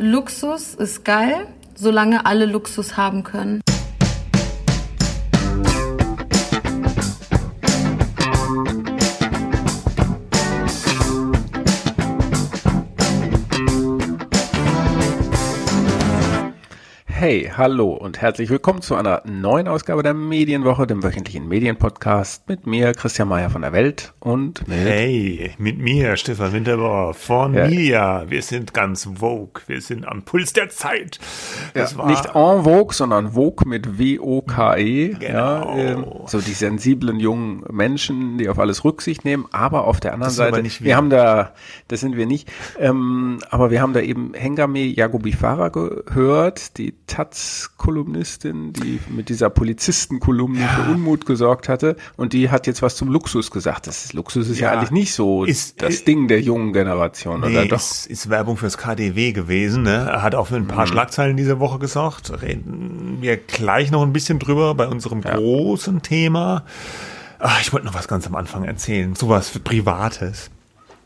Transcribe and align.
Luxus 0.00 0.74
ist 0.74 1.04
geil, 1.04 1.48
solange 1.74 2.24
alle 2.24 2.46
Luxus 2.46 2.96
haben 2.96 3.24
können. 3.24 3.60
Hey, 17.28 17.52
hallo 17.54 17.92
und 17.92 18.22
herzlich 18.22 18.48
willkommen 18.48 18.80
zu 18.80 18.94
einer 18.94 19.20
neuen 19.26 19.68
Ausgabe 19.68 20.02
der 20.02 20.14
Medienwoche, 20.14 20.86
dem 20.86 21.02
wöchentlichen 21.02 21.46
Medienpodcast 21.46 22.48
mit 22.48 22.66
mir, 22.66 22.94
Christian 22.94 23.28
Mayer 23.28 23.50
von 23.50 23.60
der 23.60 23.74
Welt 23.74 24.14
und 24.18 24.66
mit 24.66 24.78
Hey, 24.78 25.50
mit 25.58 25.76
mir, 25.76 26.16
Stefan 26.16 26.54
Winterbauer 26.54 27.12
von 27.12 27.52
ja. 27.52 27.66
Media. 27.66 28.24
Wir 28.30 28.40
sind 28.40 28.72
ganz 28.72 29.04
Vogue, 29.04 29.60
wir 29.66 29.82
sind 29.82 30.08
am 30.08 30.22
Puls 30.22 30.54
der 30.54 30.70
Zeit. 30.70 31.18
Ja, 31.74 31.82
nicht 32.06 32.24
en 32.34 32.64
Vogue, 32.64 32.94
sondern 32.94 33.32
Vogue 33.32 33.68
mit 33.68 33.98
W-O-K-E. 33.98 35.08
Genau. 35.08 35.28
Ja, 35.28 35.76
ähm, 35.76 36.06
so 36.24 36.40
die 36.40 36.54
sensiblen 36.54 37.20
jungen 37.20 37.62
Menschen, 37.70 38.38
die 38.38 38.48
auf 38.48 38.58
alles 38.58 38.84
Rücksicht 38.84 39.26
nehmen, 39.26 39.44
aber 39.52 39.84
auf 39.84 40.00
der 40.00 40.14
anderen 40.14 40.32
Seite, 40.32 40.64
wir. 40.64 40.70
wir. 40.80 40.96
haben 40.96 41.10
da, 41.10 41.52
das 41.88 42.00
sind 42.00 42.16
wir 42.16 42.24
nicht, 42.24 42.50
ähm, 42.78 43.40
aber 43.50 43.70
wir 43.70 43.82
haben 43.82 43.92
da 43.92 44.00
eben 44.00 44.32
Hengame 44.32 44.80
Yagubifara 44.86 45.68
gehört, 45.68 46.78
die 46.78 46.94
Taz-Kolumnistin, 47.18 48.72
die 48.72 49.00
mit 49.08 49.28
dieser 49.28 49.50
Polizistenkolumne 49.50 50.60
ja. 50.60 50.68
für 50.68 50.92
Unmut 50.92 51.26
gesorgt 51.26 51.68
hatte. 51.68 51.96
Und 52.16 52.32
die 52.32 52.48
hat 52.48 52.68
jetzt 52.68 52.80
was 52.80 52.94
zum 52.94 53.08
Luxus 53.08 53.50
gesagt. 53.50 53.88
Das 53.88 54.04
ist, 54.04 54.12
Luxus 54.12 54.48
ist 54.48 54.60
ja, 54.60 54.72
ja 54.72 54.78
eigentlich 54.78 54.92
nicht 54.92 55.12
so 55.12 55.44
ist, 55.44 55.82
das 55.82 55.94
ist, 55.94 56.06
Ding 56.06 56.28
der 56.28 56.40
jungen 56.40 56.72
Generation, 56.72 57.40
nee, 57.40 57.48
oder 57.48 57.66
doch? 57.66 57.76
Ist, 57.76 58.06
ist 58.06 58.30
Werbung 58.30 58.56
fürs 58.56 58.78
KDW 58.78 59.32
gewesen. 59.32 59.82
Ne? 59.82 60.08
Er 60.08 60.22
hat 60.22 60.36
auch 60.36 60.46
für 60.46 60.56
ein 60.56 60.68
paar 60.68 60.86
mhm. 60.86 60.90
Schlagzeilen 60.90 61.36
diese 61.36 61.58
Woche 61.58 61.80
gesorgt. 61.80 62.30
Reden 62.40 63.18
wir 63.20 63.36
gleich 63.36 63.90
noch 63.90 64.02
ein 64.02 64.12
bisschen 64.12 64.38
drüber 64.38 64.76
bei 64.76 64.86
unserem 64.86 65.22
ja. 65.22 65.34
großen 65.34 66.02
Thema. 66.02 66.64
Ach, 67.40 67.60
ich 67.60 67.72
wollte 67.72 67.86
noch 67.86 67.94
was 67.94 68.06
ganz 68.06 68.28
am 68.28 68.36
Anfang 68.36 68.62
erzählen. 68.62 69.16
Sowas 69.16 69.48
für 69.48 69.58
Privates. 69.58 70.50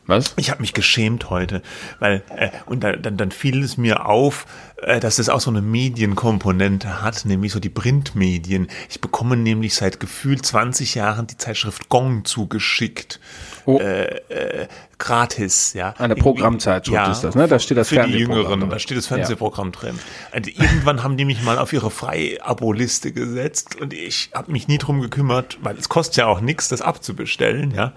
Was? 0.05 0.33
Ich 0.35 0.49
habe 0.49 0.61
mich 0.61 0.73
geschämt 0.73 1.29
heute, 1.29 1.61
weil 1.99 2.23
äh, 2.35 2.49
und 2.65 2.83
da, 2.83 2.93
dann, 2.93 3.15
dann 3.15 3.31
fiel 3.31 3.63
es 3.63 3.77
mir 3.77 4.05
auf, 4.05 4.45
äh, 4.81 4.99
dass 4.99 5.17
es 5.17 5.29
auch 5.29 5.39
so 5.39 5.49
eine 5.49 5.61
Medienkomponente 5.61 7.01
hat, 7.01 7.23
nämlich 7.25 7.53
so 7.53 7.59
die 7.59 7.69
Printmedien. 7.69 8.67
Ich 8.89 8.99
bekomme 8.99 9.37
nämlich 9.37 9.75
seit 9.75 9.99
gefühlt 9.99 10.45
20 10.45 10.95
Jahren 10.95 11.27
die 11.27 11.37
Zeitschrift 11.37 11.87
Gong 11.87 12.25
zugeschickt. 12.25 13.21
Oh. 13.65 13.79
Äh, 13.79 14.17
äh, 14.27 14.67
gratis, 14.97 15.73
ja. 15.73 15.93
Eine 15.97 16.15
Programmzeitschrift 16.15 16.95
ja, 16.95 17.11
ist 17.11 17.21
das, 17.21 17.35
ne? 17.35 17.47
Da 17.47 17.59
steht 17.59 17.77
das 17.77 17.89
für 17.89 18.03
die 18.03 18.17
Jüngeren, 18.17 18.59
drin. 18.59 18.69
da 18.69 18.79
steht 18.79 18.97
das 18.97 19.07
Fernsehprogramm 19.07 19.71
ja. 19.73 19.79
drin. 19.79 19.99
Und 20.35 20.47
irgendwann 20.47 21.01
haben 21.03 21.15
die 21.15 21.23
mich 21.23 21.41
mal 21.43 21.57
auf 21.57 21.71
ihre 21.71 21.91
Frei-Abo-Liste 21.91 23.13
gesetzt 23.13 23.79
und 23.79 23.93
ich 23.93 24.31
habe 24.33 24.51
mich 24.51 24.67
nie 24.67 24.79
drum 24.79 24.99
gekümmert, 25.01 25.59
weil 25.61 25.77
es 25.77 25.87
kostet 25.87 26.17
ja 26.17 26.25
auch 26.25 26.41
nichts, 26.41 26.67
das 26.67 26.81
abzubestellen, 26.81 27.71
ja. 27.71 27.93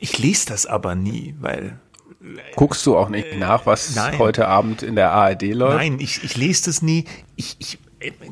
Ich 0.00 0.18
lese 0.18 0.46
das 0.48 0.66
aber 0.66 0.94
nie, 0.94 1.34
weil 1.40 1.78
Guckst 2.56 2.84
du 2.86 2.96
auch 2.96 3.08
nicht 3.08 3.28
äh, 3.28 3.36
nach, 3.36 3.64
was 3.66 3.94
Nein. 3.94 4.18
heute 4.18 4.46
Abend 4.46 4.82
in 4.82 4.94
der 4.94 5.12
ARD 5.12 5.42
läuft? 5.54 5.76
Nein, 5.76 5.98
ich, 6.00 6.22
ich 6.22 6.36
lese 6.36 6.66
das 6.66 6.82
nie. 6.82 7.04
Ich, 7.36 7.56
ich, 7.58 7.78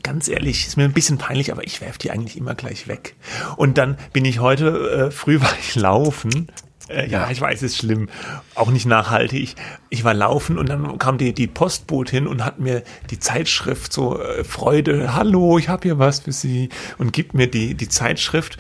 ganz 0.03 0.29
ehrlich, 0.29 0.67
ist 0.67 0.77
mir 0.77 0.85
ein 0.85 0.93
bisschen 0.93 1.17
peinlich, 1.17 1.53
aber 1.53 1.65
ich 1.65 1.81
werfe 1.81 1.99
die 1.99 2.11
eigentlich 2.11 2.37
immer 2.37 2.55
gleich 2.55 2.87
weg. 2.87 3.17
Und 3.57 3.79
dann 3.79 3.97
bin 4.13 4.25
ich 4.25 4.41
heute, 4.41 5.07
äh, 5.07 5.11
früh 5.11 5.41
war 5.41 5.55
ich 5.61 5.75
laufen 5.75 6.49
äh, 6.89 7.07
ja, 7.07 7.31
ich 7.31 7.41
weiß, 7.41 7.59
es 7.59 7.73
ist 7.73 7.79
schlimm. 7.79 8.09
Auch 8.55 8.71
nicht 8.71 8.87
nachhaltig. 8.87 9.55
Ich 9.91 10.05
war 10.05 10.15
laufen 10.15 10.59
und 10.59 10.69
dann 10.69 10.99
kam 10.99 11.19
die, 11.19 11.35
die 11.35 11.47
Postbotin 11.47 12.27
und 12.27 12.45
hat 12.45 12.59
mir 12.59 12.83
die 13.11 13.19
Zeitschrift 13.19 13.93
so 13.93 14.19
äh, 14.19 14.43
Freude, 14.45 15.15
hallo, 15.15 15.59
ich 15.59 15.69
habe 15.69 15.83
hier 15.83 15.99
was 15.99 16.21
für 16.21 16.33
Sie 16.33 16.71
und 16.97 17.13
gibt 17.13 17.35
mir 17.35 17.47
die, 17.47 17.75
die 17.75 17.89
Zeitschrift. 17.89 18.57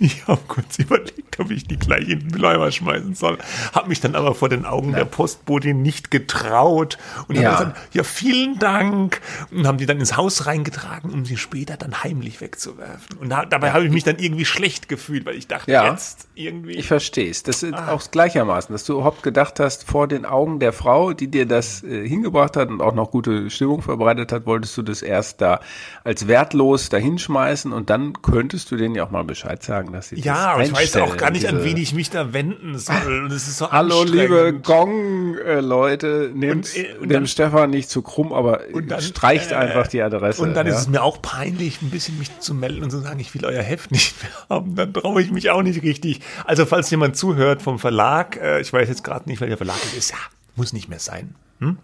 Ich 0.04 0.26
habe 0.26 0.40
kurz 0.48 0.78
überlegt, 0.78 1.38
ob 1.40 1.50
ich 1.50 1.64
die 1.64 1.78
gleich 1.78 2.08
in 2.08 2.20
den 2.20 2.28
Mülleimer 2.28 2.70
schmeißen 2.70 3.14
soll. 3.14 3.38
Habe 3.72 3.88
mich 3.88 4.00
dann 4.00 4.14
aber 4.14 4.34
vor 4.34 4.48
den 4.48 4.64
Augen 4.64 4.90
ja. 4.90 4.98
der 4.98 5.04
Postbotin 5.04 5.82
nicht 5.82 6.10
getraut. 6.10 6.98
Und 7.28 7.36
ja. 7.36 7.52
habe 7.52 7.64
gesagt, 7.70 7.94
ja, 7.94 8.02
vielen 8.02 8.58
Dank. 8.58 9.20
Und 9.50 9.66
haben 9.66 9.78
die 9.78 9.86
dann 9.86 9.98
ins 9.98 10.16
Haus 10.16 10.46
reingetragen, 10.46 11.10
um 11.10 11.24
sie 11.24 11.36
später 11.36 11.76
dann 11.76 12.02
heimlich 12.02 12.40
wegzuwerfen. 12.40 13.18
Und 13.18 13.30
da, 13.30 13.44
dabei 13.44 13.72
habe 13.72 13.84
ich 13.84 13.92
mich 13.92 14.04
dann 14.04 14.18
irgendwie 14.18 14.44
schlecht 14.44 14.88
gefühlt, 14.88 15.26
weil 15.26 15.36
ich 15.36 15.46
dachte, 15.46 15.70
ja. 15.70 15.90
jetzt 15.90 16.28
irgendwie. 16.34 16.72
Ich 16.72 16.86
verstehe 16.86 17.30
es. 17.30 17.42
Das 17.42 17.62
ist 17.62 17.74
ah. 17.74 17.92
auch 17.92 18.10
gleichermaßen, 18.10 18.72
dass 18.72 18.84
du 18.84 18.94
überhaupt 18.94 19.22
gedacht 19.22 19.60
hast, 19.60 19.84
vor 19.84 20.08
den 20.08 20.24
Augen 20.24 20.60
der 20.60 20.72
Frau, 20.72 21.12
die 21.12 21.28
dir 21.28 21.46
das 21.46 21.82
äh, 21.82 22.06
hingebracht 22.06 22.56
hat 22.56 22.68
und 22.68 22.80
auch 22.80 22.94
noch 22.94 23.10
gute 23.10 23.50
Stimmung 23.50 23.82
verbreitet 23.82 24.32
hat, 24.32 24.46
wolltest 24.46 24.76
du 24.76 24.82
das 24.82 25.02
erst 25.02 25.40
da 25.40 25.60
als 26.04 26.28
wertlos 26.28 26.88
dahinschmeißen 26.88 27.72
und 27.72 27.90
dann 27.90 28.22
könntest 28.22 28.70
du 28.70 28.76
denen 28.76 28.94
ja 28.94 29.04
auch 29.04 29.10
mal 29.10 29.24
Bescheid 29.24 29.62
sagen 29.62 29.83
sagen, 29.84 29.92
dass 29.92 30.08
sie 30.08 30.20
Ja, 30.20 30.58
das 30.58 30.68
ich 30.68 30.74
weiß 30.74 30.96
auch 30.96 31.16
gar 31.16 31.30
nicht, 31.30 31.46
an 31.46 31.64
wen 31.64 31.76
ich 31.76 31.94
mich 31.94 32.10
da 32.10 32.32
wenden 32.32 32.78
soll. 32.78 33.24
Und 33.24 33.32
es 33.32 33.48
ist 33.48 33.58
so 33.58 33.70
Hallo, 33.70 34.04
liebe 34.04 34.52
Gong-Leute, 34.62 36.30
nehmt 36.34 36.70
und 37.00 37.08
dem 37.08 37.26
Stefan 37.26 37.70
nicht 37.70 37.90
zu 37.90 38.02
krumm, 38.02 38.32
aber 38.32 38.60
dann, 38.86 39.00
streicht 39.00 39.52
äh, 39.52 39.56
einfach 39.56 39.86
die 39.86 40.02
Adresse. 40.02 40.42
Und 40.42 40.54
dann 40.54 40.66
ja. 40.66 40.74
ist 40.74 40.80
es 40.80 40.88
mir 40.88 41.02
auch 41.02 41.20
peinlich, 41.20 41.82
ein 41.82 41.90
bisschen 41.90 42.18
mich 42.18 42.38
zu 42.40 42.54
melden 42.54 42.82
und 42.82 42.90
zu 42.90 42.98
sagen, 42.98 43.20
ich 43.20 43.34
will 43.34 43.44
euer 43.44 43.62
Heft 43.62 43.90
nicht 43.90 44.14
mehr 44.22 44.32
haben. 44.48 44.74
Dann 44.74 44.92
traue 44.92 45.22
ich 45.22 45.30
mich 45.30 45.50
auch 45.50 45.62
nicht 45.62 45.82
richtig. 45.82 46.20
Also, 46.44 46.66
falls 46.66 46.90
jemand 46.90 47.16
zuhört 47.16 47.62
vom 47.62 47.78
Verlag, 47.78 48.36
äh, 48.36 48.60
ich 48.60 48.72
weiß 48.72 48.88
jetzt 48.88 49.04
gerade 49.04 49.28
nicht, 49.28 49.40
welcher 49.40 49.56
Verlag 49.56 49.76
es 49.84 49.94
ist, 49.94 50.10
ja, 50.10 50.18
muss 50.56 50.72
nicht 50.72 50.88
mehr 50.88 51.00
sein. 51.00 51.34
Hm? 51.60 51.78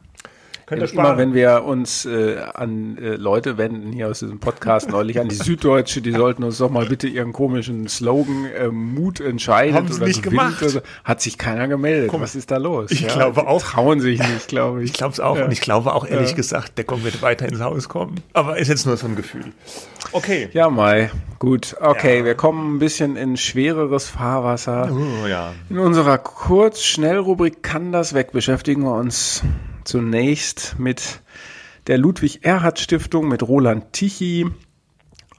Könnt 0.70 0.82
ihr 0.82 0.92
Immer 0.92 1.18
wenn 1.18 1.34
wir 1.34 1.64
uns 1.64 2.06
äh, 2.06 2.36
an 2.54 2.96
äh, 2.96 3.16
Leute 3.16 3.58
wenden 3.58 3.90
hier 3.90 4.06
aus 4.06 4.20
diesem 4.20 4.38
Podcast 4.38 4.88
neulich 4.92 5.18
an 5.18 5.28
die 5.28 5.34
Süddeutsche, 5.34 6.00
die 6.00 6.12
sollten 6.12 6.44
uns 6.44 6.58
doch 6.58 6.70
mal 6.70 6.86
bitte 6.86 7.08
ihren 7.08 7.32
komischen 7.32 7.88
Slogan 7.88 8.44
äh, 8.44 8.68
Mut 8.68 9.18
entscheiden 9.18 9.74
Haben 9.74 9.90
sie 9.90 10.04
nicht 10.04 10.22
gemacht. 10.22 10.60
So, 10.60 10.80
hat 11.02 11.22
sich 11.22 11.38
keiner 11.38 11.66
gemeldet. 11.66 12.08
Komm, 12.08 12.20
Was 12.20 12.36
ist 12.36 12.52
da 12.52 12.58
los? 12.58 12.92
Ich 12.92 13.00
ja, 13.00 13.08
glaube 13.12 13.48
auch. 13.48 13.60
Trauen 13.60 13.98
sich 13.98 14.20
nicht, 14.20 14.46
glaube 14.46 14.84
ich. 14.84 14.90
Ich 14.90 14.92
glaube 14.92 15.12
es 15.12 15.18
auch. 15.18 15.38
Ja. 15.38 15.46
Und 15.46 15.50
ich 15.50 15.60
glaube 15.60 15.92
auch 15.92 16.06
ehrlich 16.06 16.30
ja. 16.30 16.36
gesagt, 16.36 16.78
der 16.78 16.84
Gong 16.84 17.02
wird 17.02 17.20
weiter 17.20 17.48
ins 17.48 17.60
Haus 17.60 17.88
kommen. 17.88 18.20
Aber 18.32 18.56
ist 18.56 18.68
jetzt 18.68 18.86
nur 18.86 18.96
so 18.96 19.08
ein 19.08 19.16
Gefühl. 19.16 19.46
Okay. 20.12 20.50
Ja, 20.52 20.70
Mai. 20.70 21.10
Gut. 21.40 21.74
Okay, 21.80 22.24
wir 22.24 22.36
kommen 22.36 22.76
ein 22.76 22.78
bisschen 22.78 23.16
in 23.16 23.36
schwereres 23.36 24.06
Fahrwasser. 24.06 24.88
Ja. 25.28 25.52
In 25.68 25.80
unserer 25.80 26.18
Kurz-Schnell-Rubrik 26.18 27.64
kann 27.64 27.90
das 27.90 28.14
weg. 28.14 28.30
Beschäftigen 28.30 28.84
wir 28.84 28.94
uns 28.94 29.42
zunächst 29.84 30.76
mit 30.78 31.20
der 31.86 31.98
Ludwig 31.98 32.44
Erhard 32.44 32.78
Stiftung, 32.78 33.28
mit 33.28 33.42
Roland 33.42 33.92
Tichy, 33.92 34.46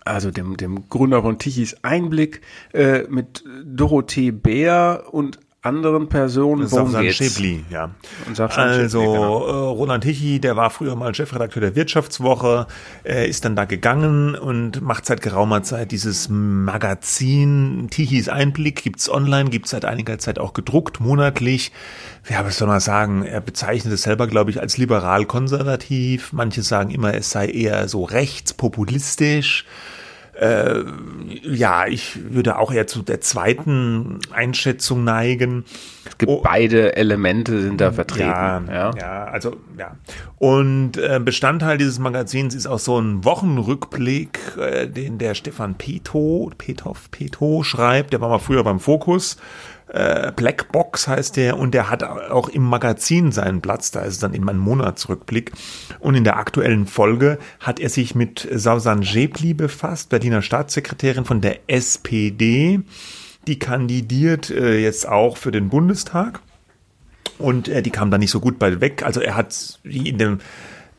also 0.04 0.32
dem, 0.32 0.58
dem 0.58 0.90
Gründer 0.90 1.22
von 1.22 1.38
Tichys 1.38 1.76
Einblick, 1.84 2.42
äh, 2.74 3.04
mit 3.10 3.44
Dorothee 3.64 4.32
Bär 4.32 5.06
und 5.12 5.40
anderen 5.64 6.10
Personen. 6.10 6.68
Safsan 6.68 7.12
Schäbli, 7.12 7.64
ja. 7.70 7.92
also 8.36 9.00
genau. 9.00 9.46
äh, 9.46 9.52
Roland 9.52 10.04
Tichy, 10.04 10.40
der 10.40 10.56
war 10.56 10.72
früher 10.72 10.96
mal 10.96 11.14
Chefredakteur 11.14 11.62
der 11.62 11.76
Wirtschaftswoche, 11.76 12.66
äh, 13.04 13.30
ist 13.30 13.46
dann 13.46 13.56
da 13.56 13.66
gegangen 13.66 14.34
und 14.34 14.82
macht 14.82 15.06
seit 15.06 15.22
geraumer 15.22 15.62
Zeit 15.62 15.92
dieses 15.92 16.30
Magazin 16.30 17.90
Tichys 17.92 18.28
Einblick, 18.28 18.82
gibt's 18.82 19.08
online, 19.08 19.52
gibt's 19.52 19.70
seit 19.70 19.86
einiger 19.86 20.18
Zeit 20.18 20.40
auch 20.40 20.54
gedruckt, 20.54 21.00
monatlich. 21.00 21.72
Ja, 22.28 22.44
was 22.44 22.58
soll 22.58 22.68
man 22.68 22.80
sagen? 22.80 23.24
Er 23.24 23.42
bezeichnet 23.42 23.94
es 23.94 24.02
selber, 24.02 24.26
glaube 24.26 24.50
ich, 24.50 24.60
als 24.60 24.78
liberal-konservativ. 24.78 26.34
Manche 26.34 26.64
sagen 26.64 26.90
immer, 26.90 27.14
es 27.14 27.30
sei 27.30 27.48
eher 27.48 27.88
so 27.88 28.04
rechtspopulistisch. 28.04 29.66
Äh, 30.34 30.84
ja, 31.44 31.88
ich 31.88 32.34
würde 32.34 32.58
auch 32.58 32.72
eher 32.72 32.88
zu 32.88 33.02
der 33.02 33.22
zweiten 33.22 34.20
Einschätzung 34.32 35.04
neigen. 35.04 35.66
Es 36.06 36.18
gibt 36.18 36.32
oh, 36.32 36.42
beide 36.44 36.96
Elemente 36.96 37.62
sind 37.62 37.80
da 37.80 37.92
vertreten. 37.92 38.30
Ja, 38.30 38.64
ja. 38.68 38.92
ja 38.98 39.24
also 39.26 39.58
ja. 39.78 39.96
Und 40.38 40.98
äh, 40.98 41.20
Bestandteil 41.24 41.78
dieses 41.78 42.00
Magazins 42.00 42.56
ist 42.56 42.68
auch 42.68 42.80
so 42.80 43.00
ein 43.00 43.24
Wochenrückblick, 43.24 44.40
äh, 44.58 44.88
den 44.88 45.18
der 45.18 45.36
Stefan 45.36 45.76
Peto, 45.76 46.52
Petov, 46.58 47.12
Peto 47.12 47.64
schreibt. 47.64 48.14
Der 48.14 48.22
war 48.22 48.30
mal 48.30 48.40
früher 48.40 48.64
beim 48.64 48.80
Fokus 48.80 49.38
äh, 49.94 50.32
Black 50.36 50.72
Box 50.72 51.08
heißt 51.08 51.36
der 51.38 51.58
und 51.58 51.74
der 51.74 51.90
hat 51.90 52.04
auch 52.04 52.50
im 52.50 52.64
Magazin 52.64 53.32
seinen 53.32 53.62
Platz. 53.62 53.92
Da 53.92 54.02
ist 54.02 54.14
es 54.14 54.20
dann 54.20 54.34
eben 54.34 54.50
ein 54.50 54.58
Monatsrückblick. 54.58 55.52
Und 56.00 56.16
in 56.16 56.24
der 56.24 56.38
aktuellen 56.38 56.88
Folge 56.88 57.38
hat 57.60 57.80
er 57.80 57.90
sich 57.90 58.16
mit 58.16 58.48
Sausan 58.52 59.02
Jepli 59.02 59.54
befasst, 59.54 60.10
Berliner 60.10 60.42
Staatssekretärin 60.42 61.26
von 61.26 61.42
der 61.42 61.60
SPD. 61.68 62.82
Die 63.48 63.60
kandidiert 63.60 64.50
äh, 64.50 64.78
jetzt 64.78 65.08
auch 65.08 65.38
für 65.38 65.52
den 65.52 65.70
Bundestag. 65.70 66.40
Und 67.38 67.68
äh, 67.68 67.82
die 67.82 67.90
kam 67.90 68.12
da 68.12 68.18
nicht 68.18 68.32
so 68.32 68.40
gut 68.40 68.60
bei 68.60 68.82
weg. 68.82 69.04
Also 69.04 69.20
er 69.20 69.36
hat 69.36 69.80
wie 69.84 70.10
in 70.10 70.18
dem 70.18 70.40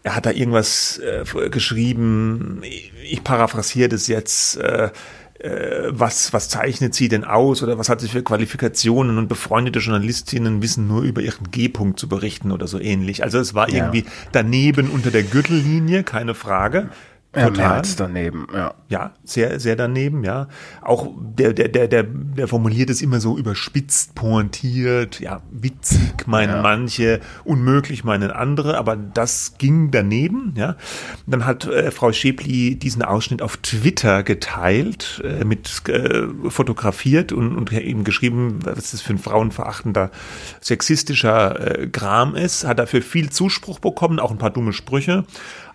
er 0.02 0.16
hat 0.16 0.26
da 0.26 0.30
irgendwas 0.30 0.98
äh, 0.98 1.24
geschrieben, 1.48 2.62
ich 3.04 3.22
paraphrasiere 3.22 3.88
das 3.88 4.08
jetzt, 4.08 4.56
äh, 4.56 4.90
äh, 5.38 5.88
was, 5.90 6.32
was 6.32 6.48
zeichnet 6.48 6.94
sie 6.94 7.08
denn 7.08 7.24
aus 7.24 7.62
oder 7.62 7.78
was 7.78 7.88
hat 7.88 8.00
sie 8.00 8.08
für 8.08 8.22
Qualifikationen 8.22 9.18
und 9.18 9.28
befreundete 9.28 9.78
Journalistinnen 9.78 10.62
wissen 10.62 10.88
nur 10.88 11.02
über 11.02 11.20
ihren 11.20 11.50
G-Punkt 11.50 11.98
zu 11.98 12.08
berichten 12.08 12.52
oder 12.52 12.66
so 12.66 12.80
ähnlich. 12.80 13.22
Also 13.22 13.38
es 13.38 13.54
war 13.54 13.68
ja. 13.68 13.76
irgendwie 13.76 14.04
daneben 14.32 14.90
unter 14.90 15.10
der 15.10 15.22
Gürtellinie, 15.22 16.02
keine 16.02 16.34
Frage. 16.34 16.90
Ja, 17.34 17.46
Total. 17.46 17.82
daneben, 17.96 18.46
ja. 18.52 18.74
Ja, 18.90 19.12
sehr, 19.24 19.58
sehr 19.58 19.74
daneben, 19.74 20.22
ja. 20.22 20.48
Auch 20.82 21.08
der, 21.18 21.54
der, 21.54 21.68
der, 21.68 21.88
der, 21.88 22.02
der 22.02 22.46
formuliert 22.46 22.90
es 22.90 23.00
immer 23.00 23.20
so 23.20 23.38
überspitzt, 23.38 24.14
pointiert, 24.14 25.18
ja, 25.18 25.40
witzig 25.50 26.26
meinen 26.26 26.56
ja. 26.56 26.62
manche, 26.62 27.20
unmöglich 27.44 28.04
meinen 28.04 28.30
andere, 28.30 28.76
aber 28.76 28.96
das 28.96 29.54
ging 29.56 29.90
daneben, 29.90 30.52
ja. 30.56 30.76
Dann 31.26 31.46
hat 31.46 31.64
äh, 31.64 31.90
Frau 31.90 32.12
Schäpli 32.12 32.76
diesen 32.76 33.02
Ausschnitt 33.02 33.40
auf 33.40 33.56
Twitter 33.56 34.22
geteilt, 34.24 35.22
äh, 35.24 35.46
mit 35.46 35.88
äh, 35.88 36.26
fotografiert 36.48 37.32
und, 37.32 37.56
und 37.56 37.72
eben 37.72 38.04
geschrieben, 38.04 38.58
was 38.62 38.90
das 38.90 39.00
für 39.00 39.14
ein 39.14 39.18
frauenverachtender, 39.18 40.10
sexistischer 40.60 41.78
äh, 41.78 41.86
Gram 41.86 42.34
ist, 42.34 42.66
hat 42.66 42.78
dafür 42.78 43.00
viel 43.00 43.30
Zuspruch 43.30 43.78
bekommen, 43.78 44.20
auch 44.20 44.30
ein 44.30 44.38
paar 44.38 44.50
dumme 44.50 44.74
Sprüche 44.74 45.24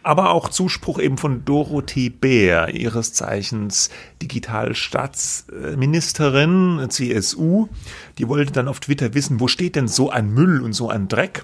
aber 0.07 0.31
auch 0.31 0.47
Zuspruch 0.47 0.99
eben 0.99 1.17
von 1.17 1.43
Dorothee 1.43 2.09
Bär, 2.09 2.73
ihres 2.73 3.11
Zeichens 3.11 3.89
Digitalstaatsministerin, 4.21 6.85
CSU. 6.87 7.67
Die 8.17 8.29
wollte 8.29 8.53
dann 8.53 8.69
auf 8.69 8.79
Twitter 8.79 9.13
wissen, 9.13 9.41
wo 9.41 9.49
steht 9.49 9.75
denn 9.75 9.89
so 9.89 10.09
ein 10.09 10.33
Müll 10.33 10.61
und 10.61 10.71
so 10.71 10.89
ein 10.89 11.09
Dreck? 11.09 11.43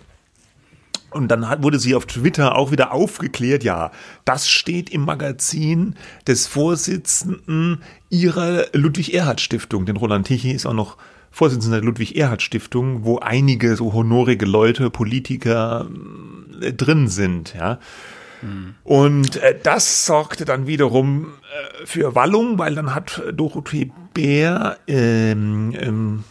Und 1.11 1.27
dann 1.27 1.49
hat, 1.49 1.61
wurde 1.61 1.77
sie 1.77 1.93
auf 1.93 2.05
Twitter 2.05 2.55
auch 2.55 2.71
wieder 2.71 2.93
aufgeklärt, 2.93 3.65
ja, 3.65 3.91
das 4.23 4.49
steht 4.49 4.89
im 4.89 5.03
Magazin 5.03 5.95
des 6.25 6.47
Vorsitzenden 6.47 7.81
ihrer 8.09 8.67
Ludwig-Erhard-Stiftung. 8.71 9.85
Denn 9.85 9.97
Roland 9.97 10.27
Tichy 10.27 10.51
ist 10.51 10.65
auch 10.65 10.73
noch 10.73 10.95
Vorsitzender 11.31 11.81
der 11.81 11.85
Ludwig-Erhard-Stiftung, 11.85 13.03
wo 13.03 13.19
einige 13.19 13.75
so 13.75 13.91
honorige 13.91 14.45
Leute, 14.45 14.89
Politiker 14.89 15.89
äh, 16.61 16.71
drin 16.71 17.09
sind, 17.09 17.55
ja. 17.55 17.79
Und 18.83 19.37
äh, 19.37 19.57
das 19.61 20.05
sorgte 20.05 20.45
dann 20.45 20.67
wiederum 20.67 21.25
äh, 21.25 21.85
für 21.85 22.15
Wallung, 22.15 22.59
weil 22.59 22.75
dann 22.75 22.93
hat 22.93 23.21
Dorothee 23.33 23.91
Bär 24.13 24.77
ähm, 24.87 25.73
ähm, 25.79 26.23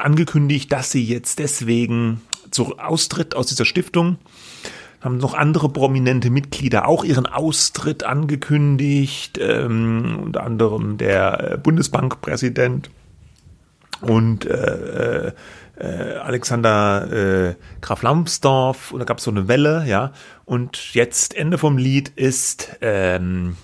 angekündigt, 0.00 0.72
dass 0.72 0.90
sie 0.90 1.04
jetzt 1.04 1.38
deswegen 1.38 2.20
zu, 2.50 2.78
austritt 2.78 3.34
aus 3.34 3.46
dieser 3.46 3.64
Stiftung. 3.64 4.18
Haben 5.00 5.18
noch 5.18 5.34
andere 5.34 5.68
prominente 5.68 6.30
Mitglieder 6.30 6.86
auch 6.86 7.02
ihren 7.04 7.26
Austritt 7.26 8.04
angekündigt, 8.04 9.38
ähm, 9.40 10.20
unter 10.22 10.44
anderem 10.44 10.96
der 10.96 11.52
äh, 11.52 11.58
Bundesbankpräsident 11.58 12.90
und 14.00 14.46
äh, 14.46 15.32
äh, 15.82 16.14
Alexander 16.14 17.10
äh, 17.50 17.54
Graf 17.80 18.02
Lambsdorff 18.02 18.92
und 18.92 19.00
da 19.00 19.04
gab 19.04 19.18
es 19.18 19.24
so 19.24 19.30
eine 19.30 19.48
Welle, 19.48 19.84
ja. 19.86 20.12
Und 20.44 20.94
jetzt 20.94 21.34
Ende 21.34 21.58
vom 21.58 21.76
Lied 21.76 22.10
ist 22.10 22.76
ähm, 22.80 23.56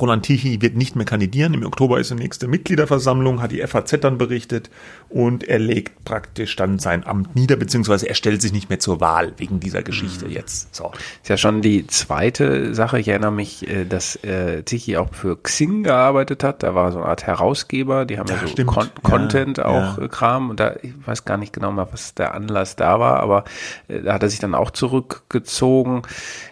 Roland 0.00 0.24
Tichy 0.24 0.62
wird 0.62 0.76
nicht 0.76 0.96
mehr 0.96 1.04
kandidieren. 1.04 1.54
Im 1.54 1.64
Oktober 1.64 2.00
ist 2.00 2.10
die 2.10 2.14
nächste 2.14 2.48
Mitgliederversammlung, 2.48 3.42
hat 3.42 3.52
die 3.52 3.60
FAZ 3.66 4.00
dann 4.00 4.18
berichtet 4.18 4.70
und 5.08 5.44
er 5.44 5.58
legt 5.58 6.04
praktisch 6.04 6.56
dann 6.56 6.78
sein 6.78 7.06
Amt 7.06 7.34
nieder, 7.34 7.56
beziehungsweise 7.56 8.08
er 8.08 8.14
stellt 8.14 8.40
sich 8.40 8.52
nicht 8.52 8.68
mehr 8.68 8.78
zur 8.78 9.00
Wahl 9.00 9.32
wegen 9.36 9.60
dieser 9.60 9.82
Geschichte 9.82 10.26
mhm. 10.26 10.32
jetzt. 10.32 10.74
So. 10.74 10.92
Ist 11.22 11.28
ja 11.28 11.36
schon 11.36 11.62
die 11.62 11.86
zweite 11.86 12.74
Sache. 12.74 12.98
Ich 12.98 13.08
erinnere 13.08 13.32
mich, 13.32 13.68
äh, 13.68 13.84
dass 13.84 14.16
äh, 14.16 14.62
Tichy 14.62 14.96
auch 14.96 15.12
für 15.12 15.36
Xing 15.36 15.82
gearbeitet 15.82 16.44
hat. 16.44 16.62
Da 16.62 16.74
war 16.74 16.92
so 16.92 16.98
eine 16.98 17.06
Art 17.06 17.26
Herausgeber. 17.26 18.04
Die 18.04 18.18
haben 18.18 18.28
ja, 18.28 18.36
ja 18.36 18.46
so 18.46 18.64
Con 18.64 18.88
Content 19.02 19.58
ja, 19.58 19.66
auch 19.66 19.98
ja. 19.98 20.04
Äh, 20.04 20.08
Kram. 20.08 20.50
Und 20.50 20.60
da, 20.60 20.76
ich 20.82 20.94
weiß 21.04 21.24
gar 21.24 21.36
nicht 21.36 21.52
genau 21.52 21.72
mal, 21.72 21.88
was 21.90 22.14
der 22.14 22.34
Anlass 22.34 22.76
da 22.76 23.00
war, 23.00 23.20
aber 23.20 23.44
äh, 23.88 24.02
da 24.02 24.14
hat 24.14 24.22
er 24.22 24.30
sich 24.30 24.38
dann 24.38 24.54
auch 24.54 24.70
zurückgezogen. 24.70 26.02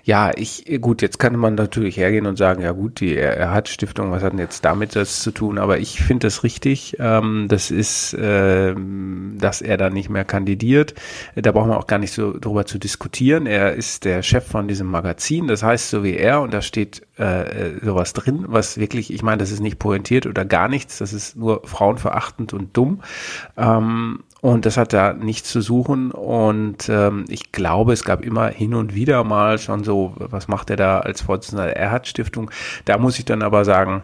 Ja, 0.05 0.33
ich, 0.35 0.65
gut, 0.81 1.03
jetzt 1.03 1.19
kann 1.19 1.37
man 1.37 1.55
natürlich 1.55 1.97
hergehen 1.97 2.27
und 2.27 2.37
sagen, 2.37 2.63
ja 2.63 2.73
gut, 2.73 3.01
die 3.01 3.17
RH-Stiftung, 3.39 4.11
was 4.11 4.23
hat 4.23 4.33
denn 4.33 4.39
jetzt 4.39 4.65
damit 4.65 4.97
das 4.97 5.23
zu 5.23 5.31
tun? 5.31 5.59
Aber 5.59 5.79
ich 5.79 6.01
finde 6.03 6.27
das 6.27 6.43
richtig. 6.43 6.97
Ähm, 6.99 7.47
das 7.49 7.71
ist, 7.71 8.15
äh, 8.15 8.75
dass 9.37 9.61
er 9.63 9.77
da 9.77 9.91
nicht 9.91 10.11
mehr 10.11 10.25
kandidiert. 10.25 10.95
Da 11.35 11.53
brauchen 11.53 11.71
wir 11.71 11.79
auch 11.79 11.87
gar 11.87 11.99
nicht 11.99 12.13
so 12.13 12.39
drüber 12.39 12.67
zu 12.67 12.79
diskutieren. 12.79 13.47
Er 13.47 13.75
ist 13.75 14.05
der 14.05 14.23
Chef 14.23 14.47
von 14.47 14.69
diesem 14.69 14.89
Magazin, 14.89 15.47
das 15.47 15.63
heißt 15.63 15.91
so 15.91 16.05
wie 16.05 16.17
er, 16.17 16.41
und 16.41 16.53
da 16.53 16.63
steht 16.63 17.07
äh, 17.17 17.79
sowas 17.83 18.13
drin, 18.13 18.45
was 18.49 18.79
wirklich, 18.79 19.13
ich 19.13 19.23
meine, 19.23 19.39
das 19.39 19.51
ist 19.51 19.61
nicht 19.61 19.79
pointiert 19.79 20.27
oder 20.27 20.45
gar 20.45 20.69
nichts, 20.69 20.99
das 20.99 21.13
ist 21.13 21.37
nur 21.37 21.63
frauenverachtend 21.65 22.53
und 22.53 22.77
dumm. 22.77 23.03
Ähm, 23.57 24.25
und 24.41 24.67
das 24.67 24.77
hat 24.77 24.93
da 24.93 25.13
nichts 25.13 25.51
zu 25.51 25.61
suchen. 25.61 26.11
Und 26.13 26.89
ähm, 26.89 27.25
ich 27.29 27.53
glaube, 27.53 27.93
es 27.93 28.05
gab 28.05 28.23
immer 28.23 28.49
hin 28.49 28.75
und 28.75 28.95
wieder 28.95 29.25
mal 29.25 29.59
schon 29.59 29.85
so, 29.85 30.15
was 30.17 30.49
macht 30.49 30.71
er 30.71 30.77
da 30.77 31.01
als 31.01 31.23
Vorsitzender 31.23 31.67
der 31.67 31.77
Erhard-Stiftung? 31.77 32.51
Da 32.85 32.99
muss 32.99 33.19
ich 33.19 33.25
dann 33.25 33.43
aber 33.43 33.65
sagen, 33.65 34.03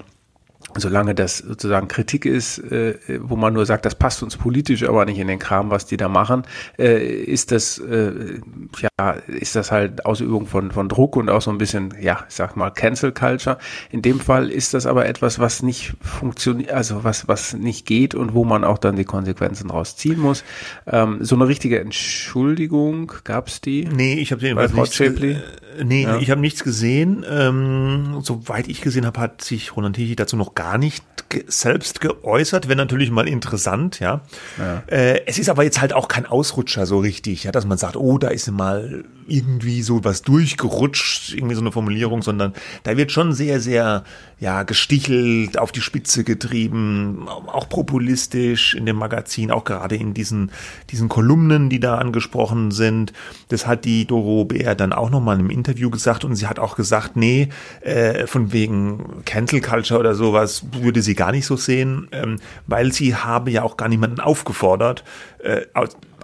solange 0.76 1.15
das 1.15 1.38
sozusagen 1.38 1.88
Kritik 1.88 2.26
ist, 2.26 2.59
äh, 2.59 2.99
wo 3.21 3.37
man 3.37 3.53
nur 3.53 3.67
sagt, 3.67 3.85
das 3.85 3.94
passt 3.94 4.23
uns 4.23 4.37
politisch 4.37 4.82
aber 4.85 5.05
nicht 5.05 5.19
in 5.19 5.29
den 5.29 5.38
Kram, 5.38 5.71
was 5.71 5.87
die 5.87 5.97
da 5.97 6.09
machen, 6.09 6.43
äh, 6.79 7.05
ist 7.06 7.53
das 7.53 7.79
äh, 7.79 8.41
ja 8.81 9.11
ist 9.26 9.56
das 9.56 9.71
halt 9.71 10.06
Ausübung 10.06 10.47
von 10.47 10.71
von 10.71 10.88
Druck 10.88 11.17
und 11.17 11.29
auch 11.29 11.43
so 11.43 11.50
ein 11.50 11.59
bisschen 11.59 11.94
ja 12.00 12.25
ich 12.29 12.35
sag 12.35 12.56
mal 12.56 12.71
Cancel 12.71 13.12
Culture. 13.12 13.59
In 13.91 14.03
dem 14.03 14.21
Fall 14.21 14.50
ist 14.50 14.75
das 14.75 14.87
aber 14.87 15.06
etwas, 15.06 15.38
was 15.38 15.62
nicht 15.62 15.94
funktioniert, 16.00 16.73
also 16.73 17.05
was 17.05 17.29
was 17.29 17.55
nicht 17.55 17.87
geht 17.87 18.15
und 18.15 18.35
wo 18.35 18.44
man 18.44 18.65
auch 18.65 18.79
dann 18.79 18.97
die 18.97 19.05
Konsequenzen 19.05 19.69
draus 19.69 19.97
ziehen 19.97 20.19
muss. 20.19 20.44
Ähm, 20.87 21.19
so 21.21 21.35
eine 21.37 21.49
richtige 21.49 21.81
Entschuldigung 21.81 23.12
gab's 23.25 23.61
die? 23.61 23.85
Nee, 23.85 24.15
ich 24.15 24.32
habe 24.32 24.41
den 24.41 24.56
bei 24.56 24.69
Frau 24.69 24.85
Shapley. 24.87 25.32
Äh, 25.32 25.85
nee, 25.85 26.03
ja. 26.03 26.19
ich 26.19 26.31
habe 26.31 26.41
nichts 26.41 26.65
gesehen. 26.65 27.25
Ähm, 27.29 28.21
soweit 28.23 28.69
ich 28.69 28.81
gesehen 28.81 29.06
habe, 29.06 29.21
hat 29.21 29.43
sich 29.43 29.76
Roland 29.76 29.97
Tichy 29.97 30.17
dazu 30.17 30.37
noch 30.37 30.55
gar 30.55 30.63
nicht 30.78 31.05
ge 31.28 31.44
selbst 31.46 32.00
geäußert, 32.00 32.69
wenn 32.69 32.78
natürlich 32.78 33.11
mal 33.11 33.28
interessant, 33.28 34.00
ja. 34.00 34.20
ja. 34.58 34.82
Äh, 34.87 35.26
es 35.26 35.38
ist 35.38 35.49
aber 35.49 35.64
jetzt 35.64 35.81
halt 35.81 35.93
auch 35.93 36.08
kein 36.08 36.26
Ausrutscher 36.26 36.87
so 36.87 36.99
richtig, 36.99 37.44
ja, 37.44 37.52
dass 37.52 37.66
man 37.66 37.78
sagt, 37.78 37.96
oh, 37.96 38.19
da 38.19 38.28
ist 38.28 38.50
mal 38.50 39.05
irgendwie 39.26 39.82
so 39.82 40.05
was 40.05 40.22
durchgerutscht, 40.22 41.34
irgendwie 41.34 41.55
so 41.55 41.61
eine 41.61 41.72
Formulierung, 41.72 42.22
sondern 42.22 42.52
da 42.82 42.96
wird 42.96 43.11
schon 43.11 43.32
sehr, 43.32 43.61
sehr, 43.61 44.05
ja, 44.38 44.62
gestichelt, 44.64 45.58
auf 45.58 45.72
die 45.72 45.81
Spitze 45.81 46.25
getrieben, 46.25 47.26
auch 47.28 47.69
populistisch 47.69 48.75
in 48.75 48.84
dem 48.84 48.96
Magazin, 48.96 49.50
auch 49.50 49.64
gerade 49.64 49.96
in 49.96 50.12
diesen, 50.12 50.50
diesen 50.90 51.08
Kolumnen, 51.08 51.70
die 51.70 51.81
da 51.81 51.96
angesprochen 51.96 52.70
sind. 52.70 53.12
Das 53.49 53.66
hat 53.66 53.84
die 53.84 54.06
Doro 54.06 54.44
Bär 54.44 54.75
dann 54.75 54.93
auch 54.93 55.11
nochmal 55.11 55.40
im 55.40 55.50
Interview 55.50 55.88
gesagt 55.88 56.25
und 56.25 56.37
sie 56.37 56.46
hat 56.46 56.58
auch 56.58 56.76
gesagt, 56.76 57.16
nee, 57.16 57.49
äh, 57.80 58.26
von 58.26 58.52
wegen 58.52 59.25
Cancel 59.25 59.61
Culture 59.61 59.99
oder 59.99 60.14
sowas 60.14 60.53
würde 60.73 61.02
sie 61.02 61.14
gar 61.14 61.32
nicht 61.32 61.46
so 61.46 61.56
sehen, 61.56 62.08
ähm, 62.12 62.38
weil 62.66 62.92
sie 62.92 63.14
habe 63.14 63.50
ja 63.50 63.62
auch 63.62 63.76
gar 63.76 63.88
niemanden 63.88 64.20
aufgefordert, 64.20 65.04
äh, 65.38 65.62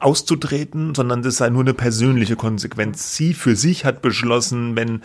auszutreten, 0.00 0.94
sondern 0.94 1.22
das 1.22 1.36
sei 1.36 1.50
nur 1.50 1.62
eine 1.62 1.74
persönliche 1.74 2.36
Konsequenz. 2.36 3.16
Sie 3.16 3.34
für 3.34 3.56
sich 3.56 3.84
hat 3.84 4.02
beschlossen, 4.02 4.76
wenn 4.76 5.02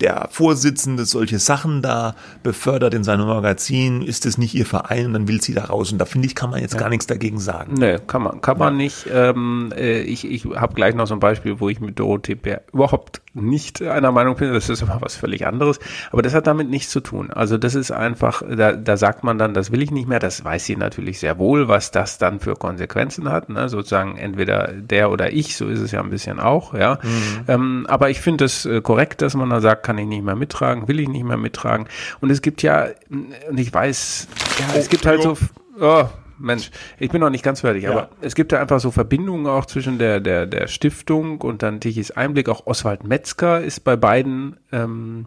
der 0.00 0.28
Vorsitzende 0.30 1.04
solche 1.04 1.38
Sachen 1.38 1.82
da 1.82 2.14
befördert 2.42 2.94
in 2.94 3.02
seinem 3.02 3.26
Magazin, 3.26 4.02
ist 4.02 4.26
es 4.26 4.38
nicht 4.38 4.54
ihr 4.54 4.66
Verein 4.66 5.06
und 5.06 5.12
dann 5.12 5.28
will 5.28 5.42
sie 5.42 5.54
da 5.54 5.64
raus. 5.64 5.90
Und 5.90 5.98
da 5.98 6.04
finde 6.04 6.26
ich, 6.26 6.34
kann 6.34 6.50
man 6.50 6.60
jetzt 6.60 6.74
ja. 6.74 6.80
gar 6.80 6.88
nichts 6.88 7.06
dagegen 7.06 7.40
sagen. 7.40 7.74
Nee, 7.74 7.98
kann 8.06 8.22
man, 8.22 8.40
kann 8.40 8.58
ja. 8.58 8.64
man 8.64 8.76
nicht. 8.76 9.06
Ähm, 9.12 9.72
äh, 9.76 10.00
ich 10.00 10.30
ich 10.30 10.44
habe 10.44 10.74
gleich 10.74 10.94
noch 10.94 11.06
so 11.06 11.14
ein 11.14 11.20
Beispiel, 11.20 11.58
wo 11.60 11.68
ich 11.68 11.80
mit 11.80 11.98
Dorothee 11.98 12.36
Bär 12.36 12.62
überhaupt 12.72 13.22
nicht 13.34 13.82
einer 13.82 14.12
Meinung 14.12 14.36
bin. 14.36 14.52
Das 14.52 14.68
ist 14.68 14.82
immer 14.82 14.98
was 15.00 15.16
völlig 15.16 15.46
anderes. 15.46 15.78
Aber 16.10 16.22
das 16.22 16.34
hat 16.34 16.46
damit 16.46 16.68
nichts 16.68 16.90
zu 16.90 17.00
tun. 17.00 17.30
Also 17.30 17.58
das 17.58 17.74
ist 17.74 17.90
einfach, 17.90 18.42
da, 18.48 18.72
da 18.72 18.96
sagt 18.96 19.24
man 19.24 19.38
dann, 19.38 19.54
das 19.54 19.72
will 19.72 19.82
ich 19.82 19.90
nicht 19.90 20.08
mehr. 20.08 20.18
Das 20.18 20.44
weiß 20.44 20.64
sie 20.64 20.76
natürlich 20.76 21.18
sehr 21.20 21.38
wohl, 21.38 21.68
was 21.68 21.90
das 21.90 22.18
dann 22.18 22.40
für 22.40 22.54
Konsequenzen 22.54 23.30
hat. 23.30 23.48
Ne? 23.48 23.68
Sozusagen 23.68 24.16
entweder 24.16 24.72
der 24.72 25.10
oder 25.10 25.32
ich, 25.32 25.56
so 25.56 25.68
ist 25.68 25.80
es 25.80 25.92
ja 25.92 26.00
ein 26.00 26.10
bisschen 26.10 26.40
auch. 26.40 26.74
Ja. 26.74 26.98
Mhm. 27.02 27.44
Ähm, 27.48 27.86
aber 27.88 28.10
ich 28.10 28.20
finde 28.20 28.44
es 28.44 28.64
äh, 28.66 28.80
korrekt, 28.80 29.22
dass 29.22 29.34
man 29.34 29.50
da 29.50 29.60
sagt, 29.60 29.84
kann 29.88 29.96
ich 29.96 30.06
nicht 30.06 30.22
mehr 30.22 30.36
mittragen, 30.36 30.86
will 30.86 31.00
ich 31.00 31.08
nicht 31.08 31.24
mehr 31.24 31.38
mittragen. 31.38 31.88
Und 32.20 32.28
es 32.28 32.42
gibt 32.42 32.60
ja, 32.60 32.88
und 33.08 33.58
ich 33.58 33.72
weiß, 33.72 34.28
ja, 34.58 34.66
oh, 34.74 34.78
es 34.78 34.90
gibt 34.90 35.06
halt 35.06 35.22
so, 35.22 35.38
oh, 35.80 36.04
Mensch, 36.36 36.70
ich 36.98 37.10
bin 37.10 37.22
noch 37.22 37.30
nicht 37.30 37.42
ganz 37.42 37.62
fertig, 37.62 37.84
ja. 37.84 37.92
aber 37.92 38.10
es 38.20 38.34
gibt 38.34 38.52
ja 38.52 38.60
einfach 38.60 38.80
so 38.80 38.90
Verbindungen 38.90 39.46
auch 39.46 39.64
zwischen 39.64 39.98
der, 39.98 40.20
der, 40.20 40.44
der 40.44 40.68
Stiftung 40.68 41.40
und 41.40 41.62
dann 41.62 41.80
Tichys 41.80 42.10
Einblick. 42.10 42.50
Auch 42.50 42.66
Oswald 42.66 43.02
Metzger 43.04 43.62
ist 43.62 43.80
bei 43.80 43.96
beiden 43.96 44.60
ähm, 44.72 45.24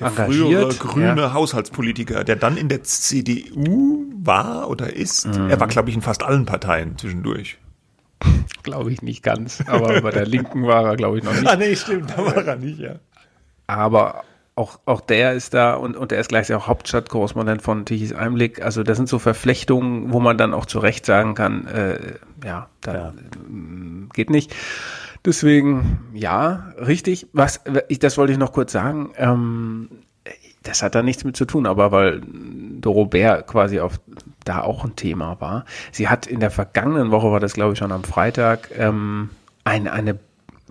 der 0.00 0.06
engagiert. 0.06 0.38
Frühere 0.38 0.74
grüne 0.76 1.20
ja. 1.20 1.34
Haushaltspolitiker, 1.34 2.24
der 2.24 2.36
dann 2.36 2.56
in 2.56 2.70
der 2.70 2.84
CDU 2.84 4.06
war 4.22 4.70
oder 4.70 4.90
ist. 4.96 5.26
Mhm. 5.26 5.50
Er 5.50 5.60
war, 5.60 5.68
glaube 5.68 5.90
ich, 5.90 5.96
in 5.96 6.00
fast 6.00 6.22
allen 6.22 6.46
Parteien 6.46 6.96
zwischendurch. 6.96 7.58
glaube 8.62 8.90
ich 8.90 9.02
nicht 9.02 9.22
ganz, 9.22 9.62
aber 9.66 10.00
bei 10.00 10.12
der 10.12 10.24
Linken 10.24 10.66
war 10.66 10.86
er, 10.86 10.96
glaube 10.96 11.18
ich, 11.18 11.24
noch 11.24 11.34
nicht. 11.34 11.46
ah, 11.46 11.56
nee, 11.56 11.76
stimmt, 11.76 12.08
da 12.08 12.24
war 12.24 12.38
er 12.38 12.56
nicht, 12.56 12.78
ja 12.78 13.00
aber 13.68 14.24
auch, 14.56 14.80
auch 14.86 15.00
der 15.00 15.34
ist 15.34 15.54
da 15.54 15.74
und, 15.74 15.96
und 15.96 16.10
er 16.10 16.18
ist 16.20 16.28
gleichzeitig 16.28 16.60
auch 16.60 16.66
Hauptstadtkorrespondent 16.66 17.62
von 17.62 17.84
Tichys 17.84 18.12
Einblick. 18.12 18.60
Also 18.60 18.82
das 18.82 18.96
sind 18.96 19.08
so 19.08 19.20
Verflechtungen, 19.20 20.12
wo 20.12 20.18
man 20.18 20.36
dann 20.36 20.52
auch 20.52 20.66
zu 20.66 20.80
Recht 20.80 21.06
sagen 21.06 21.34
kann, 21.34 21.68
äh, 21.68 22.14
ja, 22.44 22.68
da 22.80 22.94
ja. 22.94 23.14
geht 24.12 24.30
nicht. 24.30 24.52
Deswegen, 25.24 26.00
ja, 26.12 26.72
richtig. 26.78 27.28
Was, 27.32 27.60
ich, 27.88 28.00
das 28.00 28.18
wollte 28.18 28.32
ich 28.32 28.38
noch 28.38 28.52
kurz 28.52 28.72
sagen. 28.72 29.12
Ähm, 29.16 29.90
das 30.64 30.82
hat 30.82 30.94
da 30.94 31.02
nichts 31.02 31.24
mit 31.24 31.36
zu 31.36 31.44
tun, 31.44 31.66
aber 31.66 31.92
weil 31.92 32.20
Dorobert 32.80 33.46
quasi 33.46 33.78
auf 33.78 34.00
da 34.44 34.62
auch 34.62 34.84
ein 34.84 34.96
Thema 34.96 35.40
war. 35.40 35.64
Sie 35.92 36.08
hat 36.08 36.26
in 36.26 36.40
der 36.40 36.50
vergangenen 36.50 37.10
Woche, 37.10 37.30
war 37.30 37.40
das 37.40 37.54
glaube 37.54 37.74
ich 37.74 37.78
schon 37.78 37.92
am 37.92 38.02
Freitag, 38.02 38.70
ähm, 38.76 39.30
eine, 39.64 39.92
eine 39.92 40.18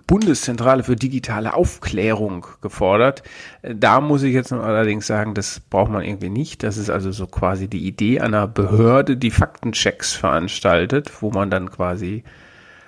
Bundeszentrale 0.08 0.82
für 0.82 0.96
digitale 0.96 1.54
Aufklärung 1.54 2.46
gefordert. 2.62 3.22
Da 3.62 4.00
muss 4.00 4.22
ich 4.22 4.32
jetzt 4.32 4.52
allerdings 4.52 5.06
sagen, 5.06 5.34
das 5.34 5.60
braucht 5.60 5.92
man 5.92 6.02
irgendwie 6.02 6.30
nicht. 6.30 6.62
Das 6.62 6.78
ist 6.78 6.88
also 6.88 7.12
so 7.12 7.26
quasi 7.26 7.68
die 7.68 7.86
Idee 7.86 8.18
einer 8.18 8.48
Behörde, 8.48 9.18
die 9.18 9.30
Faktenchecks 9.30 10.14
veranstaltet, 10.14 11.12
wo 11.20 11.30
man 11.30 11.50
dann 11.50 11.70
quasi 11.70 12.24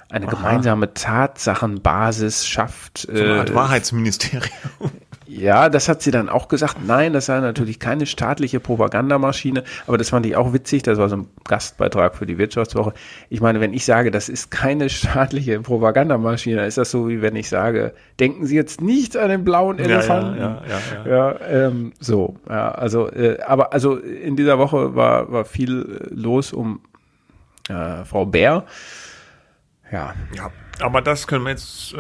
eine 0.09 0.27
Aha. 0.27 0.35
gemeinsame 0.35 0.95
Tatsachenbasis 0.95 2.49
schafft. 2.49 3.07
So 3.07 3.13
eine 3.13 3.41
Art 3.41 3.51
äh, 3.51 3.55
Wahrheitsministerium. 3.55 4.91
Ja, 5.31 5.69
das 5.69 5.89
hat 5.89 6.03
sie 6.03 6.11
dann 6.11 6.29
auch 6.29 6.49
gesagt. 6.49 6.79
Nein, 6.85 7.13
das 7.13 7.27
sei 7.27 7.39
natürlich 7.39 7.79
keine 7.79 8.07
staatliche 8.07 8.59
Propagandamaschine, 8.59 9.63
aber 9.87 9.97
das 9.97 10.11
fand 10.11 10.27
ich 10.27 10.35
auch 10.35 10.53
witzig. 10.53 10.83
Das 10.83 10.99
war 10.99 11.09
so 11.09 11.19
ein 11.19 11.29
Gastbeitrag 11.47 12.17
für 12.17 12.27
die 12.27 12.37
Wirtschaftswoche. 12.37 12.95
Ich 13.29 13.41
meine, 13.41 13.61
wenn 13.61 13.73
ich 13.73 13.85
sage, 13.85 14.11
das 14.11 14.29
ist 14.29 14.51
keine 14.51 14.91
staatliche 14.91 15.61
Propagandamaschine, 15.61 16.67
ist 16.67 16.79
das 16.79 16.91
so, 16.91 17.09
wie 17.09 17.23
wenn 17.23 17.37
ich 17.37 17.49
sage, 17.49 17.95
denken 18.19 18.45
Sie 18.45 18.57
jetzt 18.57 18.81
nicht 18.81 19.17
an 19.17 19.29
den 19.29 19.45
blauen 19.45 19.79
Elefanten. 19.79 20.37
Ja, 20.37 20.63
ja, 20.69 21.05
ja. 21.07 21.31
ja, 21.31 21.41
ähm, 21.49 21.93
so, 22.01 22.37
ja, 22.49 22.73
also, 22.73 23.09
äh, 23.09 23.41
aber 23.43 23.73
also 23.73 23.99
in 23.99 24.35
dieser 24.35 24.59
Woche 24.59 24.97
war, 24.97 25.31
war 25.31 25.45
viel 25.45 26.09
los 26.11 26.53
um 26.53 26.81
äh, 27.69 28.05
Frau 28.05 28.27
Bär. 28.27 28.65
Ja. 29.93 30.15
ja. 30.35 30.51
Aber 30.83 31.03
das 31.03 31.27
können 31.27 31.45
wir 31.45 31.51
jetzt, 31.51 31.95
äh, 31.95 31.97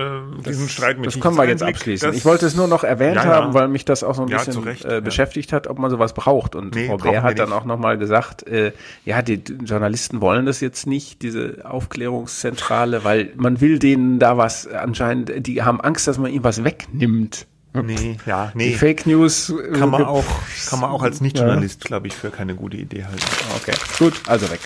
diesen 0.47 0.67
das, 0.67 0.73
Streit 0.73 0.99
mit 0.99 1.07
Das 1.07 1.21
können 1.21 1.37
wir 1.37 1.47
jetzt 1.47 1.63
abschließen. 1.63 2.13
ich 2.13 2.25
wollte 2.25 2.47
es 2.47 2.55
nur 2.55 2.69
noch 2.69 2.85
erwähnt 2.85 3.17
ja, 3.17 3.25
ja. 3.25 3.31
haben, 3.31 3.55
weil 3.55 3.69
mich 3.69 3.85
das 3.85 4.03
auch 4.03 4.15
so 4.15 4.23
ein 4.23 4.29
ja, 4.29 4.43
bisschen 4.43 4.63
Recht, 4.63 4.85
äh, 4.85 5.01
beschäftigt 5.01 5.53
hat, 5.53 5.67
ob 5.67 5.79
man 5.79 5.91
sowas 5.91 6.15
braucht. 6.15 6.55
Und 6.55 6.75
nee, 6.75 6.87
Frau 6.87 6.97
Bär 6.97 7.23
hat 7.23 7.39
dann 7.39 7.53
auch 7.53 7.65
nochmal 7.65 7.99
gesagt, 7.99 8.47
äh, 8.47 8.73
ja, 9.05 9.23
die 9.23 9.43
Journalisten 9.65 10.21
wollen 10.21 10.47
das 10.47 10.61
jetzt 10.61 10.87
nicht, 10.87 11.23
diese 11.23 11.65
Aufklärungszentrale, 11.65 13.05
weil 13.05 13.33
man 13.37 13.61
will 13.61 13.79
denen 13.79 14.19
da 14.19 14.37
was 14.37 14.67
anscheinend, 14.67 15.47
die 15.47 15.63
haben 15.63 15.81
Angst, 15.81 16.07
dass 16.09 16.19
man 16.19 16.31
ihnen 16.31 16.45
was 16.45 16.65
wegnimmt. 16.65 17.47
Nee, 17.73 18.17
ja, 18.27 18.51
nee. 18.55 18.71
Die 18.71 18.75
Fake 18.75 19.07
News 19.07 19.53
kann 19.75 19.91
man 19.91 20.05
auch, 20.05 20.25
kann 20.69 20.81
man 20.81 20.91
auch 20.91 21.03
als 21.03 21.21
Nicht-Journalist, 21.21 21.85
glaube 21.85 22.09
ich, 22.09 22.15
für 22.15 22.31
keine 22.31 22.55
gute 22.55 22.77
Idee 22.77 23.05
halten. 23.05 23.23
Okay, 23.57 23.75
gut, 23.99 24.21
also 24.27 24.51
weg. 24.51 24.61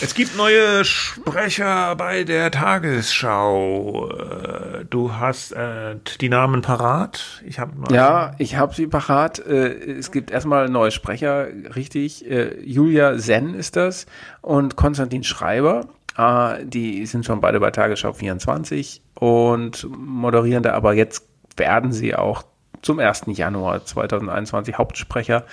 Es 0.00 0.14
gibt 0.14 0.36
neue 0.36 0.84
Sprecher 0.84 1.96
bei 1.96 2.22
der 2.22 2.52
Tagesschau. 2.52 4.08
Äh, 4.08 4.84
du 4.88 5.14
hast 5.14 5.50
äh, 5.52 5.96
die 6.20 6.28
Namen 6.28 6.62
parat? 6.62 7.42
Ich 7.44 7.58
hab 7.58 7.70
ja, 7.90 8.32
ich 8.38 8.54
habe 8.54 8.74
sie 8.74 8.86
parat. 8.86 9.40
Äh, 9.40 9.98
es 9.98 10.12
gibt 10.12 10.30
erstmal 10.30 10.68
neue 10.68 10.92
Sprecher, 10.92 11.48
richtig. 11.74 12.30
Äh, 12.30 12.60
Julia 12.62 13.18
Senn 13.18 13.54
ist 13.54 13.74
das 13.74 14.06
und 14.40 14.76
Konstantin 14.76 15.24
Schreiber. 15.24 15.88
Ah, 16.14 16.58
die 16.62 17.04
sind 17.06 17.26
schon 17.26 17.40
beide 17.40 17.58
bei 17.58 17.72
Tagesschau 17.72 18.12
24 18.12 19.02
und 19.14 19.86
moderieren 19.90 20.62
da, 20.62 20.74
aber 20.74 20.94
jetzt 20.94 21.27
werden 21.58 21.92
sie 21.92 22.14
auch 22.14 22.44
zum 22.82 22.98
1. 22.98 23.24
Januar 23.26 23.84
2021 23.84 24.78
Hauptsprecher 24.78 25.44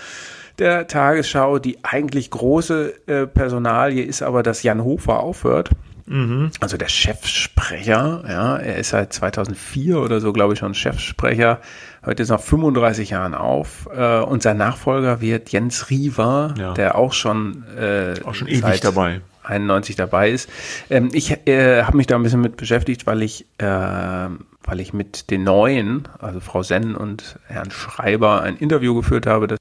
der 0.60 0.88
Tagesschau. 0.88 1.60
Die 1.60 1.84
eigentlich 1.84 2.30
große 2.30 3.08
äh, 3.08 3.28
Personalie 3.28 4.04
ist 4.04 4.22
aber, 4.22 4.44
dass 4.44 4.64
Jan 4.64 4.84
Hofer 4.84 5.20
aufhört. 5.20 5.72
Mhm. 6.08 6.52
Also 6.60 6.78
der 6.78 6.88
Chefsprecher, 6.88 8.24
ja, 8.28 8.58
er 8.58 8.78
ist 8.78 8.90
seit 8.90 9.12
2004 9.12 10.00
oder 10.00 10.20
so, 10.20 10.34
glaube 10.34 10.54
ich, 10.54 10.60
schon 10.60 10.76
Chefsprecher, 10.76 11.60
hört 12.04 12.20
jetzt 12.20 12.30
nach 12.30 12.40
35 12.40 13.10
Jahren 13.10 13.34
auf 13.34 13.90
äh, 13.92 14.20
und 14.20 14.44
sein 14.44 14.58
Nachfolger 14.58 15.20
wird 15.20 15.50
Jens 15.50 15.90
Riewer, 15.90 16.54
ja. 16.60 16.74
der 16.76 16.96
auch 16.96 17.12
schon, 17.12 17.64
äh, 17.76 18.14
auch 18.24 18.36
schon 18.36 18.48
ewig 18.48 18.82
dabei 18.82 19.22
91 19.46 19.96
dabei 19.96 20.30
ist. 20.30 20.50
Ähm, 20.90 21.10
ich 21.14 21.48
äh, 21.48 21.84
habe 21.84 21.98
mich 21.98 22.08
da 22.08 22.16
ein 22.16 22.24
bisschen 22.24 22.42
mit 22.42 22.58
beschäftigt, 22.58 23.08
weil 23.08 23.22
ich, 23.22 23.46
äh, 23.58 24.28
weil 24.66 24.80
ich 24.80 24.94
mit 24.94 25.30
den 25.32 25.44
Neuen, 25.44 26.08
also 26.20 26.40
Frau 26.40 26.64
Senn 26.64 26.96
und 26.96 27.40
Herrn 27.48 27.72
Schreiber, 27.72 28.42
ein 28.42 28.58
Interview 28.58 28.96
geführt 28.96 29.28
habe, 29.28 29.48
das 29.48 29.60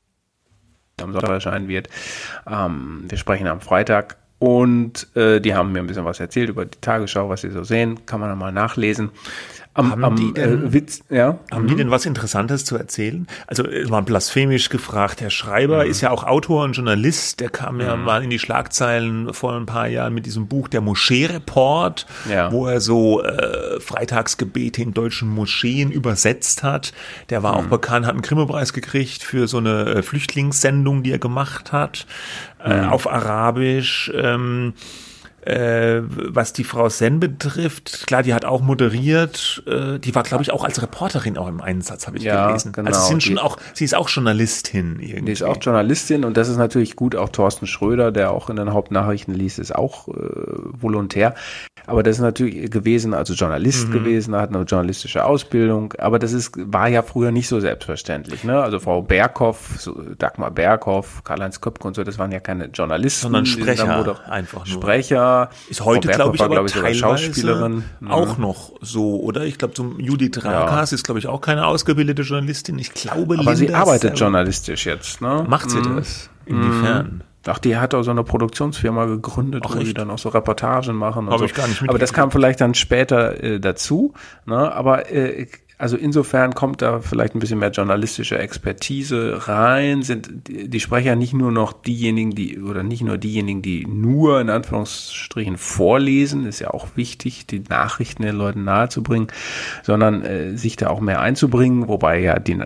am 1.02 1.12
Sonntag 1.12 1.30
erscheinen 1.30 1.68
wird. 1.68 1.88
Ähm, 2.48 3.04
wir 3.08 3.18
sprechen 3.18 3.46
am 3.46 3.60
Freitag 3.60 4.16
und 4.38 5.14
äh, 5.16 5.40
die 5.40 5.54
haben 5.54 5.72
mir 5.72 5.80
ein 5.80 5.86
bisschen 5.86 6.04
was 6.04 6.20
erzählt 6.20 6.48
über 6.48 6.64
die 6.64 6.78
Tagesschau, 6.80 7.28
was 7.28 7.42
sie 7.42 7.50
so 7.50 7.64
sehen. 7.64 8.06
Kann 8.06 8.20
man 8.20 8.30
nochmal 8.30 8.52
nachlesen. 8.52 9.10
Am, 9.76 9.90
haben 9.90 10.04
am, 10.04 10.16
die 10.16 10.32
denn, 10.32 10.66
äh, 10.66 10.72
Witz, 10.72 11.02
ja? 11.10 11.40
Haben 11.50 11.64
mhm. 11.64 11.68
die 11.68 11.74
denn 11.74 11.90
was 11.90 12.06
Interessantes 12.06 12.64
zu 12.64 12.76
erzählen? 12.76 13.26
Also 13.48 13.64
es 13.64 13.90
war 13.90 14.02
blasphemisch 14.02 14.68
gefragt. 14.68 15.20
Herr 15.20 15.30
Schreiber 15.30 15.84
mhm. 15.84 15.90
ist 15.90 16.00
ja 16.00 16.10
auch 16.10 16.22
Autor 16.22 16.62
und 16.62 16.74
Journalist. 16.74 17.40
Der 17.40 17.50
kam 17.50 17.80
ja 17.80 17.96
mhm. 17.96 18.04
mal 18.04 18.22
in 18.22 18.30
die 18.30 18.38
Schlagzeilen 18.38 19.34
vor 19.34 19.54
ein 19.54 19.66
paar 19.66 19.88
Jahren 19.88 20.14
mit 20.14 20.26
diesem 20.26 20.46
Buch 20.46 20.68
Der 20.68 20.80
Moschee-Report, 20.80 22.06
ja. 22.30 22.52
wo 22.52 22.68
er 22.68 22.80
so 22.80 23.22
äh, 23.24 23.80
Freitagsgebete 23.80 24.80
in 24.80 24.94
deutschen 24.94 25.28
Moscheen 25.28 25.90
übersetzt 25.90 26.62
hat. 26.62 26.92
Der 27.30 27.42
war 27.42 27.56
auch 27.56 27.64
mhm. 27.64 27.70
bekannt, 27.70 28.06
hat 28.06 28.12
einen 28.12 28.22
Grimme-Preis 28.22 28.74
gekriegt 28.74 29.24
für 29.24 29.48
so 29.48 29.58
eine 29.58 29.86
äh, 29.86 30.02
Flüchtlingssendung, 30.02 31.02
die 31.02 31.10
er 31.10 31.18
gemacht 31.18 31.72
hat, 31.72 32.06
äh, 32.64 32.82
mhm. 32.82 32.88
auf 32.90 33.10
Arabisch. 33.10 34.12
Ähm, 34.14 34.74
äh, 35.46 36.02
was 36.06 36.52
die 36.52 36.64
Frau 36.64 36.88
Sen 36.88 37.20
betrifft, 37.20 38.06
klar, 38.06 38.22
die 38.22 38.32
hat 38.32 38.44
auch 38.44 38.62
moderiert. 38.62 39.62
Äh, 39.66 39.98
die 39.98 40.14
war, 40.14 40.22
glaube 40.22 40.42
ich, 40.42 40.50
auch 40.50 40.64
als 40.64 40.80
Reporterin 40.80 41.36
auch 41.36 41.48
im 41.48 41.60
Einsatz, 41.60 42.06
habe 42.06 42.16
ich 42.16 42.24
ja, 42.24 42.46
gelesen. 42.46 42.72
Genau. 42.72 42.88
Also 42.88 43.00
sie, 43.00 43.08
sind 43.08 43.22
schon 43.22 43.38
auch, 43.38 43.58
sie 43.74 43.84
ist 43.84 43.94
auch 43.94 44.08
Journalistin 44.08 44.98
irgendwie. 45.00 45.26
Die 45.26 45.32
ist 45.32 45.42
auch 45.42 45.58
Journalistin 45.60 46.24
und 46.24 46.36
das 46.36 46.48
ist 46.48 46.56
natürlich 46.56 46.96
gut. 46.96 47.14
Auch 47.14 47.28
Thorsten 47.28 47.66
Schröder, 47.66 48.10
der 48.10 48.30
auch 48.30 48.48
in 48.48 48.56
den 48.56 48.72
Hauptnachrichten 48.72 49.34
liest, 49.34 49.58
ist 49.58 49.74
auch 49.74 50.08
äh, 50.08 50.12
volontär. 50.14 51.34
Aber 51.86 52.02
das 52.02 52.16
ist 52.16 52.22
natürlich 52.22 52.70
gewesen, 52.70 53.12
also 53.12 53.34
Journalist 53.34 53.88
mhm. 53.88 53.92
gewesen, 53.92 54.34
hat 54.34 54.48
eine 54.48 54.64
journalistische 54.64 55.24
Ausbildung. 55.26 55.92
Aber 55.98 56.18
das 56.18 56.32
ist, 56.32 56.52
war 56.56 56.88
ja 56.88 57.02
früher 57.02 57.30
nicht 57.30 57.48
so 57.48 57.60
selbstverständlich. 57.60 58.44
Ne? 58.44 58.62
Also 58.62 58.80
Frau 58.80 59.02
Berghoff, 59.02 59.74
so 59.78 59.92
Dagmar 60.16 60.50
Berghoff, 60.50 61.22
Karl-Heinz 61.24 61.60
Köpke 61.60 61.86
und 61.86 61.94
so, 61.94 62.02
das 62.02 62.18
waren 62.18 62.32
ja 62.32 62.40
keine 62.40 62.66
Journalisten. 62.66 63.22
Sondern 63.22 63.44
Sprecher, 63.44 64.16
einfach 64.26 64.66
nur. 64.66 64.82
Sprecher. 64.82 65.33
Ist 65.68 65.84
heute, 65.84 66.08
glaube 66.08 66.36
ich, 66.36 66.40
war, 66.40 66.48
glaub 66.48 66.66
ich, 66.66 66.72
teilweise 66.72 66.98
Schauspielerin. 66.98 67.84
Auch 68.08 68.38
noch 68.38 68.72
so, 68.80 69.20
oder? 69.20 69.44
Ich 69.44 69.58
glaube, 69.58 69.74
zum 69.74 69.98
Judith 70.00 70.44
Rakas 70.44 70.90
ja. 70.90 70.94
ist, 70.94 71.04
glaube 71.04 71.18
ich, 71.18 71.26
auch 71.26 71.40
keine 71.40 71.66
ausgebildete 71.66 72.22
Journalistin. 72.22 72.78
Ich 72.78 72.92
glaube, 72.92 73.34
Aber 73.34 73.36
Linda 73.36 73.56
sie 73.56 73.74
arbeitet 73.74 74.18
journalistisch 74.18 74.86
jetzt, 74.86 75.20
ne? 75.20 75.44
Macht 75.46 75.70
sie 75.70 75.78
mhm. 75.78 75.96
das? 75.96 76.30
Inwiefern? 76.46 77.06
Mhm. 77.06 77.20
Ach, 77.46 77.58
die 77.58 77.76
hat 77.76 77.94
auch 77.94 78.02
so 78.02 78.10
eine 78.10 78.24
Produktionsfirma 78.24 79.04
gegründet, 79.04 79.64
Ach, 79.66 79.74
wo 79.74 79.78
echt? 79.78 79.88
die 79.88 79.94
dann 79.94 80.10
auch 80.10 80.18
so 80.18 80.30
Reportagen 80.30 80.96
machen. 80.96 81.26
Habe 81.26 81.38
so. 81.38 81.44
ich 81.44 81.54
gar 81.54 81.68
nicht 81.68 81.82
Aber 81.86 81.98
das 81.98 82.12
kam 82.12 82.30
vielleicht 82.30 82.60
dann 82.60 82.74
später 82.74 83.42
äh, 83.42 83.60
dazu. 83.60 84.14
Ne? 84.46 84.72
Aber 84.72 85.10
äh, 85.10 85.46
also 85.76 85.96
insofern 85.96 86.54
kommt 86.54 86.82
da 86.82 87.00
vielleicht 87.00 87.34
ein 87.34 87.40
bisschen 87.40 87.58
mehr 87.58 87.70
journalistische 87.70 88.38
Expertise 88.38 89.48
rein, 89.48 90.02
sind 90.02 90.28
die 90.48 90.80
Sprecher 90.80 91.16
nicht 91.16 91.34
nur 91.34 91.50
noch 91.50 91.72
diejenigen, 91.72 92.30
die, 92.30 92.60
oder 92.60 92.84
nicht 92.84 93.02
nur 93.02 93.18
diejenigen, 93.18 93.60
die 93.60 93.84
nur 93.84 94.40
in 94.40 94.50
Anführungsstrichen 94.50 95.56
vorlesen, 95.56 96.46
ist 96.46 96.60
ja 96.60 96.70
auch 96.70 96.88
wichtig, 96.94 97.46
die 97.46 97.60
Nachrichten 97.68 98.22
den 98.22 98.36
Leuten 98.36 98.62
nahezubringen, 98.62 99.28
sondern 99.82 100.24
äh, 100.24 100.56
sich 100.56 100.76
da 100.76 100.90
auch 100.90 101.00
mehr 101.00 101.20
einzubringen, 101.20 101.88
wobei 101.88 102.20
ja 102.20 102.38
die, 102.38 102.62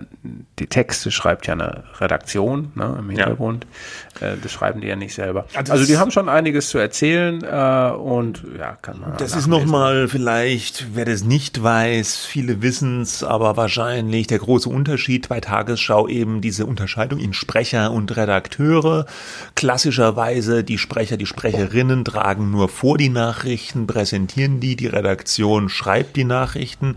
die 0.58 0.66
Texte 0.66 1.10
schreibt 1.10 1.46
ja 1.46 1.54
eine 1.54 1.84
Redaktion 2.00 2.72
ne, 2.74 2.96
im 2.98 3.08
Hintergrund. 3.08 3.64
Ja. 3.64 4.07
Äh, 4.20 4.36
das 4.42 4.52
schreiben 4.52 4.80
die 4.80 4.88
ja 4.88 4.96
nicht 4.96 5.14
selber. 5.14 5.46
Also, 5.54 5.72
also 5.72 5.86
die 5.86 5.96
haben 5.96 6.10
schon 6.10 6.28
einiges 6.28 6.68
zu 6.68 6.78
erzählen 6.78 7.42
äh, 7.42 7.92
und 7.96 8.42
ja, 8.58 8.76
kann 8.80 9.00
man. 9.00 9.16
Das 9.16 9.34
ist 9.34 9.46
nochmal 9.46 10.08
vielleicht, 10.08 10.86
wer 10.94 11.04
das 11.04 11.24
nicht 11.24 11.62
weiß, 11.62 12.26
viele 12.26 12.62
wissen 12.62 12.98
uns 12.98 13.22
aber 13.22 13.56
wahrscheinlich 13.56 14.26
der 14.26 14.38
große 14.38 14.68
Unterschied 14.68 15.28
bei 15.28 15.40
Tagesschau 15.40 16.08
eben 16.08 16.40
diese 16.40 16.66
Unterscheidung 16.66 17.20
in 17.20 17.32
Sprecher 17.32 17.92
und 17.92 18.16
Redakteure. 18.16 19.06
Klassischerweise 19.54 20.64
die 20.64 20.78
Sprecher, 20.78 21.16
die 21.16 21.26
Sprecherinnen 21.26 22.04
tragen 22.04 22.50
nur 22.50 22.68
vor 22.68 22.98
die 22.98 23.08
Nachrichten, 23.08 23.86
präsentieren 23.86 24.60
die, 24.60 24.76
die 24.76 24.88
Redaktion 24.88 25.68
schreibt 25.68 26.16
die 26.16 26.24
Nachrichten. 26.24 26.96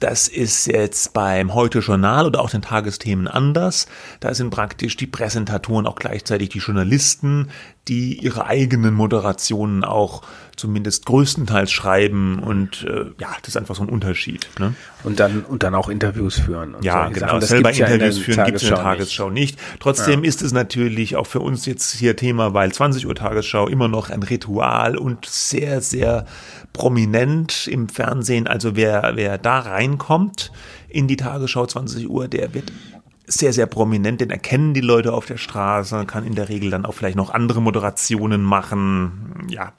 Das 0.00 0.28
ist 0.28 0.66
jetzt 0.66 1.12
beim 1.12 1.52
Heute-Journal 1.52 2.26
oder 2.26 2.40
auch 2.40 2.48
den 2.48 2.62
Tagesthemen 2.62 3.28
anders. 3.28 3.86
Da 4.20 4.32
sind 4.32 4.48
praktisch 4.48 4.96
die 4.96 5.06
Präsentatoren 5.06 5.86
auch 5.86 5.96
gleichzeitig 5.96 6.48
die 6.48 6.58
Journalisten, 6.58 7.50
die 7.90 8.14
ihre 8.22 8.46
eigenen 8.46 8.94
Moderationen 8.94 9.82
auch 9.82 10.22
zumindest 10.54 11.06
größtenteils 11.06 11.72
schreiben 11.72 12.38
und 12.38 12.84
äh, 12.84 13.06
ja, 13.18 13.30
das 13.40 13.48
ist 13.48 13.56
einfach 13.56 13.74
so 13.74 13.82
ein 13.82 13.88
Unterschied. 13.88 14.48
Ne? 14.60 14.74
Und 15.02 15.18
dann 15.18 15.42
und 15.42 15.64
dann 15.64 15.74
auch 15.74 15.88
Interviews 15.88 16.38
führen. 16.38 16.76
ja, 16.82 17.08
genau. 17.08 17.40
Das 17.40 17.48
selber 17.48 17.72
Interviews 17.72 18.18
ja 18.18 18.22
führen 18.22 18.44
gibt 18.44 18.58
es 18.58 18.62
in 18.62 18.68
der 18.68 18.78
Tagesschau 18.78 19.30
nicht. 19.30 19.58
nicht. 19.58 19.80
Trotzdem 19.80 20.22
ja. 20.22 20.28
ist 20.28 20.40
es 20.40 20.52
natürlich 20.52 21.16
auch 21.16 21.26
für 21.26 21.40
uns 21.40 21.66
jetzt 21.66 21.92
hier 21.96 22.14
Thema, 22.14 22.54
weil 22.54 22.70
20 22.70 23.08
Uhr 23.08 23.14
Tagesschau 23.16 23.66
immer 23.66 23.88
noch 23.88 24.08
ein 24.08 24.22
Ritual 24.22 24.96
und 24.96 25.26
sehr, 25.26 25.80
sehr 25.80 26.26
prominent 26.72 27.66
im 27.66 27.88
Fernsehen. 27.88 28.46
Also 28.46 28.76
wer, 28.76 29.12
wer 29.16 29.36
da 29.36 29.58
reinkommt 29.58 30.52
in 30.88 31.08
die 31.08 31.16
Tagesschau 31.16 31.66
20 31.66 32.08
Uhr, 32.08 32.28
der 32.28 32.54
wird 32.54 32.70
sehr, 33.32 33.52
sehr 33.52 33.66
prominent, 33.66 34.20
den 34.20 34.30
erkennen 34.30 34.74
die 34.74 34.80
Leute 34.80 35.12
auf 35.12 35.24
der 35.24 35.36
Straße, 35.36 36.04
kann 36.06 36.26
in 36.26 36.34
der 36.34 36.48
Regel 36.48 36.70
dann 36.70 36.84
auch 36.84 36.94
vielleicht 36.94 37.16
noch 37.16 37.30
andere 37.30 37.62
Moderationen 37.62 38.42
machen. 38.42 39.46
Ja, 39.48 39.72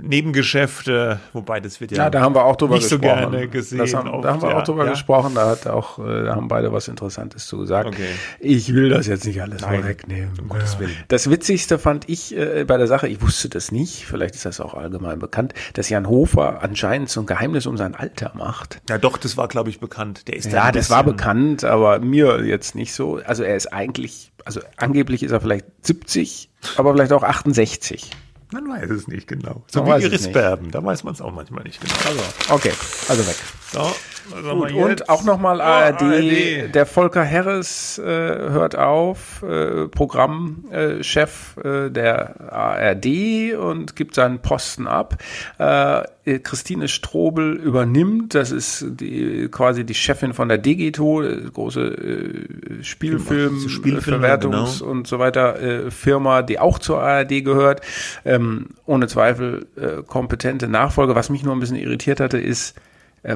Nebengeschäfte, 0.00 1.18
wobei 1.32 1.58
das 1.58 1.80
wird 1.80 1.90
ja, 1.90 2.04
ja 2.04 2.10
da 2.10 2.20
haben 2.20 2.34
wir 2.34 2.44
auch 2.44 2.54
drüber 2.54 2.76
nicht 2.76 2.88
gesprochen. 2.88 3.24
so 3.24 3.30
gerne 3.30 3.48
gesehen. 3.48 3.80
Haben, 3.80 4.08
oft, 4.08 4.24
da 4.24 4.32
haben 4.32 4.42
wir 4.42 4.50
ja, 4.50 4.58
auch 4.58 4.62
drüber 4.62 4.84
ja. 4.84 4.90
gesprochen, 4.92 5.34
da 5.34 5.48
hat 5.48 5.66
auch, 5.66 5.98
äh, 5.98 6.24
da 6.24 6.36
haben 6.36 6.46
beide 6.46 6.72
was 6.72 6.86
Interessantes 6.86 7.48
zu 7.48 7.58
gesagt. 7.58 7.88
Okay. 7.88 8.06
Ich 8.38 8.72
will 8.72 8.90
das 8.90 9.08
jetzt 9.08 9.26
nicht 9.26 9.42
alles 9.42 9.62
Nein, 9.62 9.80
vorwegnehmen. 9.80 10.30
Um 10.40 10.56
ja. 10.56 10.64
Das 11.08 11.28
Witzigste 11.28 11.80
fand 11.80 12.08
ich 12.08 12.36
äh, 12.36 12.64
bei 12.64 12.76
der 12.76 12.86
Sache, 12.86 13.08
ich 13.08 13.20
wusste 13.20 13.48
das 13.48 13.72
nicht, 13.72 14.06
vielleicht 14.06 14.36
ist 14.36 14.46
das 14.46 14.60
auch 14.60 14.74
allgemein 14.74 15.18
bekannt, 15.18 15.52
dass 15.74 15.88
Jan 15.88 16.08
Hofer 16.08 16.62
anscheinend 16.62 17.10
so 17.10 17.20
ein 17.20 17.26
Geheimnis 17.26 17.66
um 17.66 17.76
sein 17.76 17.96
Alter 17.96 18.30
macht. 18.36 18.80
Ja 18.88 18.98
doch, 18.98 19.18
das 19.18 19.36
war 19.36 19.48
glaube 19.48 19.70
ich 19.70 19.80
bekannt. 19.80 20.28
Der 20.28 20.36
ist 20.36 20.52
ja, 20.52 20.70
das 20.70 20.90
war 20.90 21.02
bekannt, 21.02 21.64
aber 21.64 21.98
mir 21.98 22.44
jetzt 22.44 22.76
nicht 22.76 22.94
so. 22.94 23.20
Also 23.24 23.42
er 23.42 23.56
ist 23.56 23.72
eigentlich, 23.72 24.30
also 24.44 24.60
angeblich 24.76 25.24
ist 25.24 25.32
er 25.32 25.40
vielleicht 25.40 25.66
70, 25.82 26.50
aber 26.76 26.92
vielleicht 26.92 27.12
auch 27.12 27.24
68. 27.24 28.12
Man 28.52 28.68
weiß 28.68 28.90
es 28.90 29.08
nicht 29.08 29.28
genau. 29.28 29.62
So 29.66 29.82
man 29.82 30.00
wie 30.00 30.04
Iris 30.06 30.32
Berben, 30.32 30.70
da 30.70 30.82
weiß 30.82 31.04
man 31.04 31.14
es 31.14 31.20
auch 31.20 31.32
manchmal 31.32 31.64
nicht 31.64 31.80
genau. 31.80 31.94
Also, 32.06 32.54
okay, 32.54 32.72
also 33.08 33.26
weg. 33.26 33.36
So, 33.72 33.92
Gut, 34.30 34.72
und 34.72 35.08
auch 35.08 35.24
nochmal 35.24 35.60
ARD, 35.60 36.02
oh, 36.02 36.04
ARD, 36.06 36.74
der 36.74 36.86
Volker 36.86 37.22
Herres 37.22 37.98
äh, 37.98 38.04
hört 38.04 38.76
auf, 38.76 39.42
äh, 39.42 39.88
Programmchef 39.88 41.56
äh, 41.62 41.90
der 41.90 42.52
ARD 42.52 43.54
und 43.58 43.96
gibt 43.96 44.14
seinen 44.14 44.40
Posten 44.40 44.86
ab. 44.86 45.16
Äh, 45.58 46.02
Christine 46.42 46.88
Strobel 46.88 47.54
übernimmt, 47.54 48.34
das 48.34 48.50
ist 48.50 48.84
die, 49.00 49.48
quasi 49.50 49.84
die 49.84 49.94
Chefin 49.94 50.34
von 50.34 50.48
der 50.48 50.58
Digito, 50.58 51.22
große 51.54 51.80
äh, 51.80 52.84
Spielfilm, 52.84 53.66
Spielverwertungs 53.68 54.80
genau. 54.80 54.90
und 54.90 55.06
so 55.06 55.18
weiter 55.18 55.60
äh, 55.60 55.90
Firma, 55.90 56.42
die 56.42 56.58
auch 56.58 56.78
zur 56.78 57.02
ARD 57.02 57.44
gehört. 57.44 57.80
Ähm, 58.26 58.37
ohne 58.86 59.06
Zweifel 59.06 59.66
äh, 59.76 60.02
kompetente 60.02 60.68
Nachfolge. 60.68 61.14
Was 61.14 61.30
mich 61.30 61.42
nur 61.42 61.54
ein 61.54 61.60
bisschen 61.60 61.76
irritiert 61.76 62.20
hatte, 62.20 62.38
ist, 62.38 62.74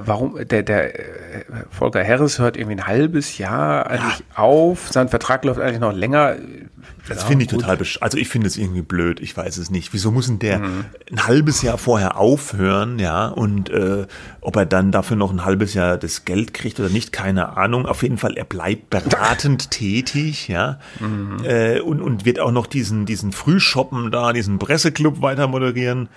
warum 0.05 0.37
der 0.47 0.63
der 0.63 0.95
äh, 0.95 1.45
Volker 1.71 2.07
Harris 2.07 2.39
hört 2.39 2.57
irgendwie 2.57 2.77
ein 2.77 2.87
halbes 2.87 3.39
Jahr 3.39 3.89
eigentlich 3.89 4.21
ja. 4.21 4.43
auf, 4.43 4.91
sein 4.91 5.09
Vertrag 5.09 5.45
läuft 5.45 5.61
eigentlich 5.61 5.81
noch 5.81 5.93
länger. 5.93 6.37
Das 7.09 7.23
ja, 7.23 7.27
finde 7.27 7.45
ich 7.45 7.51
gut. 7.51 7.61
total, 7.61 7.79
also 8.01 8.19
ich 8.19 8.29
finde 8.29 8.47
es 8.47 8.57
irgendwie 8.57 8.83
blöd, 8.83 9.21
ich 9.21 9.37
weiß 9.37 9.57
es 9.59 9.71
nicht. 9.71 9.93
Wieso 9.93 10.13
muss 10.13 10.27
denn 10.27 10.39
der 10.39 10.61
mhm. 10.61 10.85
ein 11.11 11.27
halbes 11.27 11.63
Jahr 11.63 11.79
vorher 11.79 12.17
aufhören, 12.17 12.99
ja, 12.99 13.27
und 13.29 13.71
äh, 13.71 14.07
ob 14.41 14.57
er 14.57 14.67
dann 14.67 14.93
dafür 14.93 15.17
noch 15.17 15.33
ein 15.33 15.45
halbes 15.45 15.75
Jahr 15.75 15.97
das 15.97 16.25
Geld 16.25 16.55
kriegt 16.55 16.79
oder 16.79 16.89
nicht, 16.89 17.13
keine 17.13 17.57
Ahnung. 17.57 17.87
Auf 17.87 18.03
jeden 18.03 18.19
Fall, 18.19 18.37
er 18.37 18.45
bleibt 18.45 18.91
beratend 18.91 19.71
tätig, 19.73 20.49
ja, 20.49 20.79
mhm. 21.01 21.45
äh, 21.45 21.81
und, 21.81 22.01
und 22.01 22.25
wird 22.25 22.39
auch 22.39 22.53
noch 22.53 22.67
diesen, 22.67 23.05
diesen 23.05 23.33
Frühshoppen 23.33 24.11
da, 24.13 24.33
diesen 24.33 24.59
Presseclub 24.59 25.23
weiter 25.23 25.49
moderieren 25.49 26.09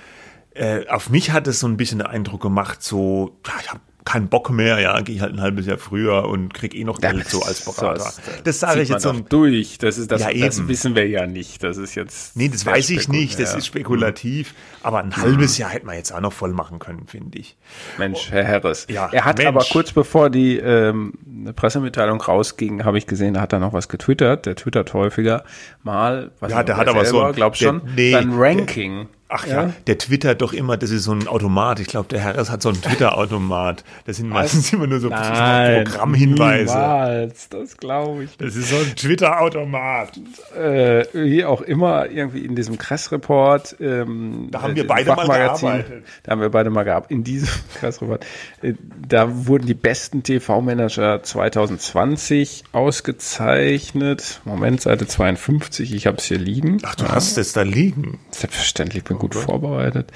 äh, 0.56 0.88
auf 0.88 1.10
mich 1.10 1.32
hat 1.32 1.48
es 1.48 1.60
so 1.60 1.68
ein 1.68 1.78
bisschen 1.78 2.00
den 2.00 2.08
Eindruck 2.08 2.42
gemacht, 2.42 2.82
so, 2.82 3.38
ja, 3.46 3.54
ich 3.62 3.70
habe 3.70 3.82
keinen 4.06 4.28
Bock 4.28 4.52
mehr, 4.52 4.80
ja, 4.80 5.02
gehe 5.02 5.16
ich 5.16 5.22
halt 5.22 5.34
ein 5.34 5.42
halbes 5.42 5.66
Jahr 5.66 5.80
früher 5.80 6.26
und 6.26 6.54
krieg 6.54 6.76
eh 6.76 6.84
noch 6.84 7.02
Geld 7.02 7.18
ja, 7.18 7.24
so 7.26 7.42
als 7.42 7.66
Berater. 7.66 7.96
Das, 7.96 8.22
das 8.44 8.60
sage 8.60 8.82
ich 8.82 8.90
jetzt 8.90 9.02
so 9.02 9.12
durch. 9.12 9.80
Das 9.80 9.98
ist 9.98 10.12
das, 10.12 10.22
ja, 10.22 10.32
das 10.32 10.68
wissen 10.68 10.96
wir 10.96 11.08
ja 11.08 11.26
nicht. 11.26 11.64
Das 11.64 11.78
ist 11.78 11.96
jetzt. 11.96 12.38
Nee, 12.38 12.48
das 12.48 12.68
weiß 12.68 12.92
ich 12.92 13.10
nicht. 13.10 13.40
Das 13.40 13.54
ja. 13.54 13.58
ist 13.58 13.66
spekulativ. 13.66 14.54
Aber 14.84 15.00
ein 15.00 15.18
halbes 15.18 15.58
Jahr 15.58 15.72
hätte 15.72 15.88
man 15.88 15.96
jetzt 15.96 16.14
auch 16.14 16.22
noch 16.22 16.34
voll 16.34 16.54
machen 16.54 16.78
können, 16.78 17.08
finde 17.08 17.40
ich. 17.40 17.58
Mensch, 17.98 18.30
Herr 18.30 18.48
Harris. 18.48 18.86
Ja, 18.90 19.10
er 19.12 19.26
hat 19.26 19.40
Mensch. 19.40 19.48
aber 19.48 19.66
kurz 19.72 19.92
bevor 19.92 20.30
die 20.30 20.58
ähm, 20.58 21.14
Pressemitteilung 21.56 22.22
rausging, 22.22 22.86
habe 22.86 23.00
ich 23.00 23.08
gesehen, 23.08 23.34
da 23.34 23.42
hat 23.42 23.54
er 23.54 23.60
noch 23.60 23.74
was 23.74 23.90
getwittert. 23.90 24.46
Der 24.46 24.56
twittert 24.56 24.94
häufiger 24.94 25.44
mal. 25.82 26.32
Was 26.40 26.52
ja, 26.52 26.62
der 26.62 26.78
hat 26.78 26.88
aber 26.88 27.06
selber, 27.06 27.30
so, 27.30 27.34
glaub 27.34 27.56
schon, 27.58 27.82
nee, 27.96 28.12
sein 28.12 28.32
Ranking. 28.34 29.08
Ach 29.28 29.48
ja? 29.48 29.64
ja, 29.64 29.74
der 29.88 29.98
twittert 29.98 30.44
doch 30.44 30.54
immer, 30.54 30.78
das 30.78 30.92
ist 30.92 31.06
so 31.06 31.12
ein 31.12 31.28
Automat. 31.28 31.80
Ich 31.80 31.88
glaube, 31.88 32.08
der 32.10 32.24
Harris 32.24 32.52
hat 32.52 32.62
so 32.62 32.70
einen 32.70 32.80
Twitter-Automat. 32.80 33.84
Das 34.06 34.18
sind 34.18 34.30
meistens 34.30 34.72
immer 34.72 34.86
nur 34.86 35.00
so 35.00 35.10
Nein, 35.10 35.84
Programmhinweise. 35.84 36.72
Niemals, 36.72 37.50
das 37.50 37.78
glaube 37.78 38.26
ich. 38.26 38.38
Das 38.38 38.56
ist 38.56 38.70
so 38.70 38.76
ein 38.76 38.96
Twitter-Automat. 38.96 40.20
Äh, 40.56 41.06
wie 41.14 41.44
auch 41.44 41.62
immer, 41.62 42.08
irgendwie 42.08 42.46
in 42.46 42.56
diesem 42.56 42.78
Kress-Report. 42.78 43.78
Ähm, 43.80 44.50
da 44.52 44.62
haben 44.62 44.76
wir 44.76 44.86
beide 44.86 45.16
mal 45.16 45.26
gearbeitet. 45.26 46.04
Da 46.22 46.32
haben 46.32 46.42
wir 46.42 46.50
beide 46.50 46.70
mal 46.70 46.84
gearbeitet. 46.84 47.12
In 47.12 47.24
diesem 47.24 47.50
Kress-Report. 47.80 48.24
Äh, 48.62 48.74
da 49.08 49.48
wurden 49.48 49.66
die 49.66 49.74
besten 49.74 50.22
TV-Manager 50.22 51.24
2020 51.24 52.66
ausgezeichnet. 52.74 54.42
Moment, 54.46 54.82
Seite 54.82 55.08
52. 55.08 55.96
Ich 55.96 56.06
habe 56.06 56.18
es 56.18 56.26
hier 56.26 56.38
liegen. 56.38 56.78
Ach, 56.84 56.94
du 56.94 57.06
ja. 57.06 57.14
hast 57.14 57.40
es 57.40 57.54
da 57.54 57.64
liegen. 57.64 58.20
Selbstverständlich, 58.30 59.04
bin 59.04 59.15
gut 59.16 59.36
vorbereitet. 59.36 60.12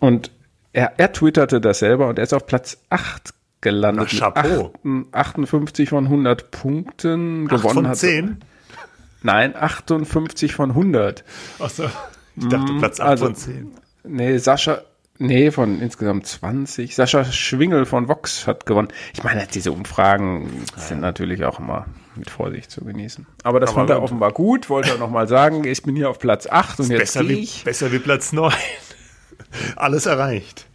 Und 0.00 0.30
er, 0.72 0.94
er 0.98 1.12
twitterte 1.12 1.60
das 1.60 1.78
selber 1.78 2.08
und 2.08 2.18
er 2.18 2.24
ist 2.24 2.34
auf 2.34 2.46
Platz 2.46 2.78
8 2.90 3.32
gelandet. 3.60 4.08
Ach, 4.12 4.18
Chapeau. 4.18 4.72
58 5.12 5.88
von 5.88 6.04
100 6.04 6.50
Punkten. 6.50 7.44
8 7.44 7.50
gewonnen 7.50 7.86
von 7.86 7.94
10? 7.94 8.30
Hat. 8.30 8.36
Nein, 9.22 9.56
58 9.56 10.52
von 10.52 10.70
100. 10.70 11.24
Achso, 11.58 11.84
ich 12.36 12.48
dachte 12.48 12.72
Platz 12.78 13.00
8 13.00 13.08
also, 13.08 13.24
von 13.26 13.34
10. 13.34 13.72
Nee, 14.04 14.36
Sascha, 14.36 14.82
nee, 15.18 15.50
von 15.50 15.80
insgesamt 15.80 16.26
20. 16.26 16.94
Sascha 16.94 17.24
Schwingel 17.24 17.86
von 17.86 18.08
Vox 18.08 18.46
hat 18.46 18.66
gewonnen. 18.66 18.88
Ich 19.14 19.24
meine, 19.24 19.46
diese 19.46 19.72
Umfragen 19.72 20.64
sind 20.76 21.00
natürlich 21.00 21.44
auch 21.44 21.58
immer 21.58 21.86
mit 22.16 22.30
Vorsicht 22.30 22.70
zu 22.70 22.84
genießen. 22.84 23.26
Aber 23.42 23.60
das 23.60 23.70
Aber 23.70 23.80
fand 23.80 23.90
er 23.90 24.02
offenbar 24.02 24.32
gut, 24.32 24.68
wollte 24.70 24.90
er 24.90 24.98
nochmal 24.98 25.28
sagen. 25.28 25.64
Ich 25.64 25.82
bin 25.82 25.96
hier 25.96 26.10
auf 26.10 26.18
Platz 26.18 26.46
8 26.46 26.80
und 26.80 26.90
jetzt 26.90 26.98
besser 26.98 27.28
wie, 27.28 27.40
ich. 27.40 27.64
Besser 27.64 27.92
wie 27.92 27.98
Platz 27.98 28.32
9. 28.32 28.52
Alles 29.76 30.06
erreicht. 30.06 30.66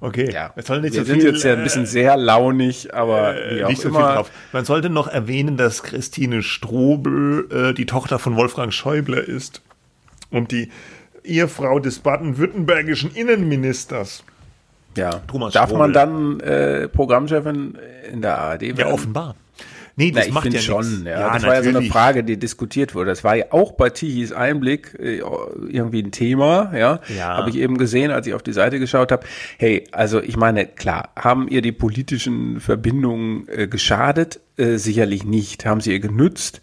Okay. 0.00 0.30
Ja. 0.32 0.52
Wir, 0.54 0.62
sollen 0.62 0.82
nicht 0.82 0.94
wir 0.94 1.00
so 1.00 1.06
sind 1.06 1.20
viel, 1.20 1.32
jetzt 1.32 1.42
ja 1.42 1.54
ein 1.54 1.62
bisschen 1.62 1.86
sehr 1.86 2.16
launig, 2.16 2.94
aber 2.94 3.36
äh, 3.40 3.64
nicht 3.66 3.82
so 3.82 3.88
immer. 3.88 4.06
viel 4.06 4.14
drauf. 4.16 4.30
Man 4.52 4.64
sollte 4.64 4.90
noch 4.90 5.08
erwähnen, 5.08 5.56
dass 5.56 5.82
Christine 5.82 6.42
Strobel 6.42 7.48
äh, 7.50 7.74
die 7.74 7.86
Tochter 7.86 8.18
von 8.18 8.36
Wolfgang 8.36 8.72
Schäuble 8.72 9.18
ist 9.18 9.62
und 10.30 10.52
die 10.52 10.70
Ehefrau 11.24 11.80
des 11.80 11.98
baden-württembergischen 11.98 13.12
Innenministers. 13.14 14.22
Ja. 14.96 15.10
Thomas 15.26 15.52
Darf 15.52 15.70
Strobel. 15.70 15.88
man 15.88 15.92
dann 15.92 16.40
äh, 16.40 16.88
Programmchefin 16.88 17.76
in 18.12 18.22
der 18.22 18.38
ARD 18.38 18.62
werden? 18.62 18.78
Ja, 18.78 18.86
offenbar. 18.88 19.34
Nee, 19.98 20.12
das 20.12 20.28
Na, 20.28 20.34
macht 20.34 20.54
ja 20.54 20.60
schon. 20.60 21.04
Ja. 21.04 21.10
ja 21.10 21.18
das 21.18 21.42
natürlich. 21.42 21.46
war 21.48 21.54
ja 21.56 21.62
so 21.64 21.78
eine 21.78 21.82
Frage, 21.88 22.22
die 22.22 22.38
diskutiert 22.38 22.94
wurde. 22.94 23.10
Das 23.10 23.24
war 23.24 23.34
ja 23.34 23.46
auch 23.50 23.72
bei 23.72 23.90
Tihis 23.90 24.32
Einblick 24.32 24.96
äh, 24.96 25.18
irgendwie 25.18 26.00
ein 26.04 26.12
Thema. 26.12 26.72
Ja, 26.72 27.00
ja. 27.16 27.36
habe 27.36 27.50
ich 27.50 27.56
eben 27.56 27.78
gesehen, 27.78 28.12
als 28.12 28.28
ich 28.28 28.34
auf 28.34 28.44
die 28.44 28.52
Seite 28.52 28.78
geschaut 28.78 29.10
habe. 29.10 29.26
Hey, 29.58 29.88
also 29.90 30.22
ich 30.22 30.36
meine, 30.36 30.66
klar, 30.66 31.10
haben 31.16 31.48
ihr 31.48 31.62
die 31.62 31.72
politischen 31.72 32.60
Verbindungen 32.60 33.48
äh, 33.48 33.66
geschadet? 33.66 34.38
Äh, 34.56 34.76
sicherlich 34.76 35.24
nicht. 35.24 35.66
Haben 35.66 35.80
sie 35.80 35.90
ihr 35.90 36.00
genützt? 36.00 36.60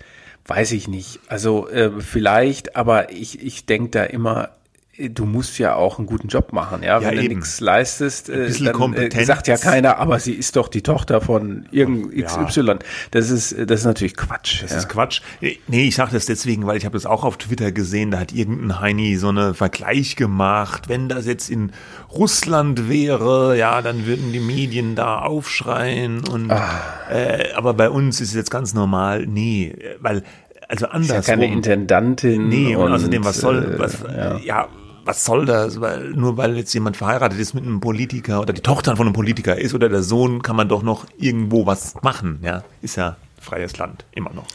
Weiß 0.47 0.71
ich 0.71 0.87
nicht. 0.87 1.19
Also 1.27 1.67
äh, 1.67 1.91
vielleicht, 1.99 2.77
aber 2.77 3.11
ich, 3.11 3.43
ich 3.43 3.65
denke 3.65 3.89
da 3.89 4.03
immer, 4.05 4.51
du 4.97 5.25
musst 5.25 5.59
ja 5.59 5.75
auch 5.75 5.97
einen 5.97 6.07
guten 6.07 6.29
Job 6.29 6.53
machen, 6.53 6.81
ja. 6.81 6.99
ja 6.99 7.11
Wenn 7.11 7.17
eben. 7.17 7.29
du 7.29 7.35
nichts 7.35 7.59
leistest, 7.59 8.29
äh, 8.29 8.49
dann 8.49 8.93
äh, 8.93 9.25
sagt 9.25 9.47
ja 9.47 9.57
keiner, 9.57 9.97
aber 9.97 10.19
sie 10.19 10.33
ist 10.33 10.55
doch 10.55 10.69
die 10.69 10.83
Tochter 10.83 11.19
von 11.19 11.67
irgend 11.71 12.11
XY. 12.15 12.61
Ja. 12.61 12.79
Das 13.11 13.29
ist 13.29 13.55
das 13.57 13.81
ist 13.81 13.85
natürlich 13.85 14.15
Quatsch. 14.15 14.63
Das 14.63 14.71
ja. 14.71 14.77
ist 14.77 14.89
Quatsch. 14.89 15.21
Nee, 15.41 15.87
ich 15.87 15.95
sage 15.95 16.11
das 16.13 16.25
deswegen, 16.25 16.65
weil 16.65 16.77
ich 16.77 16.85
habe 16.85 16.93
das 16.93 17.05
auch 17.05 17.23
auf 17.23 17.37
Twitter 17.37 17.71
gesehen, 17.71 18.11
da 18.11 18.19
hat 18.19 18.31
irgendein 18.31 18.79
Heini 18.79 19.17
so 19.17 19.29
eine 19.29 19.53
Vergleich 19.53 20.15
gemacht, 20.15 20.87
wenn 20.87 21.09
das 21.09 21.25
jetzt 21.25 21.49
in 21.49 21.71
Russland 22.11 22.89
wäre, 22.89 23.57
ja, 23.57 23.81
dann 23.81 24.05
würden 24.05 24.31
die 24.31 24.39
Medien 24.39 24.95
da 24.95 25.19
aufschreien 25.19 26.25
und 26.25 26.51
ah. 26.51 26.81
äh, 27.11 27.51
aber 27.53 27.73
bei 27.73 27.89
uns 27.89 28.21
ist 28.21 28.29
es 28.29 28.35
jetzt 28.35 28.51
ganz 28.51 28.73
normal, 28.73 29.25
nee, 29.27 29.75
weil 29.99 30.23
also 30.67 30.87
anders. 30.87 31.19
Ist 31.19 31.27
ja 31.27 31.35
keine 31.35 31.51
Intendantin. 31.51 32.47
Nee, 32.47 32.75
und, 32.75 32.85
und 32.85 32.93
außerdem, 32.93 33.23
was 33.23 33.37
soll, 33.37 33.75
was, 33.77 34.01
äh, 34.03 34.17
ja. 34.17 34.37
ja 34.37 34.67
was 35.05 35.23
soll 35.23 35.45
das? 35.45 35.79
Weil, 35.79 36.09
nur 36.09 36.37
weil 36.37 36.57
jetzt 36.57 36.73
jemand 36.73 36.97
verheiratet 36.97 37.39
ist 37.39 37.53
mit 37.53 37.63
einem 37.63 37.79
Politiker 37.79 38.41
oder 38.41 38.53
die 38.53 38.61
Tochter 38.61 38.95
von 38.97 39.05
einem 39.05 39.13
Politiker 39.13 39.57
ist 39.57 39.73
oder 39.73 39.87
der 39.87 40.03
Sohn, 40.03 40.41
kann 40.41 40.55
man 40.55 40.67
doch 40.67 40.83
noch 40.83 41.05
irgendwo 41.17 41.65
was 41.65 41.95
machen. 42.01 42.39
Ja, 42.41 42.63
ist 42.81 42.97
ja 42.97 43.15
freies 43.39 43.77
Land, 43.77 44.05
immer 44.11 44.31
noch. 44.33 44.47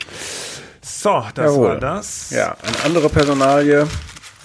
So, 0.83 1.25
das 1.35 1.53
Jawohl. 1.55 1.69
war 1.69 1.77
das. 1.77 2.31
Ja, 2.31 2.57
eine 2.63 2.85
andere 2.85 3.09
Personalie 3.09 3.87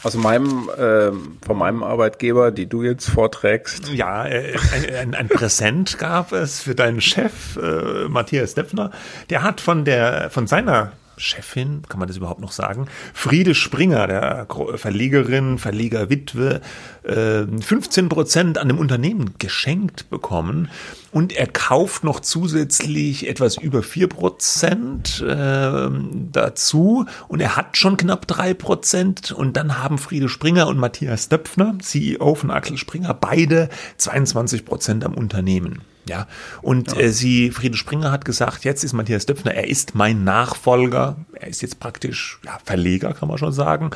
aus 0.03 0.15
meinem, 0.15 0.69
äh, 0.77 1.11
von 1.43 1.57
meinem 1.57 1.83
Arbeitgeber, 1.83 2.51
die 2.51 2.67
du 2.67 2.83
jetzt 2.83 3.09
vorträgst. 3.09 3.89
Ja, 3.89 4.25
äh, 4.27 4.55
ein, 4.73 4.95
ein, 4.95 5.15
ein 5.15 5.27
Präsent 5.27 5.97
gab 5.97 6.31
es 6.31 6.61
für 6.61 6.75
deinen 6.75 7.01
Chef, 7.01 7.57
äh, 7.57 8.07
Matthias 8.07 8.53
Deppner. 8.53 8.91
Der 9.31 9.41
hat 9.41 9.61
von 9.61 9.83
der, 9.83 10.29
von 10.29 10.45
seiner 10.45 10.91
Chefin, 11.17 11.83
kann 11.87 11.99
man 11.99 12.07
das 12.07 12.17
überhaupt 12.17 12.41
noch 12.41 12.51
sagen? 12.51 12.87
Friede 13.13 13.55
Springer, 13.55 14.07
der 14.07 14.47
Verlegerin, 14.75 15.57
Verlegerwitwe, 15.57 16.61
15 17.03 18.05
äh, 18.05 18.09
Prozent 18.09 18.57
an 18.57 18.67
dem 18.67 18.79
Unternehmen 18.79 19.35
geschenkt 19.37 20.09
bekommen 20.09 20.69
und 21.11 21.33
er 21.33 21.47
kauft 21.47 22.03
noch 22.03 22.19
zusätzlich 22.19 23.27
etwas 23.27 23.57
über 23.57 23.83
4 23.83 24.07
Prozent 24.07 25.21
äh, 25.21 25.89
dazu 26.31 27.05
und 27.27 27.39
er 27.39 27.55
hat 27.55 27.77
schon 27.77 27.97
knapp 27.97 28.27
3 28.27 28.53
Prozent 28.53 29.31
und 29.31 29.55
dann 29.57 29.81
haben 29.81 29.97
Friede 29.97 30.29
Springer 30.29 30.67
und 30.67 30.77
Matthias 30.77 31.29
Döpfner, 31.29 31.75
CEO 31.79 32.35
von 32.35 32.51
Axel 32.51 32.77
Springer, 32.77 33.13
beide 33.13 33.69
22 33.97 34.65
Prozent 34.65 35.05
am 35.05 35.13
Unternehmen. 35.13 35.81
Ja, 36.07 36.27
und 36.61 36.91
ja. 36.91 36.99
Äh, 36.99 37.11
sie, 37.11 37.51
Friede 37.51 37.77
Springer 37.77 38.11
hat 38.11 38.25
gesagt, 38.25 38.63
jetzt 38.63 38.83
ist 38.83 38.93
Matthias 38.93 39.25
Döpfner, 39.25 39.55
er 39.55 39.67
ist 39.67 39.95
mein 39.95 40.23
Nachfolger, 40.23 41.17
er 41.33 41.47
ist 41.47 41.61
jetzt 41.61 41.79
praktisch 41.79 42.39
ja, 42.45 42.59
Verleger, 42.63 43.13
kann 43.13 43.27
man 43.27 43.37
schon 43.37 43.51
sagen. 43.51 43.89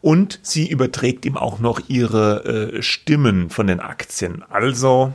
Und 0.00 0.40
sie 0.42 0.68
überträgt 0.68 1.26
ihm 1.26 1.36
auch 1.36 1.58
noch 1.58 1.80
ihre 1.88 2.76
äh, 2.76 2.82
Stimmen 2.82 3.50
von 3.50 3.66
den 3.66 3.80
Aktien. 3.80 4.44
Also, 4.48 5.12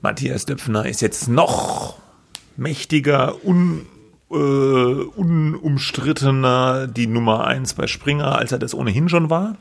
Matthias 0.00 0.46
Döpfner 0.46 0.86
ist 0.86 1.00
jetzt 1.00 1.28
noch 1.28 1.98
mächtiger, 2.56 3.44
un, 3.44 3.86
äh, 4.30 4.34
unumstrittener 4.34 6.86
die 6.86 7.08
Nummer 7.08 7.44
eins 7.44 7.74
bei 7.74 7.88
Springer, 7.88 8.38
als 8.38 8.52
er 8.52 8.58
das 8.58 8.74
ohnehin 8.74 9.08
schon 9.08 9.30
war. 9.30 9.56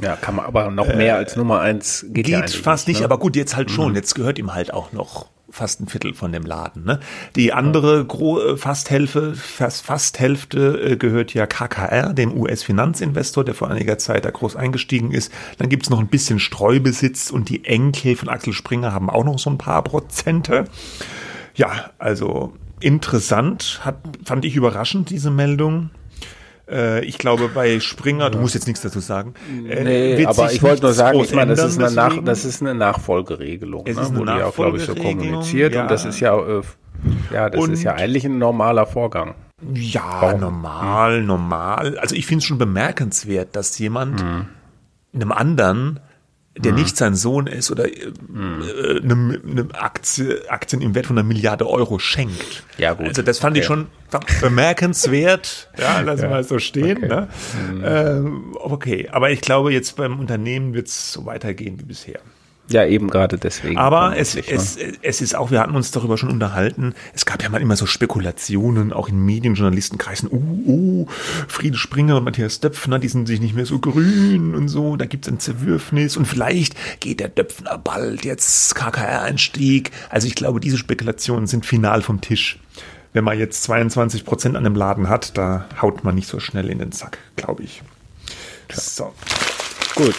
Ja, 0.00 0.16
kann 0.16 0.36
man 0.36 0.46
aber 0.46 0.70
noch 0.70 0.86
mehr 0.86 1.14
äh, 1.14 1.18
als 1.18 1.36
Nummer 1.36 1.60
eins 1.60 2.06
geht, 2.08 2.26
geht 2.26 2.28
ja 2.28 2.46
fast 2.46 2.88
nicht, 2.88 3.00
ne? 3.00 3.04
aber 3.04 3.18
gut, 3.18 3.36
jetzt 3.36 3.56
halt 3.56 3.70
schon. 3.70 3.90
Mhm. 3.90 3.96
Jetzt 3.96 4.14
gehört 4.14 4.38
ihm 4.38 4.54
halt 4.54 4.72
auch 4.72 4.92
noch 4.92 5.26
fast 5.50 5.80
ein 5.80 5.88
Viertel 5.88 6.14
von 6.14 6.30
dem 6.32 6.44
Laden. 6.44 6.84
Ne? 6.84 7.00
Die 7.34 7.52
andere 7.52 8.04
Gro 8.04 8.40
äh, 8.40 8.56
fast, 8.56 8.90
Hälfte, 8.90 9.34
fast, 9.34 9.84
fast 9.84 10.20
Hälfte 10.20 10.80
äh, 10.80 10.96
gehört 10.96 11.34
ja 11.34 11.46
KKR, 11.46 12.12
dem 12.12 12.36
US-Finanzinvestor, 12.38 13.44
der 13.44 13.54
vor 13.54 13.70
einiger 13.70 13.98
Zeit 13.98 14.24
da 14.24 14.30
groß 14.30 14.56
eingestiegen 14.56 15.10
ist. 15.10 15.32
Dann 15.56 15.68
gibt's 15.68 15.90
noch 15.90 16.00
ein 16.00 16.08
bisschen 16.08 16.38
Streubesitz 16.38 17.30
und 17.30 17.48
die 17.48 17.64
Enkel 17.64 18.16
von 18.16 18.28
Axel 18.28 18.52
Springer 18.52 18.92
haben 18.92 19.10
auch 19.10 19.24
noch 19.24 19.38
so 19.38 19.50
ein 19.50 19.58
paar 19.58 19.82
Prozente. 19.82 20.66
Ja, 21.54 21.90
also 21.98 22.52
interessant, 22.80 23.80
hat, 23.84 23.96
fand 24.24 24.44
ich 24.44 24.54
überraschend, 24.54 25.10
diese 25.10 25.30
Meldung. 25.30 25.90
Äh, 26.70 27.04
ich 27.04 27.18
glaube, 27.18 27.48
bei 27.48 27.80
Springer, 27.80 28.30
du 28.30 28.38
musst 28.38 28.54
jetzt 28.54 28.66
nichts 28.66 28.82
dazu 28.82 29.00
sagen. 29.00 29.34
Äh, 29.68 29.84
nee, 29.84 30.26
aber 30.26 30.52
ich 30.52 30.62
wollte 30.62 30.82
nur 30.82 30.92
sagen, 30.92 31.20
ich 31.20 31.34
meine, 31.34 31.54
das 31.54 31.72
ist, 31.72 31.78
eine 31.78 31.90
Nach, 31.90 32.22
das 32.22 32.44
ist 32.44 32.60
eine 32.60 32.74
Nachfolgeregelung, 32.74 33.86
es 33.86 33.96
ne, 33.96 34.02
ist 34.02 34.08
eine 34.08 34.18
wurde 34.18 34.38
ja 34.38 34.46
auch, 34.46 34.54
glaube 34.54 34.76
ich, 34.76 34.84
so 34.84 34.94
kommuniziert. 34.94 35.74
Ja. 35.74 35.82
Und 35.82 35.90
das 35.90 36.04
ist 36.04 36.20
ja, 36.20 36.36
äh, 36.38 36.62
ja, 37.32 37.50
das 37.50 37.60
und 37.60 37.72
ist 37.72 37.82
ja 37.82 37.94
eigentlich 37.94 38.24
ein 38.24 38.38
normaler 38.38 38.86
Vorgang. 38.86 39.34
Ja, 39.74 40.18
Warum? 40.20 40.40
normal, 40.40 41.22
normal. 41.22 41.98
Also 41.98 42.14
ich 42.14 42.26
finde 42.26 42.42
es 42.42 42.44
schon 42.44 42.58
bemerkenswert, 42.58 43.56
dass 43.56 43.78
jemand 43.78 44.20
hm. 44.20 44.46
einem 45.14 45.32
anderen 45.32 46.00
der 46.58 46.72
mhm. 46.72 46.78
nicht 46.78 46.96
sein 46.96 47.14
Sohn 47.14 47.46
ist 47.46 47.70
oder 47.70 47.86
äh, 47.86 48.12
mhm. 48.28 48.62
eine, 49.02 49.40
eine 49.46 49.74
Aktie, 49.74 50.42
Aktien 50.48 50.82
im 50.82 50.94
Wert 50.94 51.06
von 51.06 51.18
einer 51.18 51.26
Milliarde 51.26 51.68
Euro 51.68 51.98
schenkt. 51.98 52.64
Ja, 52.76 52.94
gut. 52.94 53.08
Also 53.08 53.22
das 53.22 53.38
fand 53.38 53.52
okay. 53.52 53.60
ich 53.60 53.66
schon 53.66 53.86
bemerkenswert. 54.40 55.70
ja, 55.78 56.00
lassen 56.00 56.22
wir 56.22 56.28
ja. 56.28 56.34
mal 56.34 56.44
so 56.44 56.58
stehen. 56.58 56.98
Okay. 56.98 57.08
Ne? 57.08 57.28
Mhm. 57.72 57.84
Ähm, 57.84 58.56
okay, 58.58 59.08
aber 59.10 59.30
ich 59.30 59.40
glaube, 59.40 59.72
jetzt 59.72 59.96
beim 59.96 60.18
Unternehmen 60.18 60.74
wird 60.74 60.88
es 60.88 61.12
so 61.12 61.26
weitergehen 61.26 61.78
wie 61.80 61.84
bisher. 61.84 62.20
Ja, 62.70 62.84
eben 62.84 63.08
gerade 63.08 63.38
deswegen. 63.38 63.78
Aber 63.78 64.16
es, 64.16 64.34
ne? 64.34 64.42
es, 64.46 64.76
es 65.00 65.20
ist 65.20 65.34
auch, 65.34 65.50
wir 65.50 65.60
hatten 65.60 65.74
uns 65.74 65.90
darüber 65.90 66.18
schon 66.18 66.28
unterhalten, 66.28 66.94
es 67.14 67.24
gab 67.24 67.42
ja 67.42 67.48
mal 67.48 67.62
immer 67.62 67.76
so 67.76 67.86
Spekulationen, 67.86 68.92
auch 68.92 69.08
in 69.08 69.24
Medienjournalistenkreisen, 69.24 70.28
uh, 70.30 70.36
uh, 70.66 71.06
Friede 71.48 71.78
Springer 71.78 72.18
und 72.18 72.24
Matthias 72.24 72.60
Döpfner, 72.60 72.98
die 72.98 73.08
sind 73.08 73.26
sich 73.26 73.40
nicht 73.40 73.54
mehr 73.54 73.64
so 73.64 73.78
grün 73.78 74.54
und 74.54 74.68
so, 74.68 74.96
da 74.96 75.06
gibt's 75.06 75.28
ein 75.28 75.40
Zerwürfnis 75.40 76.16
und 76.18 76.26
vielleicht 76.26 76.74
geht 77.00 77.20
der 77.20 77.28
Döpfner 77.28 77.78
bald 77.78 78.24
jetzt 78.26 78.74
KKR-Einstieg. 78.74 79.90
Also 80.10 80.26
ich 80.26 80.34
glaube, 80.34 80.60
diese 80.60 80.76
Spekulationen 80.76 81.46
sind 81.46 81.64
final 81.64 82.02
vom 82.02 82.20
Tisch. 82.20 82.58
Wenn 83.14 83.24
man 83.24 83.38
jetzt 83.38 83.62
22 83.62 84.26
Prozent 84.26 84.56
an 84.56 84.64
dem 84.64 84.74
Laden 84.74 85.08
hat, 85.08 85.38
da 85.38 85.66
haut 85.80 86.04
man 86.04 86.14
nicht 86.14 86.28
so 86.28 86.38
schnell 86.38 86.68
in 86.68 86.78
den 86.78 86.92
Sack, 86.92 87.18
glaube 87.36 87.62
ich. 87.62 87.82
So. 88.70 89.14
Gut. 89.94 90.14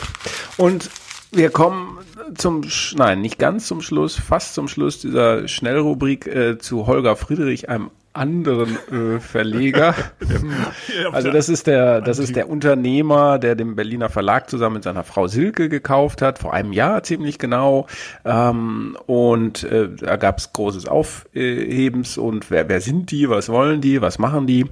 Und 0.58 0.90
wir 1.32 1.52
kommen 1.52 2.00
zum, 2.36 2.62
nein, 2.96 3.22
nicht 3.22 3.40
ganz 3.40 3.68
zum 3.68 3.82
Schluss, 3.82 4.16
fast 4.16 4.54
zum 4.54 4.68
Schluss 4.68 5.00
dieser 5.00 5.48
Schnellrubrik 5.48 6.28
äh, 6.28 6.58
zu 6.58 6.88
Holger 6.88 7.16
Friedrich, 7.16 7.70
einem 7.70 7.92
anderen 8.14 8.78
äh, 8.92 9.20
Verleger. 9.20 9.96
also 11.12 11.32
das 11.32 11.50
ist 11.50 11.68
der, 11.68 12.02
das 12.02 12.20
ist 12.20 12.36
der 12.36 12.50
Unternehmer, 12.50 13.40
der 13.40 13.56
den 13.56 13.76
Berliner 13.76 14.10
Verlag 14.10 14.50
zusammen 14.50 14.76
mit 14.76 14.84
seiner 14.84 15.04
Frau 15.04 15.28
Silke 15.28 15.70
gekauft 15.70 16.22
hat, 16.22 16.40
vor 16.40 16.54
einem 16.54 16.74
Jahr 16.74 17.04
ziemlich 17.04 17.38
genau. 17.38 17.88
Ähm, 18.26 18.98
und 19.06 19.64
äh, 19.64 19.90
da 19.90 20.18
gab 20.18 20.40
es 20.40 20.54
großes 20.54 20.88
Aufhebens 20.88 22.18
und 22.18 22.50
wer, 22.52 22.68
wer 22.68 22.82
sind 22.82 23.12
die, 23.12 23.30
was 23.30 23.50
wollen 23.50 23.82
die, 23.82 24.02
was 24.02 24.20
machen 24.20 24.48
die? 24.48 24.66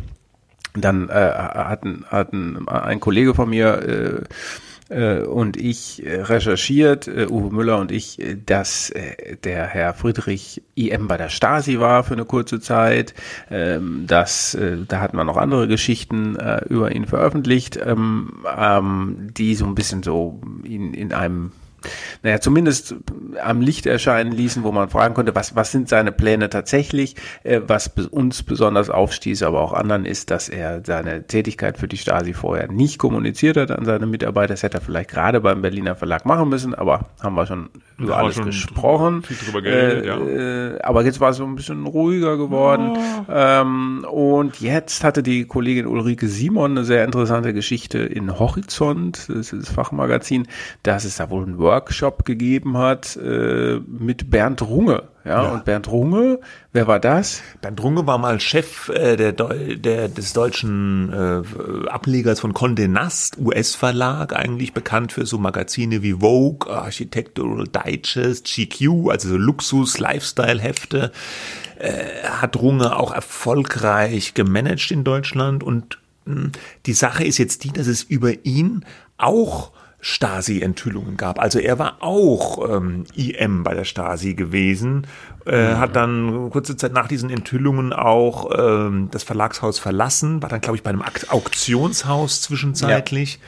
Dann 0.73 1.09
äh, 1.09 1.13
hatten, 1.13 2.05
hatten 2.09 2.67
ein 2.67 2.99
Kollege 2.99 3.33
von 3.33 3.49
mir 3.49 3.81
äh, 3.81 3.97
äh, 4.07 4.21
und 4.89 5.57
ich 5.57 6.05
äh, 6.05 6.21
recherchiert, 6.21 7.07
äh, 7.07 7.27
Uwe 7.29 7.53
Müller 7.53 7.77
und 7.77 7.91
ich, 7.91 8.19
äh, 8.19 8.35
dass 8.35 8.89
äh, 8.89 9.35
der 9.43 9.67
Herr 9.67 9.93
Friedrich 9.93 10.63
IM 10.75 11.07
bei 11.07 11.17
der 11.17 11.29
Stasi 11.29 11.79
war 11.79 12.03
für 12.03 12.13
eine 12.13 12.25
kurze 12.25 12.59
Zeit. 12.59 13.13
Ähm, 13.51 14.05
dass, 14.07 14.55
äh, 14.55 14.77
da 14.87 15.01
hat 15.01 15.13
man 15.13 15.27
noch 15.27 15.37
andere 15.37 15.67
Geschichten 15.67 16.35
äh, 16.37 16.63
über 16.69 16.93
ihn 16.93 17.05
veröffentlicht, 17.05 17.77
ähm, 17.83 18.45
ähm, 18.57 19.29
die 19.37 19.55
so 19.55 19.65
ein 19.65 19.75
bisschen 19.75 20.03
so 20.03 20.39
in, 20.63 20.93
in 20.93 21.13
einem 21.13 21.51
naja, 22.23 22.39
zumindest 22.39 22.95
am 23.41 23.61
Licht 23.61 23.85
erscheinen 23.85 24.31
ließen, 24.31 24.63
wo 24.63 24.71
man 24.71 24.89
fragen 24.89 25.13
konnte, 25.13 25.35
was, 25.35 25.55
was 25.55 25.71
sind 25.71 25.89
seine 25.89 26.11
Pläne 26.11 26.49
tatsächlich? 26.49 27.15
Äh, 27.43 27.61
was 27.67 27.87
uns 28.09 28.43
besonders 28.43 28.89
aufstieß, 28.89 29.43
aber 29.43 29.61
auch 29.61 29.73
anderen 29.73 30.05
ist, 30.05 30.31
dass 30.31 30.49
er 30.49 30.83
seine 30.85 31.27
Tätigkeit 31.27 31.77
für 31.77 31.87
die 31.87 31.97
Stasi 31.97 32.33
vorher 32.33 32.71
nicht 32.71 32.97
kommuniziert 32.97 33.57
hat 33.57 33.71
an 33.71 33.85
seine 33.85 34.05
Mitarbeiter. 34.05 34.53
Das 34.53 34.63
hätte 34.63 34.77
er 34.77 34.81
vielleicht 34.81 35.09
gerade 35.09 35.41
beim 35.41 35.61
Berliner 35.61 35.95
Verlag 35.95 36.25
machen 36.25 36.49
müssen, 36.49 36.73
aber 36.73 37.05
haben 37.21 37.35
wir 37.35 37.45
schon 37.45 37.69
über 37.97 38.11
ja, 38.11 38.17
alles 38.17 38.35
schon 38.35 38.45
gesprochen. 38.45 39.23
Geredet, 39.53 40.05
äh, 40.05 40.07
ja. 40.07 40.75
äh, 40.75 40.81
aber 40.81 41.03
jetzt 41.03 41.19
war 41.19 41.31
es 41.31 41.37
so 41.37 41.45
ein 41.45 41.55
bisschen 41.55 41.85
ruhiger 41.85 42.37
geworden. 42.37 42.93
Oh. 42.95 43.31
Ähm, 43.31 44.05
und 44.09 44.59
jetzt 44.61 45.03
hatte 45.03 45.23
die 45.23 45.45
Kollegin 45.45 45.87
Ulrike 45.87 46.27
Simon 46.27 46.71
eine 46.71 46.83
sehr 46.83 47.03
interessante 47.05 47.53
Geschichte 47.53 47.99
in 47.99 48.37
Horizont, 48.37 49.29
das 49.29 49.53
ist 49.53 49.67
das 49.67 49.69
Fachmagazin, 49.69 50.47
dass 50.83 51.05
es 51.05 51.17
da 51.17 51.29
wohl 51.29 51.43
ein 51.43 51.57
Workshop 51.67 52.23
gegeben 52.23 52.77
hat 52.77 53.17
äh, 53.17 53.79
mit 53.85 54.31
Bernd 54.31 54.61
Runge. 54.61 55.03
Ja, 55.25 55.43
ja, 55.43 55.49
und 55.49 55.65
Bernd 55.65 55.91
Runge, 55.91 56.39
wer 56.71 56.87
war 56.87 57.01
das? 57.01 57.41
Bernd 57.59 57.83
Runge 57.83 58.07
war 58.07 58.17
mal 58.17 58.39
Chef 58.39 58.87
äh, 58.87 59.17
der, 59.17 59.33
der, 59.33 60.07
des 60.07 60.31
deutschen 60.31 61.11
äh, 61.11 61.89
Ablegers 61.89 62.39
von 62.39 62.53
Condé 62.53 62.87
Nast, 62.87 63.37
US-Verlag, 63.37 64.33
eigentlich 64.33 64.73
bekannt 64.73 65.11
für 65.11 65.25
so 65.25 65.37
Magazine 65.37 66.01
wie 66.01 66.13
Vogue, 66.13 66.73
Architectural 66.73 67.65
Digest, 67.67 68.45
GQ, 68.45 69.09
also 69.09 69.27
so 69.27 69.35
Luxus-Lifestyle-Hefte. 69.35 71.11
Äh, 71.77 72.23
hat 72.23 72.55
Runge 72.55 72.95
auch 72.95 73.13
erfolgreich 73.13 74.33
gemanagt 74.33 74.91
in 74.91 75.03
Deutschland 75.03 75.61
und 75.61 75.99
mh, 76.23 76.35
hm, 76.35 76.51
die 76.85 76.93
Sache 76.93 77.25
ist 77.25 77.37
jetzt 77.37 77.65
die, 77.65 77.73
dass 77.73 77.87
es 77.87 78.01
über 78.01 78.45
ihn 78.45 78.85
auch 79.17 79.73
Stasi-Enthüllungen 80.07 81.17
gab. 81.17 81.37
Also 81.37 81.59
er 81.59 81.79
war 81.79 81.97
auch 81.99 82.77
ähm, 82.77 83.03
IM 83.13 83.63
bei 83.63 83.73
der 83.73 83.83
Stasi 83.83 84.35
gewesen, 84.35 85.05
äh, 85.45 85.73
mhm. 85.73 85.77
hat 85.79 85.97
dann 85.97 86.49
kurze 86.49 86.77
Zeit 86.77 86.93
nach 86.93 87.09
diesen 87.09 87.29
Enthüllungen 87.29 87.91
auch 87.91 88.49
ähm, 88.57 89.09
das 89.11 89.23
Verlagshaus 89.23 89.79
verlassen, 89.79 90.41
war 90.41 90.47
dann, 90.47 90.61
glaube 90.61 90.77
ich, 90.77 90.83
bei 90.83 90.91
einem 90.91 91.03
Auktionshaus 91.27 92.41
zwischenzeitlich 92.41 93.33
ja. 93.33 93.39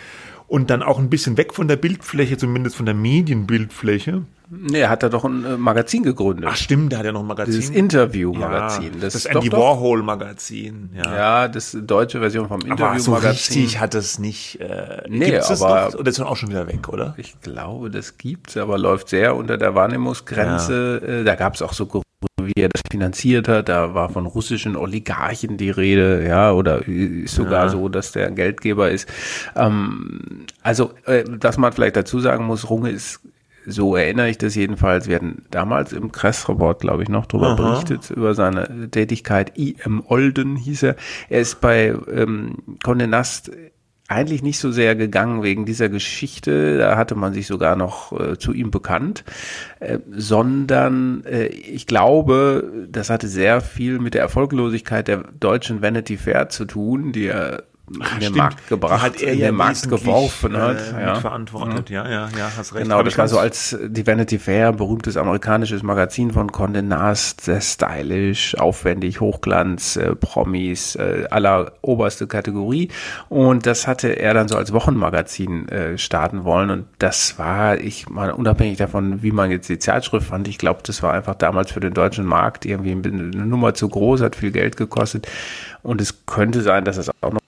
und 0.50 0.70
dann 0.70 0.84
auch 0.84 1.00
ein 1.00 1.10
bisschen 1.10 1.38
weg 1.38 1.54
von 1.54 1.70
der 1.70 1.78
Bildfläche, 1.78 2.36
zumindest 2.36 2.76
von 2.76 2.86
der 2.86 2.96
Medienbildfläche. 2.96 4.24
Nee, 4.52 4.80
er 4.80 4.90
hat 4.90 5.04
da 5.04 5.10
doch 5.10 5.26
ein 5.26 5.46
äh, 5.46 5.58
Magazin 5.58 6.02
gegründet. 6.02 6.46
Ach 6.50 6.56
stimmt, 6.56 6.92
der 6.92 7.00
hat 7.00 7.06
ja 7.06 7.12
noch 7.12 7.20
ein 7.20 7.28
Magazin. 7.28 7.54
Dieses 7.54 7.70
Interview-Magazin. 7.70 8.94
Ja, 8.94 9.00
das, 9.00 9.14
das 9.14 9.26
Andy 9.26 9.52
Warhol-Magazin. 9.52 10.90
Ja. 10.96 11.16
ja, 11.16 11.48
das 11.48 11.78
deutsche 11.80 12.20
Version 12.20 12.48
vom 12.48 12.62
Interview-Magazin. 12.62 13.14
Aber 13.14 13.22
so 13.22 13.28
richtig 13.28 13.80
hat 13.80 13.94
es 13.94 14.18
nicht. 14.18 14.60
Äh, 14.60 15.04
nee, 15.08 15.28
aber 15.28 15.38
das 15.38 15.60
noch? 15.60 16.00
oder 16.00 16.10
ist 16.10 16.20
auch 16.20 16.36
schon 16.36 16.50
wieder 16.50 16.68
weg, 16.68 16.90
oder? 16.90 17.14
Ich 17.18 17.40
glaube, 17.42 17.92
das 17.92 18.18
gibt's, 18.18 18.58
aber 18.58 18.80
läuft 18.80 19.10
sehr 19.10 19.36
unter 19.36 19.58
der 19.58 19.76
Wahrnehmungsgrenze. 19.76 21.02
Ja. 21.06 21.14
Äh, 21.20 21.24
da 21.24 21.36
gab's 21.36 21.62
auch 21.62 21.74
so 21.74 21.86
wie 22.42 22.62
er 22.62 22.70
das 22.70 22.82
finanziert 22.90 23.48
hat. 23.48 23.70
Da 23.70 23.94
war 23.94 24.10
von 24.10 24.26
russischen 24.26 24.76
Oligarchen 24.76 25.58
die 25.58 25.70
Rede, 25.70 26.26
ja, 26.28 26.52
oder 26.52 26.88
ist 26.88 27.36
sogar 27.36 27.66
ja. 27.66 27.70
so, 27.70 27.88
dass 27.88 28.12
der 28.12 28.32
Geldgeber 28.32 28.90
ist. 28.90 29.08
Ähm, 29.56 30.46
also, 30.64 30.92
äh, 31.06 31.24
dass 31.24 31.58
man 31.58 31.72
vielleicht 31.72 31.96
dazu 31.96 32.20
sagen 32.20 32.46
muss, 32.46 32.70
Runge 32.70 32.90
ist 32.90 33.22
so 33.70 33.96
erinnere 33.96 34.30
ich 34.30 34.38
das 34.38 34.56
jedenfalls. 34.56 35.08
Wir 35.08 35.16
hatten 35.16 35.44
damals 35.52 35.94
im 35.94 36.12
Kressreport, 36.12 36.82
glaube 36.82 37.04
ich, 37.04 37.10
noch 37.10 37.26
darüber 37.26 37.56
berichtet, 37.56 38.10
über 38.12 38.34
seine 38.34 38.90
Tätigkeit. 38.90 39.58
I.M. 39.58 40.04
Olden 40.08 40.56
hieß 40.56 40.84
er. 40.84 40.96
Er 41.30 41.42
ist 41.42 41.62
bei 41.62 41.96
ähm, 42.12 42.58
Condé 42.84 43.08
Nast 43.08 43.52
eigentlich 44.10 44.42
nicht 44.42 44.58
so 44.58 44.72
sehr 44.72 44.96
gegangen 44.96 45.44
wegen 45.44 45.66
dieser 45.66 45.88
Geschichte, 45.88 46.80
da 46.80 46.98
hatte 46.98 47.14
man 47.14 47.34
sich 47.34 47.46
sogar 47.46 47.76
noch 47.76 48.12
äh, 48.20 48.38
zu 48.40 48.54
ihm 48.54 48.72
bekannt, 48.72 49.24
äh, 49.80 50.00
sondern 50.10 51.24
äh, 51.26 51.46
ich 51.46 51.86
glaube, 51.86 52.88
das 52.90 53.12
hatte 53.12 53.28
sehr 53.28 53.62
viel 53.62 54.00
mit 54.00 54.16
der 54.16 54.22
Erfolglosigkeit 54.22 55.08
der 55.08 55.26
deutschen 55.40 55.84
Vanity 55.84 56.18
Fair 56.18 56.50
zu 56.50 56.66
tun, 56.66 57.12
die 57.12 57.28
er 57.28 57.64
Ach, 57.64 57.69
in 57.90 58.20
den. 58.20 58.34
Markt 58.36 58.68
gebracht, 58.68 59.02
hat 59.02 59.22
er 59.22 59.34
in 59.34 59.40
ja 59.40 59.48
den 59.48 59.56
Markt 59.56 59.90
geworfen 59.90 60.56
hat. 60.56 60.78
Äh, 60.94 61.02
ja. 61.02 61.16
Verantwortet, 61.16 61.90
mhm. 61.90 61.96
ja, 61.96 62.10
ja, 62.10 62.30
ja, 62.38 62.52
hast 62.56 62.74
recht. 62.74 62.84
Genau, 62.84 63.04
das 63.04 63.18
war 63.18 63.28
so 63.28 63.40
als 63.40 63.78
die 63.84 64.06
Vanity 64.06 64.40
Fair, 64.40 64.72
berühmtes 64.72 65.18
amerikanisches 65.18 65.84
Magazin 65.84 66.32
von 66.32 66.52
Condé 66.52 66.82
Nast, 66.82 67.42
sehr 67.42 67.62
stylisch, 67.62 68.58
aufwendig, 68.58 69.22
Hochglanz, 69.22 69.96
äh, 69.96 70.16
Promis, 70.16 70.96
äh, 70.96 71.26
aller 71.30 71.74
oberste 71.82 72.28
Kategorie. 72.28 72.90
Und 73.28 73.66
das 73.66 73.88
hatte 73.88 74.10
er 74.10 74.34
dann 74.34 74.48
so 74.48 74.56
als 74.56 74.74
Wochenmagazin 74.74 75.70
äh, 75.70 75.98
starten 75.98 76.44
wollen. 76.44 76.70
Und 76.70 76.86
das 77.00 77.38
war, 77.40 77.80
ich 77.80 78.10
meine, 78.10 78.36
unabhängig 78.36 78.78
davon, 78.78 79.24
wie 79.24 79.32
man 79.32 79.52
jetzt 79.52 79.70
die 79.70 79.80
Zeitschrift 79.80 80.28
fand, 80.28 80.48
ich 80.48 80.58
glaube, 80.58 80.82
das 80.84 81.04
war 81.04 81.14
einfach 81.14 81.36
damals 81.36 81.72
für 81.72 81.80
den 81.80 81.94
deutschen 81.94 82.26
Markt 82.26 82.66
irgendwie 82.66 82.92
eine 82.92 83.46
Nummer 83.46 83.74
zu 83.74 83.90
groß, 83.90 84.22
hat 84.22 84.36
viel 84.36 84.52
Geld 84.52 84.78
gekostet. 84.78 85.28
Und 85.82 86.02
es 86.02 86.26
könnte 86.26 86.62
sein, 86.62 86.84
dass 86.84 86.98
es 86.98 87.10
auch 87.22 87.34
noch 87.34 87.39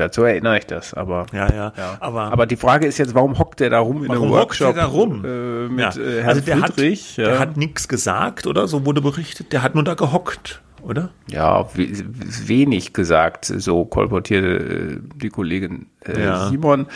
hat. 0.00 0.14
So 0.14 0.24
erinnere 0.24 0.58
ich 0.58 0.66
das. 0.66 0.94
Aber, 0.94 1.26
ja, 1.32 1.52
ja. 1.52 1.72
ja. 1.76 1.96
Aber, 2.00 2.32
aber 2.32 2.46
die 2.46 2.56
Frage 2.56 2.86
ist 2.86 2.98
jetzt, 2.98 3.14
warum 3.14 3.38
hockt 3.38 3.60
der 3.60 3.70
da 3.70 3.80
rum 3.80 4.04
in 4.04 4.10
einem 4.10 4.30
Workshop? 4.30 4.74
Der 4.74 4.84
da 4.84 4.88
rum? 4.88 5.24
Äh, 5.24 5.68
mit 5.68 5.80
ja. 5.80 6.02
äh, 6.02 6.22
Herrn 6.22 6.28
also 6.28 6.40
der 6.40 6.56
Friedrich? 6.58 7.10
Hat, 7.12 7.18
ja. 7.18 7.24
Der 7.24 7.38
hat 7.38 7.56
nichts 7.56 7.88
gesagt, 7.88 8.46
oder? 8.46 8.68
So 8.68 8.84
wurde 8.86 9.00
berichtet. 9.00 9.52
Der 9.52 9.62
hat 9.62 9.74
nur 9.74 9.84
da 9.84 9.94
gehockt 9.94 10.62
oder? 10.82 11.10
Ja, 11.28 11.68
wenig 11.74 12.92
gesagt, 12.92 13.44
so 13.44 13.84
kolportierte 13.84 14.48
äh, 14.48 14.98
die 15.16 15.28
Kollegin 15.28 15.86
äh, 16.04 16.22
ja. 16.22 16.48
Simon. 16.48 16.86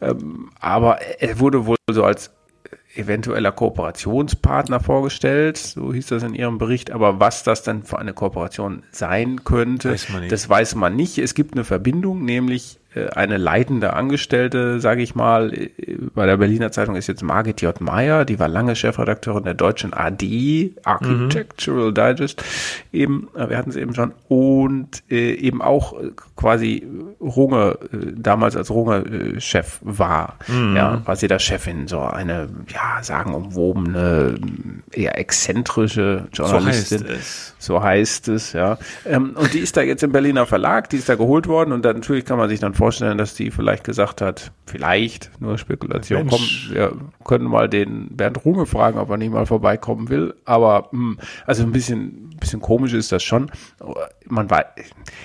Ähm, 0.00 0.50
aber 0.60 1.00
er 1.00 1.40
wurde 1.40 1.66
wohl 1.66 1.76
so 1.90 2.04
als 2.04 2.32
eventueller 2.94 3.52
Kooperationspartner 3.52 4.80
vorgestellt, 4.80 5.56
so 5.56 5.92
hieß 5.92 6.06
das 6.06 6.22
in 6.22 6.34
Ihrem 6.34 6.58
Bericht. 6.58 6.90
Aber 6.90 7.20
was 7.20 7.42
das 7.42 7.62
dann 7.62 7.82
für 7.82 7.98
eine 7.98 8.12
Kooperation 8.12 8.82
sein 8.90 9.44
könnte, 9.44 9.92
weiß 9.92 10.08
das 10.28 10.48
weiß 10.48 10.74
man 10.74 10.96
nicht. 10.96 11.18
Es 11.18 11.34
gibt 11.34 11.54
eine 11.54 11.64
Verbindung, 11.64 12.24
nämlich 12.24 12.78
eine 13.14 13.36
leitende 13.36 13.92
Angestellte, 13.92 14.80
sage 14.80 15.02
ich 15.02 15.14
mal, 15.14 15.54
äh, 15.54 15.70
bei 16.14 16.26
der 16.26 16.36
Berliner 16.38 16.72
Zeitung 16.72 16.96
ist 16.96 17.06
jetzt 17.06 17.22
Margit 17.22 17.62
J. 17.62 17.80
Meyer, 17.80 18.24
die 18.24 18.40
war 18.40 18.48
lange 18.48 18.74
Chefredakteurin 18.74 19.44
der 19.44 19.54
deutschen 19.54 19.94
AD, 19.94 20.72
Architectural 20.82 21.90
mhm. 21.90 21.94
Digest, 21.94 22.42
eben, 22.92 23.28
äh, 23.36 23.48
wir 23.48 23.58
hatten 23.58 23.70
es 23.70 23.76
eben 23.76 23.94
schon, 23.94 24.12
und 24.28 25.04
äh, 25.08 25.34
eben 25.34 25.62
auch 25.62 25.94
quasi 26.34 26.84
Runge, 27.20 27.78
äh, 27.92 27.96
damals 28.16 28.56
als 28.56 28.70
Runge-Chef 28.70 29.78
war, 29.82 30.36
mhm. 30.48 30.74
ja, 30.74 31.00
quasi 31.04 31.28
der 31.28 31.38
Chefin, 31.38 31.86
so 31.86 32.00
eine, 32.00 32.48
ja, 32.68 33.02
sagen 33.02 33.34
umwobene, 33.34 34.34
eher 34.90 35.16
exzentrische 35.16 36.26
Journalistin. 36.32 36.98
So 36.98 37.04
heißt 37.04 37.20
es. 37.20 37.54
So 37.58 37.82
heißt 37.82 38.28
es, 38.28 38.52
ja. 38.52 38.78
Ähm, 39.06 39.36
und 39.36 39.54
die 39.54 39.60
ist 39.60 39.76
da 39.76 39.82
jetzt 39.82 40.02
im 40.02 40.10
Berliner 40.10 40.46
Verlag, 40.46 40.88
die 40.90 40.96
ist 40.96 41.08
da 41.08 41.14
geholt 41.14 41.46
worden 41.46 41.72
und 41.72 41.84
dann, 41.84 41.96
natürlich 41.96 42.24
kann 42.24 42.38
man 42.38 42.48
sich 42.48 42.58
dann 42.58 42.74
vorstellen, 42.80 43.18
dass 43.18 43.34
die 43.34 43.50
vielleicht 43.50 43.84
gesagt 43.84 44.22
hat, 44.22 44.52
vielleicht, 44.64 45.30
nur 45.38 45.58
Spekulation, 45.58 46.28
komm, 46.28 46.40
wir 46.70 46.96
können 47.24 47.44
mal 47.44 47.68
den 47.68 48.16
Bernd 48.16 48.42
Runge 48.46 48.64
fragen, 48.64 48.98
ob 48.98 49.10
er 49.10 49.18
nicht 49.18 49.32
mal 49.32 49.44
vorbeikommen 49.44 50.08
will. 50.08 50.34
Aber 50.46 50.88
mh, 50.90 50.98
hm, 50.98 51.18
also 51.46 51.62
ein 51.62 51.72
bisschen, 51.72 52.30
bisschen 52.40 52.60
komisch 52.62 52.94
ist 52.94 53.12
das 53.12 53.22
schon. 53.22 53.50
Man 54.26 54.48
weiß, 54.48 54.64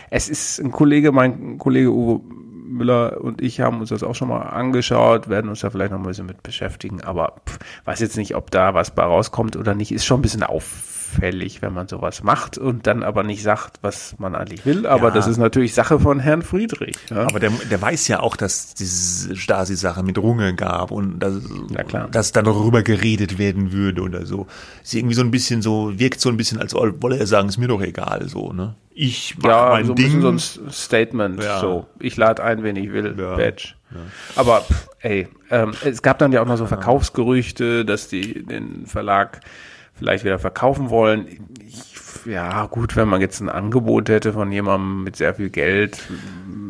es 0.10 0.28
ist 0.28 0.60
ein 0.60 0.72
Kollege, 0.72 1.14
mein 1.14 1.58
Kollege 1.58 1.92
Uwe 1.92 2.22
Müller 2.68 3.22
und 3.22 3.42
ich 3.42 3.62
haben 3.62 3.80
uns 3.80 3.90
das 3.90 4.04
auch 4.04 4.16
schon 4.16 4.28
mal 4.28 4.42
angeschaut, 4.42 5.30
werden 5.30 5.50
uns 5.50 5.62
da 5.62 5.70
vielleicht 5.70 5.92
noch 5.92 6.00
mal 6.00 6.06
ein 6.06 6.10
bisschen 6.10 6.26
mit 6.26 6.44
beschäftigen, 6.44 7.02
aber 7.02 7.36
pff, 7.48 7.60
weiß 7.86 8.02
jetzt 8.02 8.18
nicht, 8.18 8.36
ob 8.36 8.52
da 8.52 8.74
was 8.74 8.94
bei 8.94 9.04
rauskommt 9.04 9.56
oder 9.56 9.76
nicht, 9.76 9.94
ist 9.94 10.04
schon 10.04 10.20
ein 10.20 10.24
bisschen 10.24 10.44
auf 10.44 10.95
auffällig, 11.06 11.62
wenn 11.62 11.74
man 11.74 11.88
sowas 11.88 12.24
macht 12.24 12.58
und 12.58 12.88
dann 12.88 13.04
aber 13.04 13.24
nicht 13.24 13.44
sagt, 13.44 13.78
was 13.82 14.16
man 14.20 14.36
eigentlich 14.36 14.66
will. 14.66 14.86
Aber 14.86 15.10
ja. 15.10 15.14
das 15.14 15.28
ist 15.28 15.38
natürlich 15.38 15.74
Sache 15.74 16.00
von 16.00 16.20
Herrn 16.20 16.42
Friedrich. 16.42 16.96
Ja? 17.10 17.24
Aber 17.28 17.40
der, 17.40 17.52
der 17.52 17.82
weiß 17.82 18.08
ja 18.08 18.20
auch, 18.20 18.36
dass 18.36 18.74
diese 18.74 19.36
Stasi-Sache 19.36 20.04
mit 20.04 20.18
Runge 20.18 20.56
gab 20.56 20.92
und 20.92 21.20
dass, 21.20 21.36
dass 22.12 22.32
da 22.32 22.42
darüber 22.42 22.84
geredet 22.84 23.38
werden 23.38 23.72
würde 23.72 24.02
oder 24.02 24.26
so. 24.26 24.48
Ist 24.84 24.94
irgendwie 24.94 25.16
so 25.16 25.22
ein 25.22 25.32
bisschen 25.32 25.62
so, 25.62 25.98
wirkt 25.98 26.20
so 26.20 26.30
ein 26.30 26.38
bisschen, 26.38 26.60
als 26.60 26.74
wolle 26.74 27.18
er 27.18 27.28
sagen, 27.28 27.50
ist 27.50 27.58
mir 27.58 27.68
doch 27.68 27.82
egal, 27.82 28.28
so, 28.28 28.52
ne? 28.52 28.76
Ich 28.98 29.36
mach 29.40 29.50
ja, 29.50 29.70
mein 29.72 29.86
so 29.86 29.94
Ding. 29.94 30.22
so 30.22 30.30
ein 30.30 30.40
Statement, 30.40 31.44
ja. 31.44 31.60
so. 31.60 31.86
Ich 32.00 32.16
lade 32.16 32.42
ein, 32.42 32.64
wenn 32.64 32.78
ich 32.78 32.94
will, 32.94 33.14
ja. 33.18 33.36
Badge. 33.36 33.74
Ja. 33.94 34.00
Aber, 34.38 34.66
ey, 35.00 35.28
ähm, 35.50 35.74
es 35.84 36.02
gab 36.02 36.18
dann 36.18 36.32
ja 36.32 36.42
auch 36.42 36.46
noch 36.46 36.58
so 36.58 36.66
Verkaufsgerüchte, 36.66 37.84
dass 37.84 38.08
die 38.08 38.46
den 38.46 38.86
Verlag 38.86 39.42
vielleicht 39.98 40.24
wieder 40.24 40.40
verkaufen 40.40 40.90
wollen. 40.90 41.28
Ich, 41.68 41.82
ja, 42.26 42.66
gut, 42.66 42.96
wenn 42.96 43.08
man 43.08 43.22
jetzt 43.22 43.40
ein 43.40 43.50
Angebot 43.50 44.10
hätte 44.10 44.34
von 44.34 44.52
jemandem 44.52 45.04
mit 45.04 45.16
sehr 45.16 45.36
viel 45.36 45.50
Geld, 45.50 46.02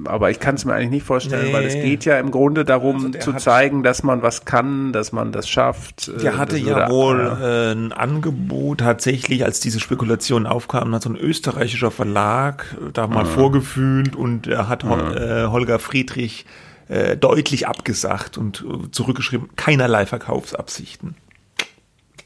aber 0.06 0.30
ich 0.30 0.40
kann 0.40 0.56
es 0.56 0.66
mir 0.66 0.74
eigentlich 0.74 0.90
nicht 0.90 1.06
vorstellen, 1.06 1.48
nee. 1.48 1.54
weil 1.54 1.66
es 1.66 1.74
geht 1.74 2.06
ja 2.06 2.20
im 2.20 2.32
Grunde 2.32 2.66
darum 2.66 3.14
also 3.14 3.32
zu 3.32 3.34
zeigen, 3.38 3.82
dass 3.82 4.04
man 4.04 4.22
was 4.22 4.46
kann, 4.46 4.92
dass 4.92 5.12
man 5.12 5.32
das 5.32 5.48
schafft. 5.48 6.12
Der 6.22 6.34
äh, 6.34 6.38
hatte 6.38 6.58
ja 6.58 6.90
wohl 6.90 7.20
äh, 7.42 7.72
ein 7.72 7.94
Angebot 7.94 8.80
tatsächlich, 8.80 9.46
als 9.46 9.60
diese 9.62 9.80
Spekulation 9.80 10.46
aufkam, 10.46 10.94
hat 10.94 11.04
so 11.04 11.10
ein 11.10 11.16
österreichischer 11.16 11.92
Verlag 11.92 12.76
da 12.94 13.08
mal 13.08 13.24
mhm. 13.24 13.30
vorgefühlt 13.30 14.16
und 14.16 14.48
er 14.48 14.68
hat 14.68 14.84
mhm. 14.84 14.92
äh, 14.92 15.46
Holger 15.48 15.80
Friedrich 15.80 16.46
äh, 16.88 17.16
deutlich 17.18 17.68
abgesagt 17.68 18.38
und 18.38 18.64
äh, 18.68 18.92
zurückgeschrieben, 18.92 19.56
keinerlei 19.56 20.06
Verkaufsabsichten. 20.06 21.16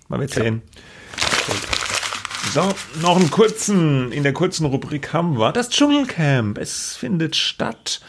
Mal 0.07 0.19
wird 0.19 0.31
sehen. 0.31 0.63
So, 2.53 2.73
noch 3.01 3.17
einen 3.17 3.29
kurzen, 3.29 4.11
in 4.11 4.23
der 4.23 4.33
kurzen 4.33 4.65
Rubrik 4.65 5.13
haben 5.13 5.37
wir 5.37 5.51
das 5.51 5.69
Dschungelcamp. 5.69 6.57
Es 6.57 6.95
findet 6.95 7.35
statt 7.35 8.01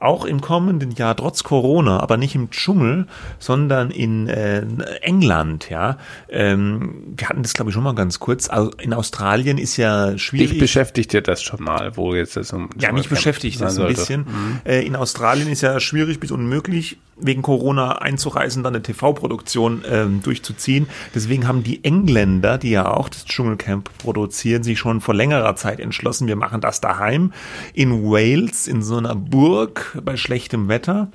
auch 0.00 0.24
im 0.24 0.40
kommenden 0.40 0.92
Jahr 0.92 1.16
trotz 1.16 1.42
Corona, 1.42 2.00
aber 2.00 2.16
nicht 2.16 2.34
im 2.34 2.50
Dschungel, 2.50 3.06
sondern 3.38 3.90
in 3.90 4.28
äh, 4.28 4.64
England, 5.02 5.70
ja. 5.70 5.98
Ähm, 6.28 7.14
wir 7.16 7.28
hatten 7.28 7.42
das 7.42 7.54
glaube 7.54 7.70
ich 7.70 7.74
schon 7.74 7.82
mal 7.82 7.94
ganz 7.94 8.20
kurz. 8.20 8.48
Also 8.48 8.70
in 8.80 8.92
Australien 8.92 9.58
ist 9.58 9.76
ja 9.76 10.16
schwierig. 10.16 10.50
Dich 10.50 10.58
beschäftigt 10.58 11.12
dir 11.12 11.22
das 11.22 11.42
schon 11.42 11.62
mal, 11.62 11.96
wo 11.96 12.14
jetzt 12.14 12.36
das 12.36 12.52
um 12.52 12.70
Ja, 12.78 12.92
mich 12.92 13.08
beschäftigt 13.08 13.60
das 13.60 13.78
ein 13.78 13.88
bisschen. 13.88 14.20
Mhm. 14.20 14.60
Äh, 14.64 14.86
in 14.86 14.94
Australien 14.94 15.48
ist 15.48 15.62
ja 15.62 15.80
schwierig 15.80 16.20
bis 16.20 16.30
unmöglich 16.30 16.98
wegen 17.20 17.42
Corona 17.42 17.98
einzureisen, 17.98 18.62
dann 18.62 18.74
eine 18.74 18.82
TV-Produktion 18.82 19.82
ähm, 19.90 20.22
durchzuziehen. 20.22 20.86
Deswegen 21.14 21.48
haben 21.48 21.62
die 21.62 21.84
Engländer, 21.84 22.58
die 22.58 22.70
ja 22.70 22.90
auch 22.90 23.08
das 23.08 23.24
Dschungelcamp 23.24 23.90
produzieren, 23.98 24.62
sich 24.62 24.78
schon 24.78 25.00
vor 25.00 25.14
längerer 25.14 25.56
Zeit 25.56 25.80
entschlossen, 25.80 26.28
wir 26.28 26.36
machen 26.36 26.60
das 26.60 26.80
daheim 26.80 27.32
in 27.74 28.04
Wales, 28.04 28.68
in 28.68 28.82
so 28.82 28.96
einer 28.96 29.14
Burg 29.14 29.87
bei 30.02 30.16
schlechtem 30.16 30.68
Wetter. 30.68 31.10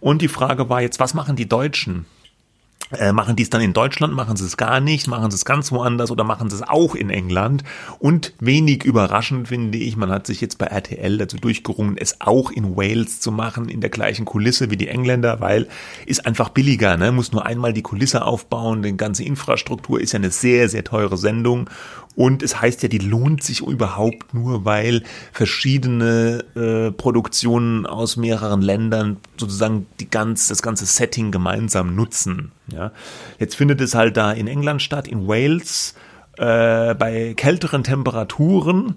Und 0.00 0.22
die 0.22 0.28
Frage 0.28 0.68
war 0.68 0.82
jetzt, 0.82 1.00
was 1.00 1.14
machen 1.14 1.36
die 1.36 1.48
Deutschen? 1.48 2.06
Äh, 2.98 3.12
machen 3.12 3.36
die 3.36 3.42
es 3.42 3.48
dann 3.48 3.62
in 3.62 3.72
Deutschland, 3.72 4.12
machen 4.12 4.36
sie 4.36 4.44
es 4.44 4.58
gar 4.58 4.80
nicht, 4.80 5.08
machen 5.08 5.30
sie 5.30 5.36
es 5.36 5.46
ganz 5.46 5.72
woanders 5.72 6.10
oder 6.10 6.24
machen 6.24 6.50
sie 6.50 6.56
es 6.56 6.62
auch 6.62 6.94
in 6.94 7.08
England. 7.08 7.64
Und 7.98 8.34
wenig 8.38 8.84
überraschend 8.84 9.48
finde 9.48 9.78
ich, 9.78 9.96
man 9.96 10.10
hat 10.10 10.26
sich 10.26 10.42
jetzt 10.42 10.58
bei 10.58 10.66
RTL 10.66 11.16
dazu 11.16 11.38
durchgerungen, 11.38 11.96
es 11.96 12.20
auch 12.20 12.50
in 12.50 12.76
Wales 12.76 13.20
zu 13.20 13.32
machen, 13.32 13.70
in 13.70 13.80
der 13.80 13.88
gleichen 13.88 14.26
Kulisse 14.26 14.70
wie 14.70 14.76
die 14.76 14.88
Engländer, 14.88 15.40
weil 15.40 15.68
ist 16.04 16.26
einfach 16.26 16.50
billiger, 16.50 16.98
ne? 16.98 17.12
muss 17.12 17.32
nur 17.32 17.46
einmal 17.46 17.72
die 17.72 17.82
Kulisse 17.82 18.26
aufbauen, 18.26 18.82
die 18.82 18.94
ganze 18.94 19.24
Infrastruktur 19.24 19.98
ist 19.98 20.12
ja 20.12 20.18
eine 20.18 20.30
sehr, 20.30 20.68
sehr 20.68 20.84
teure 20.84 21.16
Sendung 21.16 21.70
und 22.14 22.42
es 22.42 22.60
heißt 22.60 22.82
ja, 22.82 22.88
die 22.88 22.98
lohnt 22.98 23.42
sich 23.42 23.60
überhaupt 23.62 24.34
nur, 24.34 24.64
weil 24.64 25.02
verschiedene 25.32 26.44
äh, 26.54 26.92
Produktionen 26.92 27.86
aus 27.86 28.16
mehreren 28.16 28.60
Ländern 28.60 29.16
sozusagen 29.38 29.86
die 29.98 30.10
ganz, 30.10 30.48
das 30.48 30.62
ganze 30.62 30.84
Setting 30.84 31.30
gemeinsam 31.30 31.94
nutzen. 31.94 32.52
Ja. 32.68 32.92
Jetzt 33.38 33.54
findet 33.54 33.80
es 33.80 33.94
halt 33.94 34.16
da 34.16 34.32
in 34.32 34.46
England 34.46 34.82
statt, 34.82 35.08
in 35.08 35.26
Wales, 35.26 35.94
äh, 36.36 36.94
bei 36.94 37.34
kälteren 37.34 37.82
Temperaturen. 37.82 38.96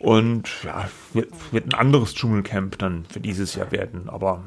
Und 0.00 0.48
ja, 0.64 0.88
wird, 1.12 1.30
wird 1.52 1.66
ein 1.66 1.74
anderes 1.74 2.14
Dschungelcamp 2.14 2.78
dann 2.78 3.04
für 3.10 3.20
dieses 3.20 3.54
Jahr 3.54 3.70
werden. 3.72 4.08
Aber 4.08 4.44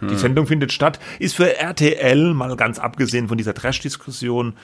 die 0.00 0.08
hm. 0.08 0.18
Sendung 0.18 0.46
findet 0.46 0.72
statt, 0.72 1.00
ist 1.18 1.36
für 1.36 1.56
RTL, 1.56 2.34
mal 2.34 2.54
ganz 2.56 2.78
abgesehen 2.78 3.28
von 3.28 3.38
dieser 3.38 3.54
Trash-Diskussion, 3.54 4.54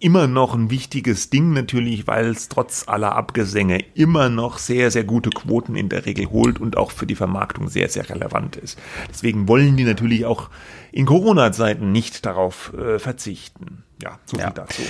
immer 0.00 0.26
noch 0.26 0.54
ein 0.54 0.70
wichtiges 0.70 1.30
Ding 1.30 1.52
natürlich, 1.52 2.06
weil 2.06 2.30
es 2.30 2.48
trotz 2.48 2.88
aller 2.88 3.14
Abgesänge 3.14 3.84
immer 3.94 4.28
noch 4.28 4.58
sehr, 4.58 4.90
sehr 4.90 5.04
gute 5.04 5.30
Quoten 5.30 5.76
in 5.76 5.88
der 5.88 6.06
Regel 6.06 6.30
holt 6.30 6.60
und 6.60 6.76
auch 6.76 6.90
für 6.90 7.06
die 7.06 7.14
Vermarktung 7.14 7.68
sehr, 7.68 7.88
sehr 7.88 8.08
relevant 8.08 8.56
ist. 8.56 8.78
Deswegen 9.08 9.46
wollen 9.46 9.76
die 9.76 9.84
natürlich 9.84 10.24
auch 10.24 10.50
in 10.90 11.06
Corona-Zeiten 11.06 11.92
nicht 11.92 12.26
darauf 12.26 12.72
äh, 12.74 12.98
verzichten. 12.98 13.84
Ja, 14.02 14.18
so 14.24 14.36
viel 14.36 14.46
ja. 14.46 14.50
dazu. 14.50 14.82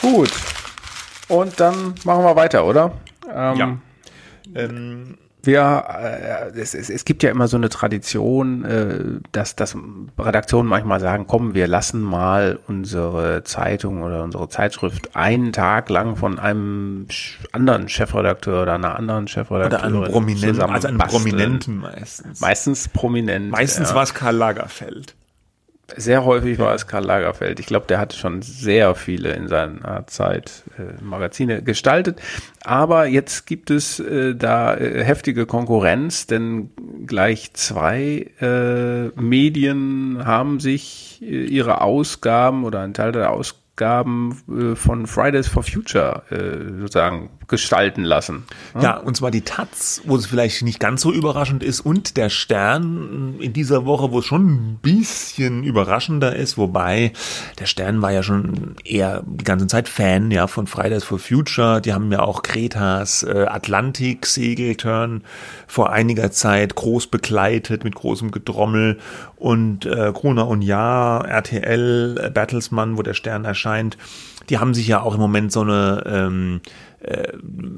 Gut. 0.00 0.32
Und 1.28 1.58
dann 1.58 1.94
machen 2.04 2.24
wir 2.24 2.36
weiter, 2.36 2.64
oder? 2.64 2.92
Ähm, 3.28 3.56
ja. 3.56 3.78
Ähm, 4.54 5.18
wir, 5.46 5.84
äh, 5.88 6.58
es, 6.58 6.74
es, 6.74 6.90
es 6.90 7.04
gibt 7.04 7.22
ja 7.22 7.30
immer 7.30 7.48
so 7.48 7.56
eine 7.56 7.68
Tradition, 7.68 8.64
äh, 8.64 9.20
dass, 9.32 9.56
dass 9.56 9.76
Redaktionen 10.18 10.68
manchmal 10.68 11.00
sagen, 11.00 11.26
komm, 11.26 11.54
wir 11.54 11.66
lassen 11.66 12.02
mal 12.02 12.58
unsere 12.66 13.44
Zeitung 13.44 14.02
oder 14.02 14.22
unsere 14.22 14.48
Zeitschrift 14.48 15.16
einen 15.16 15.52
Tag 15.52 15.88
lang 15.88 16.16
von 16.16 16.38
einem 16.38 17.06
anderen 17.52 17.88
Chefredakteur 17.88 18.62
oder 18.62 18.74
einer 18.74 18.96
anderen 18.96 19.28
Chefredakteurin 19.28 19.96
oder 19.96 20.02
einem 20.02 20.12
Prominenten, 20.12 20.62
also 20.62 20.88
einem 20.88 20.98
Prominenten 20.98 21.76
meistens. 21.78 22.40
Meistens 22.40 22.88
prominent. 22.88 23.50
Meistens 23.50 23.90
ja. 23.90 23.94
war 23.94 24.02
es 24.02 24.14
Karl 24.14 24.36
Lagerfeld. 24.36 25.14
Sehr 25.94 26.24
häufig 26.24 26.58
war 26.58 26.74
es 26.74 26.88
Karl 26.88 27.04
Lagerfeld. 27.04 27.60
Ich 27.60 27.66
glaube, 27.66 27.86
der 27.86 27.98
hatte 28.00 28.16
schon 28.16 28.42
sehr 28.42 28.96
viele 28.96 29.32
in 29.34 29.46
seiner 29.46 30.04
Zeit 30.08 30.64
äh, 30.78 31.00
Magazine 31.02 31.62
gestaltet. 31.62 32.20
Aber 32.64 33.06
jetzt 33.06 33.46
gibt 33.46 33.70
es 33.70 34.00
äh, 34.00 34.34
da 34.34 34.74
äh, 34.74 35.04
heftige 35.04 35.46
Konkurrenz, 35.46 36.26
denn 36.26 36.70
gleich 37.06 37.52
zwei 37.52 38.30
äh, 38.40 39.08
Medien 39.20 40.24
haben 40.24 40.58
sich 40.58 41.22
äh, 41.22 41.44
ihre 41.44 41.82
Ausgaben 41.82 42.64
oder 42.64 42.80
einen 42.80 42.94
Teil 42.94 43.12
der 43.12 43.30
Ausgaben 43.30 44.42
äh, 44.48 44.74
von 44.74 45.06
Fridays 45.06 45.46
for 45.46 45.62
Future 45.62 46.22
sozusagen 46.80 47.30
gestalten 47.48 48.02
lassen. 48.02 48.44
Ja? 48.74 48.82
ja, 48.82 48.96
und 48.98 49.16
zwar 49.16 49.30
die 49.30 49.42
Taz, 49.42 50.02
wo 50.04 50.16
es 50.16 50.26
vielleicht 50.26 50.62
nicht 50.62 50.80
ganz 50.80 51.02
so 51.02 51.12
überraschend 51.12 51.62
ist, 51.62 51.80
und 51.80 52.16
der 52.16 52.28
Stern 52.30 53.36
in 53.40 53.52
dieser 53.52 53.84
Woche, 53.84 54.10
wo 54.10 54.18
es 54.18 54.26
schon 54.26 54.46
ein 54.46 54.78
bisschen 54.82 55.62
überraschender 55.62 56.34
ist, 56.34 56.58
wobei 56.58 57.12
der 57.58 57.66
Stern 57.66 58.02
war 58.02 58.12
ja 58.12 58.22
schon 58.22 58.76
eher 58.84 59.22
die 59.26 59.44
ganze 59.44 59.66
Zeit 59.66 59.88
Fan 59.88 60.30
ja 60.30 60.46
von 60.46 60.66
Fridays 60.66 61.04
for 61.04 61.18
Future. 61.18 61.80
Die 61.80 61.92
haben 61.92 62.10
ja 62.10 62.20
auch 62.20 62.42
Kretas 62.42 63.22
äh, 63.22 63.46
Atlantik-Segelturn 63.48 65.22
vor 65.66 65.90
einiger 65.90 66.30
Zeit 66.30 66.74
groß 66.74 67.08
begleitet 67.08 67.84
mit 67.84 67.94
großem 67.94 68.30
Gedrommel 68.30 68.98
und 69.36 69.86
äh, 69.86 70.12
Gruner 70.12 70.48
und 70.48 70.62
Jahr, 70.62 71.26
RTL, 71.26 72.18
äh, 72.18 72.30
Bertelsmann, 72.30 72.96
wo 72.96 73.02
der 73.02 73.14
Stern 73.14 73.44
erscheint, 73.44 73.96
die 74.48 74.58
haben 74.58 74.74
sich 74.74 74.86
ja 74.86 75.00
auch 75.00 75.14
im 75.14 75.20
Moment 75.20 75.52
so 75.52 75.62
eine 75.62 76.02
ähm, 76.06 76.60
äh, 77.00 77.32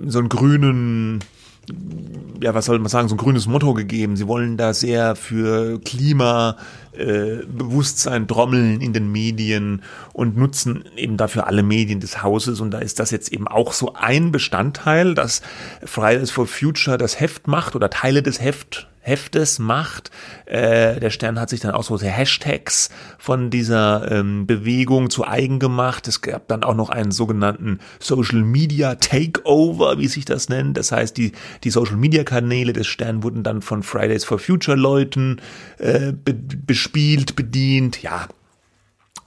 so 0.06 0.18
einen 0.18 0.28
grünen 0.28 1.20
ja, 2.40 2.54
was 2.54 2.66
soll 2.66 2.78
man 2.78 2.88
sagen, 2.88 3.08
so 3.08 3.14
ein 3.14 3.18
grünes 3.18 3.46
Motto 3.46 3.74
gegeben. 3.74 4.16
Sie 4.16 4.26
wollen 4.26 4.56
da 4.56 4.72
sehr 4.72 5.16
für 5.16 5.80
Klimabewusstsein 5.80 6.64
äh, 6.98 8.26
trommeln 8.26 8.80
in 8.80 8.92
den 8.92 9.10
Medien 9.10 9.82
und 10.12 10.36
nutzen 10.36 10.84
eben 10.96 11.16
dafür 11.16 11.46
alle 11.46 11.62
Medien 11.62 12.00
des 12.00 12.22
Hauses. 12.22 12.60
Und 12.60 12.72
da 12.72 12.78
ist 12.78 12.98
das 12.98 13.10
jetzt 13.10 13.32
eben 13.32 13.48
auch 13.48 13.72
so 13.72 13.94
ein 13.94 14.32
Bestandteil, 14.32 15.14
dass 15.14 15.42
Fridays 15.84 16.30
for 16.30 16.46
Future 16.46 16.98
das 16.98 17.20
Heft 17.20 17.46
macht 17.46 17.76
oder 17.76 17.90
Teile 17.90 18.22
des 18.22 18.40
Heft 18.40 18.88
Heftes 19.08 19.58
macht. 19.58 20.10
Äh, 20.44 21.00
der 21.00 21.10
Stern 21.10 21.40
hat 21.40 21.48
sich 21.48 21.60
dann 21.60 21.72
auch 21.72 21.82
so 21.82 21.98
Hashtags 21.98 22.90
von 23.16 23.50
dieser 23.50 24.10
ähm, 24.12 24.46
Bewegung 24.46 25.08
zu 25.10 25.26
eigen 25.26 25.58
gemacht. 25.58 26.06
Es 26.06 26.20
gab 26.20 26.46
dann 26.48 26.62
auch 26.62 26.74
noch 26.74 26.90
einen 26.90 27.10
sogenannten 27.10 27.78
Social 27.98 28.42
Media 28.42 28.96
Takeover, 28.96 29.98
wie 29.98 30.08
sich 30.08 30.26
das 30.26 30.48
nennt. 30.48 30.76
Das 30.76 30.92
heißt, 30.92 31.16
die, 31.16 31.32
die 31.64 31.70
Social 31.70 31.96
Media 31.96 32.22
Kanäle 32.22 32.72
des 32.72 32.86
Stern 32.86 33.22
wurden 33.22 33.42
dann 33.42 33.62
von 33.62 33.82
Fridays 33.82 34.24
for 34.24 34.38
Future 34.38 34.76
Leuten 34.76 35.40
äh, 35.78 36.12
be 36.12 36.34
bespielt, 36.88 37.36
bedient. 37.36 38.02
Ja, 38.02 38.28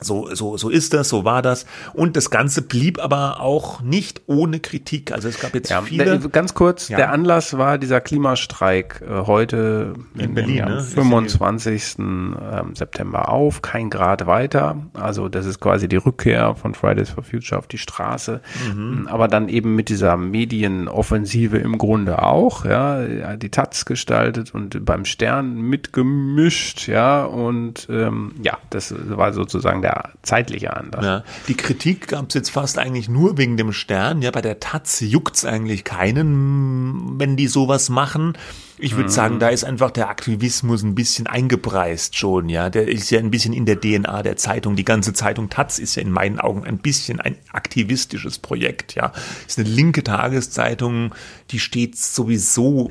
so, 0.02 0.34
so, 0.34 0.58
so 0.58 0.70
ist 0.70 0.94
das, 0.94 1.10
so 1.10 1.24
war 1.26 1.42
das. 1.42 1.66
Und 1.94 2.18
das 2.18 2.32
Ganze 2.32 2.64
blieb 2.64 3.00
aber 3.00 3.40
auch 3.40 3.82
nicht 3.82 4.22
ohne 4.26 4.60
Kritik. 4.60 5.12
Also 5.12 5.30
es 5.30 5.40
gab 5.40 5.54
jetzt 5.54 5.70
ja, 5.70 5.82
viele. 5.82 6.06
Der, 6.06 6.30
ganz 6.30 6.54
kurz, 6.54 6.90
ja. 6.90 6.98
der 6.98 7.12
Anlass 7.12 7.58
war 7.58 7.78
dieser 7.78 8.02
Klimastreik 8.02 9.04
äh, 9.08 9.28
heute 9.28 9.94
in, 10.16 10.22
in 10.22 10.34
Berlin, 10.34 10.62
am 10.64 10.72
ne? 10.76 10.82
25. 10.82 11.96
Ähm, 12.00 12.36
September 12.74 13.30
auf, 13.30 13.62
kein 13.62 13.90
Grad 13.92 14.26
weiter. 14.26 14.78
Also 14.94 15.30
das 15.30 15.46
ist 15.46 15.60
quasi 15.60 15.88
die 15.88 15.98
Rückkehr 15.98 16.56
von 16.56 16.74
Fridays 16.74 17.12
for 17.12 17.24
Future 17.24 17.60
auf 17.60 17.68
die 17.68 17.78
Straße. 17.78 18.42
Mhm. 18.74 19.08
Aber 19.08 19.28
dann 19.28 19.50
eben 19.50 19.76
mit 19.76 19.90
dieser 19.90 20.18
Medienoffensive 20.18 21.58
im 21.58 21.78
Grunde 21.78 22.24
auch, 22.24 22.66
ja, 22.66 23.36
die 23.38 23.50
Taz 23.50 23.86
gestaltet 23.86 24.54
und 24.54 24.84
beim 24.84 25.06
Stern 25.06 25.62
mitgemischt, 25.62 26.88
ja, 26.88 27.24
und 27.24 27.88
ähm, 27.92 28.34
ja, 28.42 28.58
das 28.72 28.96
war 28.98 29.34
sozusagen 29.34 29.82
der 29.82 29.91
der 29.92 30.10
zeitliche 30.22 30.76
Anlass. 30.76 31.06
Ja, 31.06 31.24
die 31.48 31.56
Kritik 31.56 32.08
gab 32.08 32.30
es 32.30 32.36
jetzt 32.36 32.52
fast 32.52 32.78
eigentlich 32.78 33.10
nur 33.10 33.38
wegen 33.38 33.58
dem 33.58 33.74
Stern. 33.74 34.22
Ja, 34.22 34.32
bei 34.32 34.42
der 34.42 34.60
Taz 34.60 35.00
juckt's 35.02 35.46
eigentlich 35.46 35.84
keinen, 35.84 37.20
wenn 37.20 37.36
die 37.36 37.48
sowas 37.48 37.90
machen. 37.90 38.38
Ich 38.78 38.94
würde 38.94 39.10
mhm. 39.10 39.14
sagen, 39.14 39.40
da 39.40 39.50
ist 39.50 39.64
einfach 39.64 39.92
der 39.92 40.10
Aktivismus 40.10 40.84
ein 40.84 40.96
bisschen 40.96 41.28
eingepreist 41.28 42.16
schon, 42.16 42.50
ja. 42.50 42.70
Der 42.70 42.88
ist 42.88 43.12
ja 43.12 43.20
ein 43.20 43.32
bisschen 43.32 43.54
in 43.54 43.66
der 43.66 43.80
DNA 43.80 44.24
der 44.24 44.38
Zeitung. 44.38 44.76
Die 44.76 44.86
ganze 44.86 45.14
Zeitung 45.14 45.50
Taz 45.50 45.78
ist 45.78 45.96
ja 45.96 46.02
in 46.02 46.12
meinen 46.12 46.40
Augen 46.40 46.64
ein 46.66 46.80
bisschen 46.80 47.20
ein 47.20 47.36
aktivistisches 47.52 48.40
Projekt, 48.40 48.96
ja. 48.96 49.12
Ist 49.48 49.60
eine 49.60 49.70
linke 49.70 50.04
Tageszeitung, 50.04 51.14
die 51.52 51.60
steht 51.60 51.98
sowieso 51.98 52.90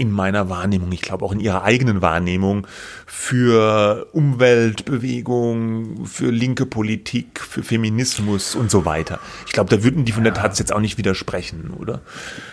in 0.00 0.10
meiner 0.10 0.48
Wahrnehmung, 0.48 0.90
ich 0.92 1.02
glaube 1.02 1.26
auch 1.26 1.32
in 1.32 1.40
ihrer 1.40 1.62
eigenen 1.62 2.00
Wahrnehmung, 2.00 2.66
für 3.04 4.06
Umweltbewegung, 4.12 6.06
für 6.06 6.30
linke 6.30 6.64
Politik, 6.64 7.38
für 7.38 7.62
Feminismus 7.62 8.54
und 8.54 8.70
so 8.70 8.86
weiter. 8.86 9.20
Ich 9.46 9.52
glaube, 9.52 9.68
da 9.68 9.84
würden 9.84 10.06
die 10.06 10.12
von 10.12 10.24
der 10.24 10.32
Taz 10.32 10.58
jetzt 10.58 10.72
auch 10.72 10.80
nicht 10.80 10.96
widersprechen, 10.96 11.74
oder? 11.78 12.00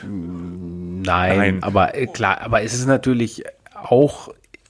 Nein, 0.03 1.03
Nein. 1.03 1.63
aber 1.63 1.95
äh, 1.95 2.07
klar, 2.07 2.41
aber 2.41 2.63
es 2.63 2.73
ist 2.73 2.86
natürlich 2.86 3.45
auch 3.73 4.27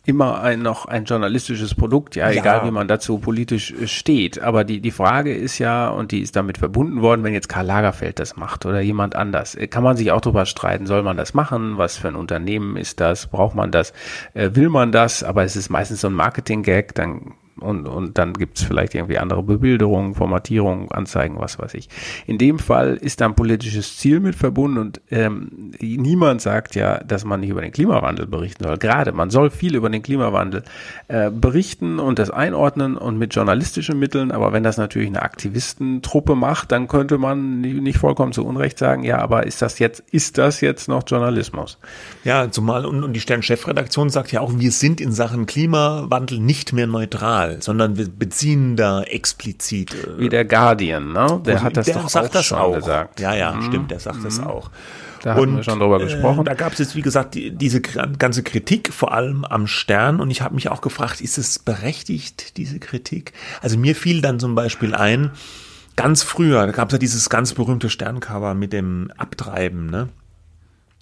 immer 0.08 0.42
ein, 0.42 0.62
noch 0.62 0.86
ein 0.86 1.04
journalistisches 1.04 1.76
Produkt, 1.76 2.16
ja, 2.16 2.30
ja, 2.30 2.40
egal 2.40 2.66
wie 2.66 2.72
man 2.72 2.88
dazu 2.88 3.20
politisch 3.20 3.72
äh, 3.74 3.88
steht. 3.88 4.42
Aber 4.42 4.64
die, 4.64 4.80
die 4.80 4.92
Frage 4.92 5.36
ist 5.36 5.60
ja, 5.60 5.90
und 5.90 6.12
die 6.12 6.22
ist 6.22 6.36
damit 6.36 6.58
verbunden 6.58 7.02
worden, 7.02 7.24
wenn 7.24 7.34
jetzt 7.34 7.50
Karl 7.50 7.66
Lagerfeld 7.66 8.18
das 8.18 8.38
macht 8.38 8.66
oder 8.66 8.80
jemand 8.80 9.16
anders, 9.16 9.56
äh, 9.56 9.68
kann 9.68 9.84
man 9.84 9.98
sich 9.98 10.12
auch 10.14 10.22
darüber 10.22 10.46
streiten, 10.46 10.88
soll 10.88 11.04
man 11.04 11.18
das 11.18 11.34
machen? 11.34 11.78
Was 11.78 11.98
für 11.98 12.08
ein 12.08 12.16
Unternehmen 12.16 12.78
ist 12.78 13.02
das? 13.02 13.28
Braucht 13.28 13.56
man 13.56 13.72
das? 13.72 13.92
Äh, 14.34 14.52
will 14.54 14.70
man 14.70 14.94
das? 14.94 15.24
Aber 15.24 15.44
es 15.44 15.58
ist 15.58 15.70
meistens 15.70 16.00
so 16.00 16.08
ein 16.08 16.14
Marketing-Gag, 16.14 16.96
dann 16.96 17.34
und, 17.60 17.88
und 17.88 18.18
dann 18.18 18.34
gibt's 18.34 18.64
vielleicht 18.64 18.96
irgendwie 18.96 19.18
andere 19.18 19.44
Bebilderungen, 19.44 20.16
Formatierungen, 20.16 20.92
Anzeigen, 20.92 21.40
was 21.40 21.60
weiß 21.60 21.74
ich. 21.74 21.90
In 22.26 22.38
dem 22.38 22.60
Fall 22.60 22.96
ist 22.96 23.22
da 23.22 23.26
ein 23.26 23.36
politisches 23.36 23.98
Ziel 23.98 24.20
mit 24.20 24.36
verbunden 24.36 24.78
und 24.78 25.02
ähm, 25.10 25.72
niemand 25.80 26.42
sagt 26.42 26.76
ja, 26.76 27.00
dass 27.00 27.26
man 27.26 27.40
nicht 27.40 27.50
über 27.50 27.62
den 27.62 27.72
Klimawandel 27.72 28.28
berichten 28.28 28.64
soll. 28.64 28.78
Gerade, 28.78 29.12
man 29.12 29.30
soll 29.30 29.50
viel 29.50 29.76
über 29.76 29.90
den 29.90 30.02
Klimawandel 30.02 30.64
äh, 31.08 31.30
berichten 31.32 32.00
und 32.00 32.20
das 32.20 32.30
einordnen 32.30 32.98
und 32.98 33.18
mit 33.18 33.34
journalistischen 33.34 34.00
Mitteln, 34.00 34.32
aber 34.32 34.54
wenn 34.54 34.64
das 34.64 34.78
natürlich 34.78 35.08
eine 35.08 35.22
Aktivistentruppe 35.22 36.36
macht, 36.36 36.72
dann 36.72 36.88
könnte 36.88 37.18
man 37.18 37.62
nicht 37.62 37.98
vollkommen 37.98 38.34
zu 38.34 38.46
Unrecht 38.46 38.78
sagen, 38.78 39.04
ja, 39.04 39.20
aber 39.20 39.46
ist 39.46 39.62
das 39.62 39.80
jetzt, 39.80 40.04
ist 40.12 40.38
das 40.38 40.62
jetzt 40.62 40.88
noch 40.88 41.04
Journalismus? 41.08 41.78
Ja, 42.24 42.52
zumal 42.52 42.86
und, 42.86 43.04
und 43.04 43.14
die 43.14 43.20
Stern-Chefredaktion 43.20 44.10
sagt 44.10 44.32
ja 44.32 44.42
auch, 44.42 44.52
wir 44.58 44.72
sind 44.72 45.02
in 45.02 45.12
Sachen 45.12 45.46
Klimawandel 45.46 46.40
nicht 46.40 46.74
mehr 46.74 46.88
neutral 46.88 47.47
neutral, 47.48 47.62
sondern 47.62 47.98
wir 47.98 48.08
beziehen 48.10 48.76
da 48.76 49.04
explizit. 49.04 49.94
Äh, 49.94 50.20
Wie 50.20 50.30
der 50.30 50.46
Guardian, 50.46 51.14
ne? 51.14 51.42
Der 51.46 51.64
hat 51.64 51.78
das 51.78 51.86
der 51.86 51.96
doch 51.96 52.10
sagt 52.10 52.28
auch 52.28 52.32
das 52.32 52.46
schon 52.46 52.58
auch. 52.58 52.76
gesagt. 52.76 53.20
Ja, 53.20 53.36
ja, 53.36 53.54
mhm. 53.54 53.64
stimmt, 53.64 53.92
der 53.92 54.00
sagt 54.00 54.20
mhm. 54.20 54.24
das 54.24 54.40
auch. 54.40 54.70
Da 55.24 55.36
haben 55.36 55.56
wir 55.56 55.64
schon 55.64 55.80
drüber 55.80 56.00
gesprochen. 56.00 56.42
Äh, 56.42 56.44
da 56.46 56.54
gab 56.54 56.74
es 56.74 56.80
jetzt, 56.80 56.96
wie 56.96 57.02
gesagt, 57.02 57.36
die, 57.36 57.52
diese 57.52 57.82
ganze 57.82 58.44
Kritik, 58.44 58.94
vor 58.94 59.14
allem 59.14 59.46
am 59.46 59.68
Stern. 59.68 60.20
Und 60.20 60.30
ich 60.30 60.42
habe 60.42 60.56
mich 60.56 60.70
auch 60.70 60.82
gefragt, 60.82 61.22
ist 61.22 61.38
es 61.38 61.60
berechtigt, 61.60 62.56
diese 62.58 62.80
Kritik? 62.80 63.34
Also 63.62 63.78
mir 63.78 63.96
fiel 63.96 64.22
dann 64.22 64.40
zum 64.40 64.54
Beispiel 64.54 64.94
ein, 64.94 65.32
ganz 65.96 66.22
früher, 66.22 66.66
da 66.68 66.72
gab 66.72 66.90
es 66.90 66.94
ja 66.94 67.00
dieses 67.00 67.30
ganz 67.30 67.54
berühmte 67.54 67.90
Sterncover 67.90 68.54
mit 68.54 68.72
dem 68.72 69.12
Abtreiben, 69.18 69.88
ne? 69.88 70.10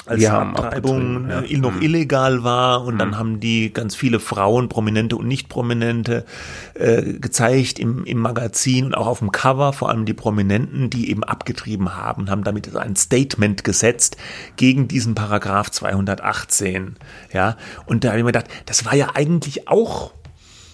Als 0.06 0.20
wir 0.20 0.34
Abtreibung 0.34 1.30
ja. 1.30 1.58
Noch 1.58 1.76
mhm. 1.76 1.82
illegal 1.82 2.44
war 2.44 2.84
und 2.84 2.96
mhm. 2.96 3.00
dann 3.00 3.18
haben 3.18 3.40
die 3.40 3.74
ganz 3.74 3.96
viele 3.96 4.20
Frauen, 4.20 4.70
prominente 4.70 5.16
und 5.18 5.28
nicht 5.28 5.50
prominente, 5.50 6.26
äh, 6.74 7.02
gezeigt 7.14 7.80
im, 7.80 8.06
im 8.06 8.20
Magazin 8.20 8.86
und 8.86 8.96
auch 8.96 9.08
auf 9.08 9.20
dem 9.20 9.32
Cover, 9.32 9.74
vor 9.74 9.90
allem 9.90 10.06
die 10.06 10.14
Prominenten, 10.14 10.90
die 10.90 11.10
eben 11.10 11.24
abgetrieben 11.24 11.96
haben, 11.96 12.30
haben 12.30 12.44
damit 12.44 12.76
ein 12.76 12.96
Statement 12.96 13.64
gesetzt 13.64 14.18
gegen 14.56 14.88
diesen 14.88 15.16
Paragraph 15.16 15.72
218. 15.72 16.96
Ja, 17.34 17.58
und 17.86 18.04
da 18.04 18.10
habe 18.10 18.20
ich 18.20 18.24
mir 18.24 18.32
gedacht, 18.32 18.50
das 18.66 18.86
war 18.86 18.96
ja 18.96 19.12
eigentlich 19.16 19.68
auch 19.68 20.12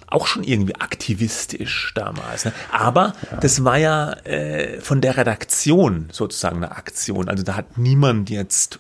auch 0.07 0.27
schon 0.27 0.43
irgendwie 0.43 0.75
aktivistisch 0.75 1.93
damals. 1.95 2.45
Ne? 2.45 2.53
Aber 2.71 3.13
ja. 3.31 3.37
das 3.37 3.63
war 3.63 3.77
ja 3.77 4.11
äh, 4.25 4.81
von 4.81 4.99
der 4.99 5.15
Redaktion 5.15 6.09
sozusagen 6.11 6.57
eine 6.57 6.75
Aktion. 6.75 7.29
Also 7.29 7.43
da 7.43 7.55
hat 7.55 7.77
niemand 7.77 8.29
jetzt 8.29 8.79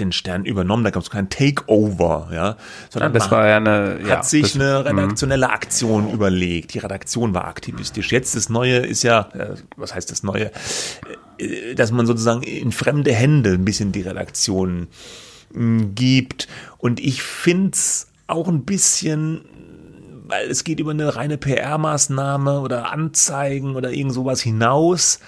den 0.00 0.12
Stern 0.12 0.44
übernommen, 0.44 0.84
da 0.84 0.90
gab 0.90 1.02
es 1.02 1.10
kein 1.10 1.28
Takeover, 1.28 2.28
ja, 2.32 2.56
sondern 2.90 3.12
ja, 3.12 3.18
das 3.18 3.30
war 3.30 3.46
ja 3.46 3.56
eine, 3.56 4.00
hat 4.08 4.26
sich 4.26 4.52
das, 4.52 4.54
eine 4.56 4.80
mhm. 4.80 4.98
redaktionelle 4.98 5.50
Aktion 5.50 6.06
mh. 6.06 6.12
überlegt. 6.12 6.74
Die 6.74 6.78
Redaktion 6.78 7.34
war 7.34 7.46
aktivistisch. 7.46 8.12
Jetzt 8.12 8.36
das 8.36 8.48
Neue 8.48 8.78
ist 8.78 9.02
ja, 9.02 9.28
äh, 9.34 9.54
was 9.76 9.94
heißt 9.94 10.10
das 10.10 10.22
Neue, 10.22 10.50
äh, 11.38 11.74
dass 11.74 11.92
man 11.92 12.06
sozusagen 12.06 12.42
in 12.42 12.72
fremde 12.72 13.12
Hände 13.12 13.50
ein 13.50 13.64
bisschen 13.64 13.92
die 13.92 14.02
Redaktion 14.02 14.88
mh, 15.52 15.90
gibt. 15.94 16.48
Und 16.78 17.00
ich 17.00 17.22
find's 17.22 18.08
auch 18.26 18.48
ein 18.48 18.64
bisschen 18.64 19.44
weil 20.28 20.50
es 20.50 20.62
geht 20.62 20.78
über 20.78 20.90
eine 20.90 21.16
reine 21.16 21.38
PR-Maßnahme 21.38 22.60
oder 22.60 22.92
Anzeigen 22.92 23.76
oder 23.76 23.90
irgend 23.90 24.12
sowas 24.12 24.42
hinaus. 24.42 25.20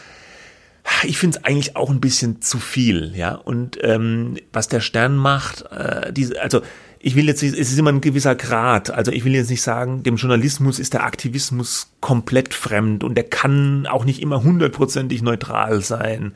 Ich 1.04 1.18
finde 1.18 1.38
es 1.38 1.44
eigentlich 1.44 1.76
auch 1.76 1.90
ein 1.90 2.00
bisschen 2.00 2.42
zu 2.42 2.58
viel, 2.58 3.12
ja. 3.14 3.34
Und 3.34 3.78
ähm, 3.82 4.36
was 4.52 4.68
der 4.68 4.80
Stern 4.80 5.16
macht, 5.16 5.62
äh, 5.70 6.12
diese, 6.12 6.40
also 6.40 6.62
ich 6.98 7.16
will 7.16 7.26
jetzt, 7.26 7.42
es 7.42 7.54
ist 7.54 7.78
immer 7.78 7.92
ein 7.92 8.02
gewisser 8.02 8.34
Grad. 8.34 8.90
Also 8.90 9.10
ich 9.10 9.24
will 9.24 9.34
jetzt 9.34 9.50
nicht 9.50 9.62
sagen, 9.62 10.02
dem 10.02 10.16
Journalismus 10.16 10.78
ist 10.78 10.92
der 10.92 11.04
Aktivismus 11.04 11.90
komplett 12.00 12.52
fremd 12.52 13.04
und 13.04 13.14
der 13.14 13.24
kann 13.24 13.86
auch 13.86 14.04
nicht 14.04 14.20
immer 14.20 14.42
hundertprozentig 14.42 15.22
neutral 15.22 15.80
sein 15.82 16.34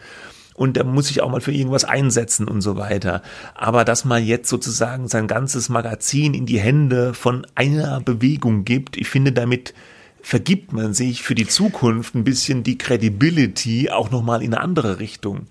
und 0.54 0.76
er 0.76 0.84
muss 0.84 1.08
sich 1.08 1.20
auch 1.20 1.30
mal 1.30 1.40
für 1.40 1.52
irgendwas 1.52 1.84
einsetzen 1.84 2.48
und 2.48 2.62
so 2.62 2.76
weiter. 2.76 3.22
Aber 3.54 3.84
dass 3.84 4.04
man 4.04 4.24
jetzt 4.24 4.48
sozusagen 4.48 5.08
sein 5.08 5.26
ganzes 5.26 5.68
Magazin 5.68 6.32
in 6.32 6.46
die 6.46 6.60
Hände 6.60 7.12
von 7.12 7.46
einer 7.54 8.00
Bewegung 8.00 8.64
gibt, 8.64 8.96
ich 8.96 9.08
finde 9.08 9.32
damit 9.32 9.74
vergibt 10.24 10.72
man 10.72 10.94
sich 10.94 11.22
für 11.22 11.34
die 11.34 11.46
Zukunft 11.46 12.14
ein 12.14 12.24
bisschen 12.24 12.62
die 12.62 12.78
Credibility 12.78 13.90
auch 13.90 14.10
nochmal 14.10 14.42
in 14.42 14.54
eine 14.54 14.62
andere 14.62 14.98
Richtung 14.98 15.48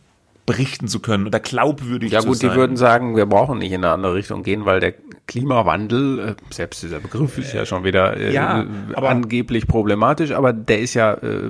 berichten 0.47 0.87
zu 0.87 0.99
können 0.99 1.27
oder 1.27 1.39
glaubwürdig 1.39 2.11
ja, 2.11 2.21
zu 2.21 2.29
gut, 2.29 2.37
sein. 2.37 2.47
Ja 2.47 2.49
gut, 2.49 2.55
die 2.55 2.59
würden 2.59 2.77
sagen, 2.77 3.15
wir 3.15 3.27
brauchen 3.27 3.59
nicht 3.59 3.71
in 3.71 3.85
eine 3.85 3.93
andere 3.93 4.15
Richtung 4.15 4.41
gehen, 4.41 4.65
weil 4.65 4.79
der 4.79 4.95
Klimawandel, 5.33 6.19
äh, 6.19 6.35
selbst 6.53 6.83
dieser 6.83 6.99
Begriff 6.99 7.39
ist 7.39 7.53
ja 7.53 7.65
schon 7.65 7.83
wieder 7.83 8.15
äh, 8.15 8.31
ja, 8.31 8.67
aber 8.93 9.09
angeblich 9.09 9.65
problematisch, 9.65 10.29
aber 10.29 10.53
der 10.53 10.79
ist 10.79 10.93
ja 10.93 11.13
äh, 11.13 11.49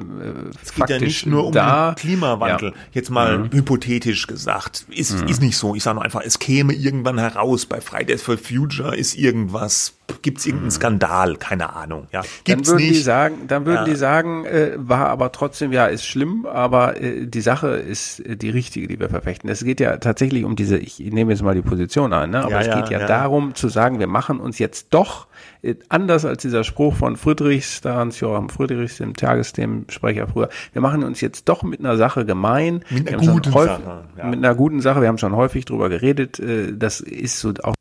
es 0.62 0.72
faktisch 0.72 0.76
geht 0.76 0.90
ja 0.90 1.00
nicht 1.00 1.26
nur 1.26 1.48
um 1.48 1.52
da. 1.52 1.92
den 1.92 1.96
Klimawandel. 1.96 2.70
Ja. 2.70 2.76
Jetzt 2.94 3.10
mal 3.10 3.40
mhm. 3.40 3.52
hypothetisch 3.52 4.26
gesagt, 4.28 4.86
ist, 4.90 5.22
mhm. 5.22 5.28
ist 5.28 5.42
nicht 5.42 5.58
so. 5.58 5.76
Ich 5.76 5.84
sage 5.84 5.96
nur 5.96 6.06
einfach, 6.06 6.22
es 6.24 6.40
käme 6.40 6.74
irgendwann 6.74 7.18
heraus, 7.18 7.66
bei 7.66 7.82
Fridays 7.82 8.22
for 8.22 8.38
Future 8.38 8.96
ist 8.96 9.18
irgendwas 9.18 9.96
gibt 10.22 10.40
es 10.40 10.46
irgendeinen 10.46 10.72
Skandal, 10.72 11.36
keine 11.38 11.74
Ahnung. 11.74 12.08
Ja, 12.12 12.22
gibt's 12.44 12.70
dann 12.70 12.78
würden 12.78 12.88
nicht. 12.88 13.00
die 13.00 13.04
sagen, 13.04 13.36
dann 13.48 13.66
würden 13.66 13.78
ja. 13.78 13.84
die 13.86 13.96
sagen, 13.96 14.46
äh, 14.46 14.72
war 14.76 15.08
aber 15.10 15.32
trotzdem 15.32 15.72
ja 15.72 15.86
ist 15.88 16.06
schlimm, 16.06 16.46
aber 16.46 17.02
äh, 17.02 17.26
die 17.26 17.42
Sache 17.42 17.70
ist 17.70 18.20
äh, 18.20 18.36
die 18.36 18.50
richtige, 18.50 18.88
die 18.88 19.00
wir 19.00 19.10
verfechten. 19.10 19.50
Es 19.50 19.64
geht 19.64 19.80
ja 19.80 19.98
tatsächlich 19.98 20.44
um 20.44 20.56
diese, 20.56 20.78
ich 20.78 21.00
nehme 21.00 21.32
jetzt 21.32 21.42
mal 21.42 21.56
die 21.56 21.62
Position 21.62 22.14
ein, 22.14 22.32
ne? 22.32 22.44
aber 22.44 22.52
ja, 22.52 22.60
es 22.62 22.76
geht 22.76 22.90
ja, 22.90 23.00
ja, 23.00 23.08
darum 23.08 23.56
zu 23.56 23.70
sagen, 23.74 24.00
wir 24.00 24.08
machen 24.08 24.40
uns 24.40 24.60
jetzt 24.60 24.88
doch 24.94 25.28
äh, 25.62 25.76
anders 25.90 26.26
als 26.26 26.42
dieser 26.42 26.64
Spruch 26.64 26.96
von 26.96 27.18
Friedrichs, 27.18 27.82
da 27.82 27.96
Hans-Joachim 27.96 28.50
Friedrichs, 28.50 28.98
dem 28.98 29.16
Tagesthemensprecher 29.16 30.28
früher. 30.28 30.50
Wir 30.72 30.82
machen 30.82 31.04
uns 31.04 31.22
jetzt 31.22 31.50
doch 31.50 31.64
mit 31.64 31.80
einer 31.80 31.98
Sache 31.98 32.26
gemein. 32.26 32.84
Mit 32.90 33.08
einer 33.08 33.18
guten 33.18 33.54
häufig, 33.54 33.84
Sache. 33.84 34.06
Ja. 34.18 34.26
Mit 34.26 34.40
einer 34.40 34.56
guten 34.56 34.82
Sache. 34.82 35.02
Wir 35.02 35.08
haben 35.08 35.18
schon 35.18 35.36
häufig 35.36 35.66
drüber 35.66 35.90
geredet. 35.90 36.40
Äh, 36.40 36.78
das 36.78 37.02
ist 37.02 37.40
so 37.40 37.54
auch 37.64 37.74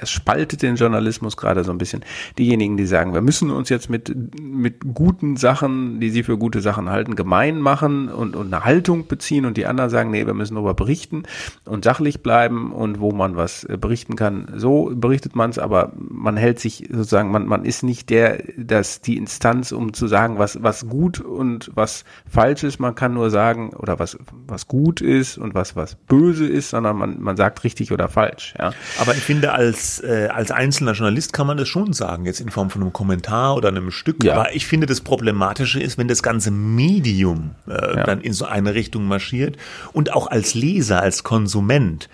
das 0.00 0.10
spaltet 0.10 0.62
den 0.62 0.76
Journalismus 0.76 1.36
gerade 1.36 1.64
so 1.64 1.72
ein 1.72 1.78
bisschen. 1.78 2.04
Diejenigen, 2.38 2.76
die 2.76 2.86
sagen, 2.86 3.14
wir 3.14 3.20
müssen 3.20 3.50
uns 3.50 3.68
jetzt 3.68 3.90
mit, 3.90 4.12
mit 4.40 4.94
guten 4.94 5.36
Sachen, 5.36 6.00
die 6.00 6.10
sie 6.10 6.22
für 6.22 6.38
gute 6.38 6.60
Sachen 6.60 6.90
halten, 6.90 7.16
gemein 7.16 7.60
machen 7.60 8.08
und, 8.08 8.36
und 8.36 8.52
eine 8.52 8.64
Haltung 8.64 9.06
beziehen 9.06 9.44
und 9.44 9.56
die 9.56 9.66
anderen 9.66 9.90
sagen, 9.90 10.10
nee, 10.10 10.26
wir 10.26 10.34
müssen 10.34 10.54
darüber 10.54 10.74
berichten 10.74 11.24
und 11.64 11.84
sachlich 11.84 12.22
bleiben 12.22 12.72
und 12.72 13.00
wo 13.00 13.12
man 13.12 13.36
was 13.36 13.64
äh, 13.64 13.76
berichten 13.76 14.16
kann, 14.16 14.52
so 14.56 14.90
berichtet 14.94 15.36
man 15.36 15.50
es, 15.50 15.58
aber 15.58 15.92
man 15.96 16.36
hält 16.36 16.60
sich 16.60 16.88
sozusagen, 16.90 17.30
man, 17.30 17.46
man 17.46 17.64
ist 17.64 17.82
nicht 17.82 18.10
der, 18.10 18.42
das 18.56 19.00
die 19.00 19.16
Instanz, 19.16 19.72
um 19.72 19.92
zu 19.92 20.06
sagen, 20.06 20.38
was, 20.38 20.62
was 20.62 20.88
gut 20.88 21.20
und 21.20 21.70
was 21.74 22.04
falsch 22.28 22.62
ist. 22.62 22.78
Man 22.78 22.94
kann 22.94 23.14
nur 23.14 23.30
sagen, 23.30 23.70
oder 23.70 23.98
was, 23.98 24.18
was 24.46 24.68
gut 24.68 25.00
ist 25.00 25.38
und 25.38 25.54
was, 25.54 25.76
was 25.76 25.94
böse 25.94 26.46
ist, 26.46 26.70
sondern 26.70 26.96
man, 26.96 27.20
man 27.20 27.36
sagt 27.36 27.64
richtig 27.64 27.92
oder 27.92 28.08
falsch. 28.08 28.54
Ja. 28.58 28.72
Aber 29.00 29.12
ich 29.12 29.22
finde, 29.22 29.52
als 29.52 29.87
äh, 30.02 30.28
als 30.32 30.50
einzelner 30.50 30.92
Journalist 30.92 31.32
kann 31.32 31.46
man 31.46 31.56
das 31.56 31.68
schon 31.68 31.92
sagen, 31.92 32.26
jetzt 32.26 32.40
in 32.40 32.50
Form 32.50 32.70
von 32.70 32.82
einem 32.82 32.92
Kommentar 32.92 33.56
oder 33.56 33.68
einem 33.68 33.90
Stück. 33.90 34.22
Ja. 34.22 34.34
Aber 34.34 34.54
ich 34.54 34.66
finde, 34.66 34.86
das 34.86 35.00
Problematische 35.00 35.80
ist, 35.80 35.98
wenn 35.98 36.08
das 36.08 36.22
ganze 36.22 36.50
Medium 36.50 37.54
äh, 37.66 37.72
ja. 37.72 38.04
dann 38.04 38.20
in 38.20 38.32
so 38.32 38.44
eine 38.44 38.74
Richtung 38.74 39.06
marschiert 39.06 39.56
und 39.92 40.12
auch 40.12 40.26
als 40.26 40.54
Leser, 40.54 41.00
als 41.00 41.24
Konsument 41.24 42.08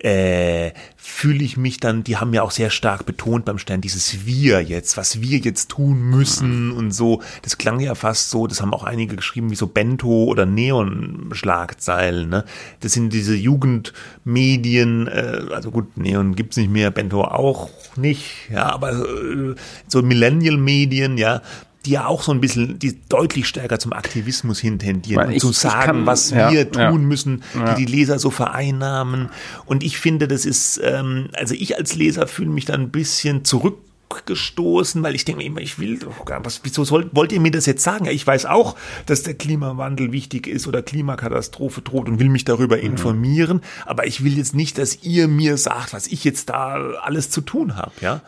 äh, 0.00 0.72
fühle 0.96 1.44
ich 1.44 1.56
mich 1.56 1.78
dann, 1.78 2.04
die 2.04 2.16
haben 2.16 2.32
ja 2.32 2.42
auch 2.42 2.50
sehr 2.50 2.70
stark 2.70 3.04
betont 3.04 3.44
beim 3.44 3.58
Stern, 3.58 3.80
dieses 3.80 4.24
Wir 4.24 4.60
jetzt, 4.62 4.96
was 4.96 5.20
wir 5.20 5.38
jetzt 5.38 5.68
tun 5.70 6.00
müssen 6.00 6.68
mhm. 6.68 6.76
und 6.76 6.90
so. 6.92 7.22
Das 7.42 7.58
klang 7.58 7.80
ja 7.80 7.94
fast 7.94 8.30
so, 8.30 8.46
das 8.46 8.62
haben 8.62 8.72
auch 8.72 8.84
einige 8.84 9.16
geschrieben, 9.16 9.50
wie 9.50 9.56
so 9.56 9.66
Bento 9.66 10.24
oder 10.24 10.46
Neon-Schlagzeilen. 10.46 12.28
Ne? 12.30 12.44
Das 12.80 12.92
sind 12.92 13.12
diese 13.12 13.34
Jugendmedien, 13.34 15.06
äh, 15.06 15.42
also 15.52 15.70
gut, 15.70 15.96
Neon 15.96 16.34
gibt's 16.34 16.56
nicht 16.56 16.70
mehr, 16.70 16.90
Bento 16.90 17.22
auch 17.22 17.70
nicht, 17.96 18.50
ja, 18.50 18.70
aber 18.70 18.92
äh, 18.92 19.54
so 19.86 20.02
Millennial-Medien, 20.02 21.18
ja, 21.18 21.42
die 21.86 21.92
ja 21.92 22.06
auch 22.06 22.22
so 22.22 22.32
ein 22.32 22.40
bisschen, 22.40 22.78
die 22.78 23.00
deutlich 23.08 23.46
stärker 23.46 23.78
zum 23.78 23.92
Aktivismus 23.92 24.60
hintendieren 24.60 25.28
und 25.28 25.32
ich, 25.32 25.40
zu 25.40 25.52
sagen, 25.52 25.86
kann, 25.86 26.06
was 26.06 26.30
ja, 26.30 26.50
wir 26.50 26.70
tun 26.70 26.82
ja, 26.82 26.92
müssen, 26.92 27.42
die 27.54 27.86
die 27.86 27.90
Leser 27.90 28.18
so 28.18 28.30
vereinnahmen. 28.30 29.30
Und 29.64 29.82
ich 29.82 29.98
finde, 29.98 30.28
das 30.28 30.44
ist, 30.44 30.80
ähm, 30.84 31.28
also 31.32 31.54
ich 31.54 31.78
als 31.78 31.94
Leser 31.94 32.26
fühle 32.26 32.50
mich 32.50 32.66
da 32.66 32.74
ein 32.74 32.90
bisschen 32.90 33.44
zurück 33.44 33.78
gestoßen, 34.26 35.02
weil 35.02 35.14
ich 35.14 35.24
denke 35.24 35.42
mir 35.42 35.46
immer, 35.46 35.60
ich 35.60 35.78
will 35.78 35.98
was, 36.26 36.60
wieso 36.62 36.84
soll, 36.84 37.08
wollt 37.12 37.32
ihr 37.32 37.40
mir 37.40 37.50
das 37.50 37.66
jetzt 37.66 37.82
sagen? 37.82 38.06
Ich 38.06 38.26
weiß 38.26 38.46
auch, 38.46 38.76
dass 39.06 39.22
der 39.22 39.34
Klimawandel 39.34 40.12
wichtig 40.12 40.46
ist 40.46 40.66
oder 40.66 40.82
Klimakatastrophe 40.82 41.80
droht 41.82 42.08
und 42.08 42.18
will 42.18 42.28
mich 42.28 42.44
darüber 42.44 42.76
mhm. 42.76 42.82
informieren, 42.82 43.60
aber 43.86 44.06
ich 44.06 44.24
will 44.24 44.36
jetzt 44.36 44.54
nicht, 44.54 44.78
dass 44.78 45.02
ihr 45.02 45.28
mir 45.28 45.56
sagt, 45.56 45.92
was 45.92 46.06
ich 46.06 46.24
jetzt 46.24 46.50
da 46.50 46.74
alles 47.02 47.30
zu 47.30 47.40
tun 47.40 47.76
habe, 47.76 47.92
ja? 48.00 48.20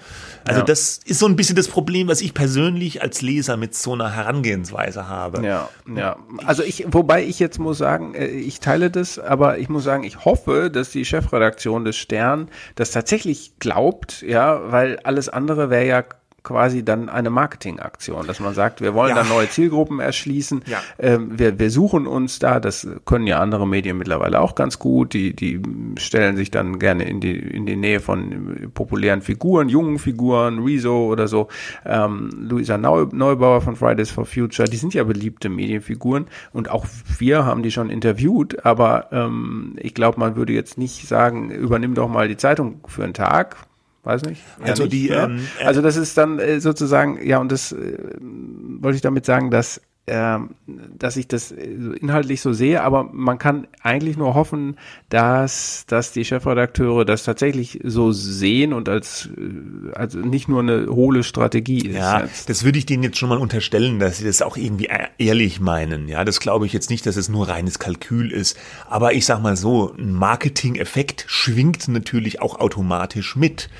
Also 0.45 0.61
ja. 0.61 0.67
das 0.67 1.01
ist 1.05 1.19
so 1.19 1.27
ein 1.27 1.37
bisschen 1.37 1.55
das 1.57 1.69
Problem, 1.69 2.09
was 2.09 2.21
ich 2.21 2.35
persönlich 2.35 3.01
als 3.01 3.23
Leser 3.23 3.57
mit 3.57 3.75
so 3.75 3.93
einer 3.93 4.11
Herangehensweise 4.11 5.09
habe. 5.09 5.45
Ja, 5.45 5.69
ja. 5.95 6.17
Also 6.45 6.63
ich, 6.65 6.85
wobei 6.89 7.25
ich 7.25 7.39
jetzt 7.39 7.59
muss 7.59 7.79
sagen, 7.79 8.15
äh, 8.15 8.27
ich 8.27 8.61
teile 8.61 8.91
das, 8.91 9.19
aber 9.19 9.59
ich 9.59 9.69
muss 9.69 9.85
sagen, 9.85 10.05
ich 10.05 10.25
hoffe, 10.25 10.71
dass 10.71 10.91
die 10.91 11.05
Chefredaktion 11.05 11.85
des 11.85 11.97
Stern 11.97 12.49
das 12.75 12.91
tatsächlich 12.91 13.53
glaubt, 13.61 14.23
ja, 14.23 14.73
weil 14.73 14.99
alles 15.05 15.29
andere 15.29 15.71
wäre 15.73 15.87
ja 15.87 16.05
quasi 16.43 16.85
dann 16.85 17.09
eine 17.09 17.31
Marketingaktion, 17.31 18.27
dass 18.27 18.41
man 18.41 18.55
sagt, 18.55 18.81
wir 18.81 18.95
wollen 18.95 19.15
ja. 19.15 19.23
da 19.23 19.29
neue 19.29 19.49
Zielgruppen 19.49 20.01
erschließen. 20.01 20.63
Ja. 20.67 20.79
Ähm, 20.99 21.39
wir, 21.39 21.59
wir 21.59 21.71
suchen 21.71 22.07
uns 22.07 22.39
da, 22.39 22.59
das 22.59 22.87
können 23.05 23.27
ja 23.27 23.39
andere 23.39 23.67
Medien 23.67 23.97
mittlerweile 23.97 24.41
auch 24.41 24.55
ganz 24.55 24.79
gut, 24.79 25.15
die, 25.15 25.35
die 25.35 25.61
stellen 25.99 26.37
sich 26.37 26.51
dann 26.51 26.79
gerne 26.79 27.05
in 27.05 27.21
die, 27.21 27.37
in 27.37 27.67
die 27.67 27.77
Nähe 27.77 28.01
von 28.01 28.71
populären 28.75 29.23
Figuren, 29.23 29.69
jungen 29.69 29.99
Figuren, 29.99 30.59
Rezo 30.59 31.07
oder 31.07 31.29
so, 31.29 31.49
ähm, 31.85 32.31
Luisa 32.37 32.77
Neubauer 32.77 33.61
von 33.61 33.77
Fridays 33.77 34.11
for 34.11 34.27
Future, 34.27 34.69
die 34.69 34.77
sind 34.77 34.95
ja 34.95 35.05
beliebte 35.05 35.49
Medienfiguren 35.49 36.27
und 36.53 36.71
auch 36.71 36.87
wir 37.19 37.45
haben 37.45 37.63
die 37.63 37.71
schon 37.71 37.89
interviewt, 37.89 38.65
aber 38.65 39.09
ähm, 39.13 39.77
ich 39.79 39.95
glaube, 39.95 40.19
man 40.19 40.35
würde 40.35 40.53
jetzt 40.53 40.77
nicht 40.77 41.07
sagen, 41.07 41.51
übernimm 41.51 41.95
doch 41.95 42.09
mal 42.09 42.27
die 42.27 42.37
Zeitung 42.37 42.81
für 42.89 43.05
einen 43.05 43.15
Tag, 43.15 43.57
weiß 44.03 44.23
nicht. 44.23 44.43
Also 44.61 44.85
nicht, 44.85 44.93
die, 44.93 45.09
ja. 45.09 45.25
ähm, 45.25 45.47
also 45.65 45.83
das 45.83 45.97
ist 45.97 46.17
dann 46.19 46.39
äh, 46.39 46.61
sozusagen, 46.61 47.25
ja, 47.27 47.39
und 47.39 47.53
das 47.53 47.73
äh, 47.73 47.97
wollte 48.21 48.97
ich 48.97 49.03
damit 49.03 49.25
sagen, 49.25 49.51
dass 49.51 49.81
dass 50.07 51.17
ich 51.17 51.29
das 51.29 51.53
äh, 51.53 51.65
inhaltlich 51.65 52.41
so 52.41 52.53
sehe, 52.53 52.83
aber 52.83 53.05
man 53.13 53.39
kann 53.39 53.69
eigentlich 53.83 54.17
nur 54.17 54.35
hoffen, 54.35 54.77
dass, 55.11 55.85
dass 55.87 56.11
die 56.11 56.25
Chefredakteure 56.25 57.05
das 57.05 57.23
tatsächlich 57.23 57.79
so 57.85 58.11
sehen 58.11 58.73
und 58.73 58.89
als 58.89 59.29
äh, 59.37 59.93
also 59.95 60.19
nicht 60.19 60.49
nur 60.49 60.59
eine 60.59 60.89
hohle 60.89 61.23
Strategie 61.23 61.87
ist. 61.87 61.97
Ja, 61.97 62.23
jetzt. 62.23 62.49
das 62.49 62.65
würde 62.65 62.79
ich 62.79 62.87
denen 62.87 63.05
jetzt 63.05 63.17
schon 63.17 63.29
mal 63.29 63.39
unterstellen, 63.39 64.01
dass 64.01 64.19
sie 64.19 64.25
das 64.25 64.43
auch 64.43 64.57
irgendwie 64.57 64.87
e-, 64.87 65.25
ehrlich 65.25 65.61
meinen. 65.61 66.09
Ja, 66.09 66.25
das 66.25 66.41
glaube 66.41 66.67
ich 66.67 66.73
jetzt 66.73 66.91
nicht, 66.91 67.07
dass 67.07 67.15
es 67.15 67.29
nur 67.29 67.49
reines 67.49 67.79
Kalkül 67.79 68.33
ist. 68.33 68.59
Aber 68.91 69.13
ich 69.13 69.25
sag 69.25 69.41
mal 69.41 69.57
so, 69.57 69.95
ein 69.97 70.13
Marketing-Effekt 70.13 71.27
schwingt 71.29 71.87
natürlich 71.87 72.43
auch 72.43 72.59
automatisch 72.59 73.37
mit. 73.37 73.71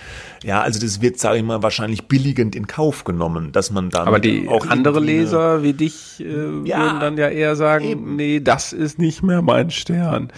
Ja, 0.45 0.61
also 0.61 0.81
das 0.81 1.01
wird, 1.01 1.19
sage 1.19 1.39
ich 1.39 1.45
mal, 1.45 1.63
wahrscheinlich 1.63 2.07
billigend 2.07 2.57
in 2.57 2.67
Kauf 2.67 3.05
genommen, 3.05 3.53
dass 3.53 3.71
man 3.71 3.93
Aber 3.95 4.19
die 4.19 4.49
auch 4.49 4.67
andere 4.67 5.01
Leser 5.01 5.63
wie 5.63 5.73
dich 5.73 6.22
äh, 6.23 6.69
ja, 6.69 6.81
würden 6.81 7.01
dann 7.01 7.19
ja 7.19 7.29
eher 7.29 7.57
sagen, 7.57 7.85
eben. 7.85 8.17
nee, 8.17 8.41
das 8.41 8.73
ist 8.73 8.99
nicht 8.99 9.23
mehr 9.23 9.43
mein 9.43 9.71
Stern. 9.71 10.33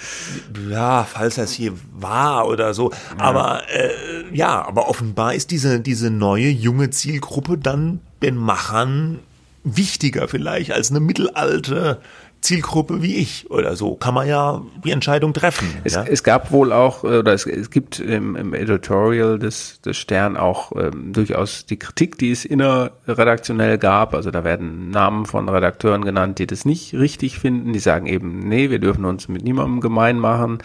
Ja, 0.70 1.04
falls 1.04 1.36
das 1.36 1.52
hier 1.52 1.72
war 1.92 2.48
oder 2.48 2.74
so. 2.74 2.90
Ja. 2.90 3.24
Aber 3.24 3.62
äh, 3.68 4.34
ja, 4.34 4.66
aber 4.66 4.88
offenbar 4.88 5.34
ist 5.34 5.50
diese 5.50 5.80
diese 5.80 6.10
neue 6.10 6.48
junge 6.48 6.90
Zielgruppe 6.90 7.58
dann 7.58 8.00
den 8.22 8.36
Machern 8.36 9.20
wichtiger 9.64 10.28
vielleicht 10.28 10.72
als 10.72 10.90
eine 10.90 11.00
mittelalte 11.00 12.00
Zielgruppe 12.44 13.00
wie 13.00 13.16
ich 13.16 13.50
oder 13.50 13.74
so. 13.74 13.94
Kann 13.94 14.12
man 14.12 14.28
ja 14.28 14.60
die 14.84 14.90
Entscheidung 14.90 15.32
treffen. 15.32 15.66
Es, 15.82 15.94
ja? 15.94 16.04
es 16.04 16.22
gab 16.22 16.52
wohl 16.52 16.74
auch, 16.74 17.02
äh, 17.02 17.18
oder 17.18 17.32
es, 17.32 17.46
es 17.46 17.70
gibt 17.70 18.00
im, 18.00 18.36
im, 18.36 18.52
Editorial 18.52 19.38
des, 19.38 19.80
des 19.80 19.96
Stern 19.96 20.36
auch 20.36 20.72
ähm, 20.76 21.14
durchaus 21.14 21.64
die 21.64 21.78
Kritik, 21.78 22.18
die 22.18 22.30
es 22.30 22.44
innerredaktionell 22.44 23.78
gab. 23.78 24.14
Also 24.14 24.30
da 24.30 24.44
werden 24.44 24.90
Namen 24.90 25.24
von 25.24 25.48
Redakteuren 25.48 26.04
genannt, 26.04 26.38
die 26.38 26.46
das 26.46 26.66
nicht 26.66 26.92
richtig 26.92 27.38
finden. 27.38 27.72
Die 27.72 27.78
sagen 27.78 28.06
eben, 28.06 28.40
nee, 28.40 28.68
wir 28.68 28.78
dürfen 28.78 29.06
uns 29.06 29.26
mit 29.26 29.42
niemandem 29.42 29.80
gemein 29.80 30.18
machen. 30.18 30.58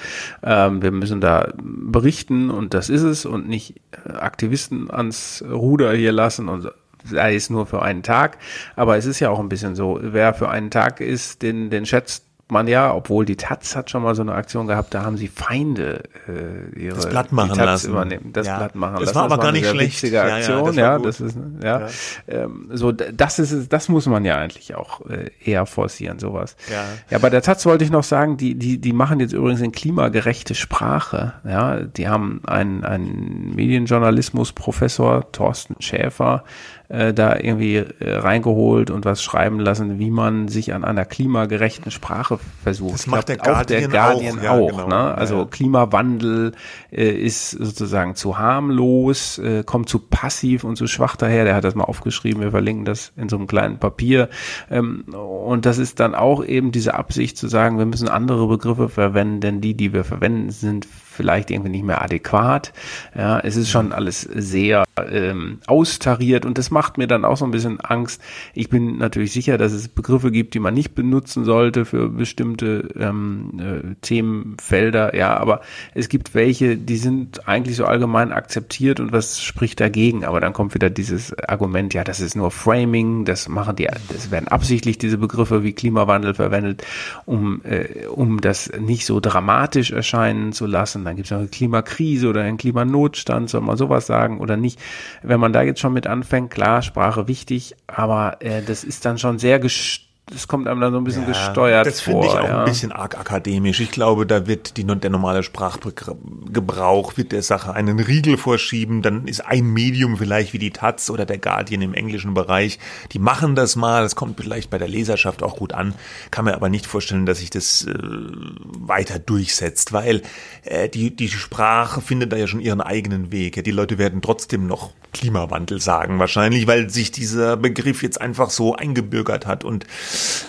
Ähm, 0.44 0.82
wir 0.82 0.92
müssen 0.92 1.22
da 1.22 1.54
berichten 1.62 2.50
und 2.50 2.74
das 2.74 2.90
ist 2.90 3.04
es 3.04 3.26
und 3.26 3.48
nicht 3.48 3.76
äh, 4.06 4.12
Aktivisten 4.12 4.92
ans 4.92 5.46
Ruder 5.50 5.94
hier 5.94 6.12
lassen 6.12 6.50
und 6.50 6.70
sei 7.04 7.36
es 7.36 7.50
nur 7.50 7.66
für 7.66 7.82
einen 7.82 8.04
Tag. 8.04 8.38
Aber 8.76 8.98
es 8.98 9.06
ist 9.06 9.20
ja 9.20 9.30
auch 9.30 9.40
ein 9.40 9.50
bisschen 9.50 9.76
so, 9.76 10.00
wer 10.02 10.34
für 10.34 10.50
einen 10.50 10.72
Tag 10.72 11.02
ist, 11.02 11.42
den, 11.42 11.70
den 11.70 11.86
schätzt 11.86 12.29
man 12.52 12.68
ja, 12.68 12.94
obwohl 12.94 13.26
die 13.26 13.36
Taz 13.36 13.76
hat 13.76 13.90
schon 13.90 14.04
mal 14.04 14.16
so 14.16 14.24
eine 14.24 14.34
Aktion 14.34 14.68
gehabt, 14.68 14.94
da 14.94 15.04
haben 15.04 15.18
sie 15.18 15.28
Feinde 15.28 16.04
äh, 16.28 16.80
ihre 16.80 16.96
das 16.96 17.10
Blatt 17.10 17.32
machen 17.32 17.56
lassen. 17.56 17.92
übernehmen, 17.92 18.34
das 18.34 18.48
ja. 18.48 18.58
Blatt 18.58 18.76
machen 18.76 18.96
das 18.96 19.02
lassen. 19.02 19.16
War 19.16 19.24
das 19.24 19.30
war 19.30 19.38
aber 19.38 19.44
gar 19.44 19.52
nicht 19.52 19.68
schlecht. 19.68 20.04
Aktion, 20.04 20.14
ja, 20.14 20.38
ja, 20.40 20.64
das, 20.64 20.76
ja, 20.76 21.00
das 21.00 21.22
ist 21.22 21.38
ja. 21.64 21.88
Ähm, 22.28 22.70
so 22.74 22.92
das 22.92 23.40
ist 23.40 23.72
das 23.72 23.88
muss 23.88 24.08
man 24.08 24.26
ja 24.26 24.38
eigentlich 24.38 24.74
auch 24.76 25.06
äh, 25.08 25.30
eher 25.44 25.66
forcieren 25.68 26.18
sowas. 26.18 26.56
Ja. 26.72 26.84
ja, 27.12 27.18
bei 27.20 27.30
der 27.30 27.44
Taz 27.44 27.66
wollte 27.66 27.84
ich 27.84 27.92
noch 27.92 28.04
sagen, 28.04 28.38
die 28.38 28.56
die 28.56 28.80
die 28.80 28.94
machen 28.94 29.20
jetzt 29.20 29.34
übrigens 29.34 29.62
eine 29.62 29.72
klimagerechte 29.72 30.56
Sprache. 30.56 31.34
Ja, 31.46 31.82
die 31.82 32.08
haben 32.08 32.42
einen 32.48 32.84
einen 32.84 33.54
Medienjournalismus 33.56 34.54
Professor 34.54 35.32
Thorsten 35.32 35.76
Schäfer 35.80 36.44
äh, 36.90 37.14
da 37.14 37.36
irgendwie 37.36 37.76
äh, 37.76 38.18
reingeholt 38.18 38.90
und 38.90 39.06
was 39.06 39.22
schreiben 39.22 39.60
lassen, 39.60 40.00
wie 40.00 40.10
man 40.10 40.48
sich 40.48 40.74
an 40.74 40.84
einer 40.84 41.06
klimagerechten 41.06 41.92
Sprache 41.92 42.39
versucht. 42.64 42.94
Das 42.94 43.08
macht 43.08 43.28
glaub, 43.28 43.38
der 43.38 43.38
Guardian 43.38 43.84
auch. 43.86 43.92
Der 43.92 44.02
Guardian 44.02 44.40
auch, 44.40 44.72
auch 44.74 44.86
genau. 44.86 44.88
ne? 44.88 45.16
Also 45.16 45.38
ja. 45.40 45.46
Klimawandel 45.46 46.54
äh, 46.92 47.10
ist 47.12 47.52
sozusagen 47.52 48.16
zu 48.16 48.38
harmlos, 48.38 49.38
äh, 49.40 49.64
kommt 49.64 49.90
zu 49.90 50.00
passiv 50.00 50.64
und 50.64 50.76
zu 50.76 50.88
schwach 50.88 51.16
daher. 51.16 51.46
Der 51.46 51.56
hat 51.56 51.64
das 51.64 51.76
mal 51.76 51.86
aufgeschrieben, 51.86 52.42
wir 52.42 52.52
verlinken 52.52 52.86
das 52.86 53.12
in 53.16 53.30
so 53.30 53.38
einem 53.38 53.48
kleinen 53.48 53.80
Papier. 53.80 54.30
Ähm, 54.70 55.06
und 55.14 55.66
das 55.66 55.78
ist 55.78 56.00
dann 56.00 56.16
auch 56.16 56.44
eben 56.44 56.72
diese 56.72 56.94
Absicht 56.94 57.38
zu 57.38 57.48
sagen, 57.48 57.78
wir 57.78 57.86
müssen 57.86 58.10
andere 58.10 58.48
Begriffe 58.48 58.90
verwenden, 58.90 59.42
denn 59.42 59.62
die, 59.62 59.74
die 59.74 59.94
wir 59.94 60.04
verwenden, 60.04 60.52
sind 60.52 60.88
vielleicht 61.20 61.52
irgendwie 61.52 61.72
nicht 61.72 61.84
mehr 61.84 62.02
adäquat. 62.02 62.72
Ja, 63.14 63.42
es 63.42 63.58
ist 63.58 63.70
schon 63.70 63.92
alles 63.92 64.22
sehr 64.22 64.86
ähm, 65.12 65.60
austariert 65.68 66.46
und 66.46 66.58
das 66.58 66.72
macht 66.72 66.98
mir 66.98 67.08
dann 67.08 67.26
auch 67.26 67.36
so 67.36 67.44
ein 67.44 67.52
bisschen 67.52 67.82
Angst. 67.82 68.22
Ich 68.54 68.70
bin 68.70 68.98
natürlich 69.00 69.34
sicher, 69.34 69.58
dass 69.58 69.74
es 69.74 69.90
Begriffe 69.90 70.32
gibt, 70.32 70.54
die 70.54 70.60
man 70.60 70.74
nicht 70.74 70.96
benutzen 70.96 71.44
sollte 71.44 71.84
für 71.84 72.08
bestimmte 72.08 72.88
ähm, 72.98 73.52
äh, 73.60 73.96
Themenfelder. 74.00 75.14
Ja, 75.14 75.36
aber 75.36 75.60
es 75.94 76.08
gibt 76.08 76.36
welche, 76.36 76.78
die 76.78 76.96
sind 76.96 77.50
eigentlich 77.50 77.76
so 77.76 77.84
allgemein 77.84 78.32
akzeptiert 78.32 79.02
und 79.02 79.12
was 79.12 79.42
spricht 79.42 79.82
dagegen? 79.82 80.24
Aber 80.24 80.40
dann 80.40 80.54
kommt 80.54 80.74
wieder 80.74 80.90
dieses 80.90 81.38
Argument, 81.50 81.94
ja, 81.94 82.06
das 82.06 82.22
ist 82.22 82.38
nur 82.38 82.50
Framing, 82.50 83.26
das 83.26 83.50
machen 83.50 83.76
die, 83.76 83.90
das 84.08 84.32
werden 84.32 84.48
absichtlich 84.48 84.98
diese 84.98 85.18
Begriffe 85.18 85.64
wie 85.64 85.74
Klimawandel 85.74 86.34
verwendet, 86.34 86.86
um, 87.26 87.60
äh, 87.66 88.08
um 88.08 88.40
das 88.40 88.72
nicht 88.80 89.06
so 89.06 89.20
dramatisch 89.20 89.92
erscheinen 89.92 90.54
zu 90.54 90.66
lassen 90.66 91.04
dann 91.10 91.16
gibt 91.16 91.26
es 91.26 91.32
noch 91.32 91.40
eine 91.40 91.48
Klimakrise 91.48 92.28
oder 92.30 92.42
einen 92.42 92.58
Klimanotstand, 92.58 93.50
soll 93.50 93.62
man 93.62 93.78
sowas 93.78 94.08
sagen 94.08 94.40
oder 94.40 94.58
nicht. 94.58 94.80
Wenn 95.24 95.40
man 95.40 95.54
da 95.54 95.62
jetzt 95.64 95.80
schon 95.80 95.94
mit 95.94 96.08
anfängt, 96.08 96.52
klar, 96.52 96.82
Sprache 96.82 97.28
wichtig, 97.28 97.76
aber 97.88 98.38
äh, 98.42 98.62
das 98.62 98.84
ist 98.84 99.06
dann 99.06 99.18
schon 99.18 99.40
sehr 99.40 99.60
gestört 99.60 100.09
das 100.32 100.48
kommt 100.48 100.68
einem 100.68 100.80
dann 100.82 100.92
so 100.94 100.98
ein 101.00 101.04
bisschen 101.04 101.24
ja, 101.24 101.30
gesteuert 101.30 101.88
das 101.88 102.02
vor. 102.02 102.22
Das 102.22 102.32
finde 102.32 102.40
ich 102.40 102.46
auch 102.46 102.54
ja. 102.54 102.60
ein 102.60 102.66
bisschen 102.66 102.92
arg 102.92 103.18
akademisch. 103.18 103.80
Ich 103.80 103.92
glaube, 103.92 104.26
da 104.26 104.48
wird 104.48 104.78
die, 104.78 104.86
der 104.86 105.10
normale 105.10 105.44
Sprachgebrauch 105.44 107.18
wird 107.18 107.32
der 107.32 107.42
Sache 107.42 107.74
einen 107.74 108.00
Riegel 108.00 108.38
vorschieben. 108.38 109.02
Dann 109.02 109.28
ist 109.28 109.46
ein 109.46 109.66
Medium 109.66 110.18
vielleicht 110.18 110.54
wie 110.54 110.60
die 110.60 110.72
Taz 110.72 111.10
oder 111.10 111.26
der 111.26 111.38
Guardian 111.38 111.82
im 111.82 111.94
englischen 111.94 112.34
Bereich. 112.34 112.80
Die 113.12 113.20
machen 113.20 113.56
das 113.56 113.76
mal. 113.76 114.04
Das 114.04 114.16
kommt 114.16 114.40
vielleicht 114.40 114.70
bei 114.70 114.78
der 114.78 114.88
Leserschaft 114.88 115.42
auch 115.42 115.56
gut 115.58 115.74
an. 115.74 115.96
Kann 116.32 116.46
mir 116.46 116.54
aber 116.54 116.70
nicht 116.70 116.86
vorstellen, 116.86 117.26
dass 117.26 117.40
sich 117.40 117.50
das 117.50 117.86
äh, 117.86 117.94
weiter 117.98 119.20
durchsetzt, 119.20 119.94
weil 119.94 120.22
äh, 120.64 120.90
die, 120.90 121.16
die 121.16 121.30
Sprache 121.30 122.02
findet 122.02 122.32
da 122.32 122.38
ja 122.38 122.48
schon 122.48 122.60
ihren 122.60 122.82
eigenen 122.82 123.32
Weg. 123.32 123.58
Ja, 123.58 123.64
die 123.64 123.72
Leute 123.72 123.98
werden 123.98 124.22
trotzdem 124.22 124.68
noch 124.68 124.92
Klimawandel 125.12 125.82
sagen 125.82 126.20
wahrscheinlich, 126.20 126.68
weil 126.68 126.90
sich 126.90 127.12
dieser 127.12 127.58
Begriff 127.58 128.04
jetzt 128.04 128.22
einfach 128.22 128.50
so 128.50 128.76
eingebürgert 128.76 129.46
hat 129.48 129.64
und 129.64 129.86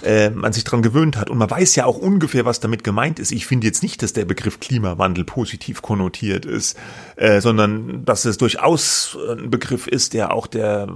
äh, 0.03 0.31
man 0.31 0.53
sich 0.53 0.65
dran 0.65 0.83
gewöhnt 0.83 1.17
hat. 1.17 1.31
Und 1.31 1.39
man 1.39 1.51
weiß 1.51 1.77
ja 1.77 1.87
auch 1.87 1.99
ungefähr, 1.99 2.45
was 2.45 2.61
damit 2.61 2.85
gemeint 2.85 3.19
ist. 3.19 3.33
Ich 3.33 3.47
finde 3.47 3.67
jetzt 3.67 3.83
nicht, 3.83 4.03
dass 4.03 4.13
der 4.13 4.25
Begriff 4.25 4.61
Klimawandel 4.61 5.25
positiv 5.25 5.83
konnotiert 5.83 6.45
ist, 6.45 6.77
äh, 7.17 7.41
sondern 7.41 8.05
dass 8.05 8.25
es 8.25 8.39
durchaus 8.39 9.17
ein 9.29 9.51
Begriff 9.51 9.87
ist, 9.87 10.15
der 10.15 10.33
auch 10.33 10.47
der, 10.47 10.89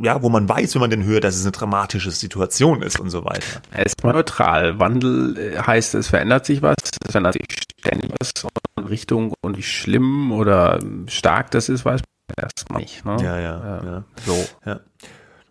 ja, 0.00 0.22
wo 0.22 0.28
man 0.28 0.48
weiß, 0.48 0.74
wenn 0.74 0.80
man 0.80 0.90
den 0.90 1.04
hört, 1.04 1.24
dass 1.24 1.36
es 1.36 1.42
eine 1.42 1.52
dramatische 1.52 2.10
Situation 2.10 2.82
ist 2.82 3.00
und 3.00 3.10
so 3.10 3.24
weiter. 3.24 3.62
Er 3.72 3.86
ist 3.86 4.02
neutral. 4.04 4.78
Wandel 4.78 5.36
äh, 5.38 5.58
heißt, 5.58 5.94
es 5.94 6.08
verändert 6.08 6.46
sich 6.46 6.62
was, 6.62 6.76
es 7.04 7.12
verändert 7.12 7.34
sich 7.34 7.46
ständig 7.80 8.10
was 8.18 8.32
in 8.78 8.84
Richtung 8.84 9.34
und 9.40 9.56
wie 9.56 9.62
schlimm 9.62 10.32
oder 10.32 10.80
stark 11.06 11.50
das 11.50 11.68
ist, 11.68 11.84
weiß 11.84 12.00
man 12.00 12.13
erstmal 12.36 12.80
nicht. 12.80 13.04
Ne? 13.04 13.16
Ja, 13.20 13.38
ja, 13.38 13.82
ja. 13.84 14.04
So. 14.24 14.34
Ja. 14.64 14.80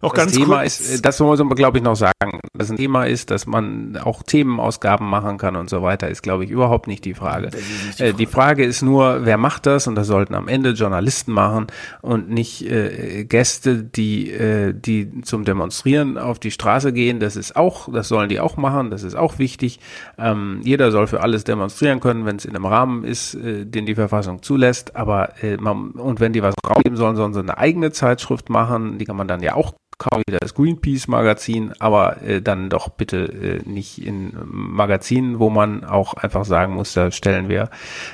Noch 0.04 0.14
das 0.14 0.26
ganz 0.26 0.38
Thema 0.38 0.60
kurz. 0.60 0.80
ist, 0.80 1.00
äh, 1.00 1.02
das 1.02 1.20
muss 1.22 1.40
man, 1.40 1.56
glaube 1.56 1.78
ich, 1.78 1.84
noch 1.84 1.96
sagen. 1.96 2.42
Das 2.54 2.70
ein 2.70 2.76
Thema 2.76 3.06
ist, 3.06 3.32
dass 3.32 3.48
man 3.48 3.98
auch 3.98 4.22
Themenausgaben 4.22 5.08
machen 5.08 5.38
kann 5.38 5.56
und 5.56 5.70
so 5.70 5.82
weiter, 5.82 6.10
ist, 6.10 6.22
glaube 6.22 6.44
ich, 6.44 6.52
überhaupt 6.52 6.88
nicht 6.88 7.06
die 7.06 7.14
Frage. 7.14 7.46
Nicht 7.48 7.56
die, 7.58 7.94
Frage. 7.98 8.10
Äh, 8.10 8.14
die, 8.14 8.26
Frage. 8.26 8.66
ist 8.66 8.82
nur, 8.82 9.26
wer 9.26 9.38
macht 9.38 9.66
das? 9.66 9.88
Und 9.88 9.96
das 9.96 10.08
sollten 10.08 10.36
am 10.36 10.50
Ende 10.50 10.72
Journalisten 10.72 11.32
machen 11.32 11.68
und 12.02 12.30
nicht 12.30 12.70
äh, 12.70 13.24
Gäste, 13.24 13.82
die, 13.84 14.30
äh, 14.32 14.74
die 14.74 15.22
zum 15.22 15.46
Demonstrieren 15.46 16.18
auf 16.18 16.38
die 16.38 16.52
Straße 16.52 16.92
gehen. 16.92 17.22
Das 17.22 17.38
ist 17.38 17.56
auch, 17.56 17.88
das 17.92 18.10
sollen 18.10 18.28
die 18.28 18.42
auch 18.42 18.58
machen. 18.58 18.92
Das 18.92 19.04
ist 19.04 19.16
auch 19.16 19.40
wichtig. 19.40 19.80
Ähm, 20.18 20.60
jeder 20.64 20.92
soll 20.92 21.08
für 21.08 21.22
alles 21.22 21.46
demonstrieren 21.46 22.02
können, 22.02 22.26
wenn 22.26 22.36
es 22.36 22.46
in 22.46 22.56
einem 22.56 22.66
Rahmen 22.66 23.06
ist, 23.06 23.36
äh, 23.36 23.66
den 23.66 23.86
die 23.86 23.96
Verfassung 23.96 24.42
zulässt. 24.42 24.98
Aber 24.98 25.42
äh, 25.42 25.56
man, 25.56 25.92
und 25.92 26.20
wenn 26.20 26.34
die 26.34 26.44
was 26.44 26.56
rausgeben 26.68 26.98
sollen, 26.98 27.16
sollen 27.16 27.34
sie 27.34 27.40
eine 27.40 27.58
eigene 27.58 27.92
Zeitschrift 27.92 28.50
machen. 28.50 28.98
Die 28.98 29.06
kann 29.06 29.16
man 29.16 29.30
dann 29.30 29.42
ja 29.42 29.56
auch 29.56 29.74
kaufe 29.98 30.24
ich 30.28 30.38
das 30.40 30.54
Greenpeace-Magazin, 30.54 31.74
aber 31.80 32.22
äh, 32.22 32.42
dann 32.42 32.70
doch 32.70 32.90
bitte 32.90 33.18
äh, 33.18 33.70
nicht 33.70 34.06
in 34.06 34.34
Magazinen, 34.46 35.40
wo 35.40 35.50
man 35.50 35.84
auch 35.84 36.14
einfach 36.14 36.46
sagen 36.46 36.74
muss, 36.74 36.94
da 36.94 37.12
stellen 37.12 37.50
wir, 37.50 37.70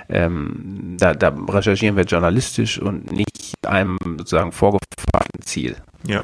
ähm, 0.09 0.95
da, 0.99 1.13
da 1.13 1.29
recherchieren 1.29 1.95
wir 1.95 2.03
journalistisch 2.03 2.79
und 2.79 3.11
nicht 3.11 3.67
einem 3.67 3.97
sozusagen 4.03 4.51
vorgefahrenen 4.51 5.41
Ziel. 5.43 5.75
Ja, 6.07 6.23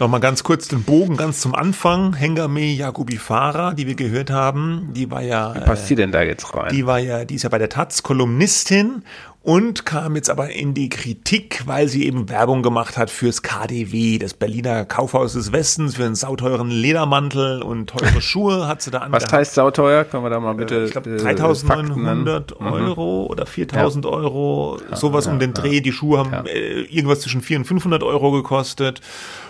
nochmal 0.00 0.18
ganz 0.18 0.42
kurz 0.42 0.66
den 0.66 0.82
Bogen 0.82 1.16
ganz 1.16 1.40
zum 1.40 1.54
Anfang. 1.54 2.14
Hengame 2.14 2.64
Jacobi 2.64 3.18
Farah, 3.18 3.72
die 3.72 3.86
wir 3.86 3.94
gehört 3.94 4.30
haben, 4.30 4.90
die 4.94 5.10
war 5.12 5.22
ja. 5.22 5.54
Wie 5.54 5.60
passt 5.60 5.86
sie 5.86 5.94
denn 5.94 6.10
da 6.10 6.22
jetzt 6.22 6.52
rein? 6.54 6.74
Die 6.74 6.86
war 6.86 6.98
ja, 6.98 7.24
die 7.24 7.36
ist 7.36 7.44
ja 7.44 7.48
bei 7.48 7.58
der 7.58 7.68
Taz 7.68 8.02
Kolumnistin 8.02 9.04
und 9.42 9.84
kam 9.84 10.14
jetzt 10.14 10.30
aber 10.30 10.50
in 10.50 10.72
die 10.72 10.88
Kritik, 10.88 11.62
weil 11.66 11.88
sie 11.88 12.06
eben 12.06 12.28
Werbung 12.28 12.62
gemacht 12.62 12.96
hat 12.96 13.10
fürs 13.10 13.42
KDW, 13.42 14.18
das 14.18 14.34
Berliner 14.34 14.84
Kaufhaus 14.84 15.32
des 15.32 15.50
Westens, 15.50 15.96
für 15.96 16.04
einen 16.04 16.14
sauteuren 16.14 16.70
Ledermantel 16.70 17.60
und 17.62 17.90
teure 17.90 18.20
Schuhe 18.22 18.68
hat 18.68 18.82
sie 18.82 18.92
da 18.92 18.98
angehabt. 18.98 19.24
Was 19.24 19.32
heißt 19.32 19.54
sauteuer? 19.54 20.04
Können 20.04 20.22
wir 20.22 20.30
da 20.30 20.38
mal 20.38 20.54
bitte 20.54 20.84
Ich 20.84 20.92
glaube 20.92 21.16
3900 21.16 22.52
äh, 22.52 22.54
Euro 22.62 23.24
mhm. 23.24 23.30
oder 23.30 23.46
4000 23.46 24.04
ja. 24.04 24.10
Euro, 24.10 24.78
sowas 24.92 25.26
ja, 25.26 25.32
um 25.32 25.40
den 25.40 25.54
Dreh. 25.54 25.80
Die 25.80 25.92
Schuhe 25.92 26.18
haben 26.18 26.46
äh, 26.46 26.82
irgendwas 26.82 27.20
zwischen 27.20 27.42
400 27.42 27.62
und 27.62 27.68
500 27.68 28.02
Euro 28.04 28.30
gekostet. 28.30 29.00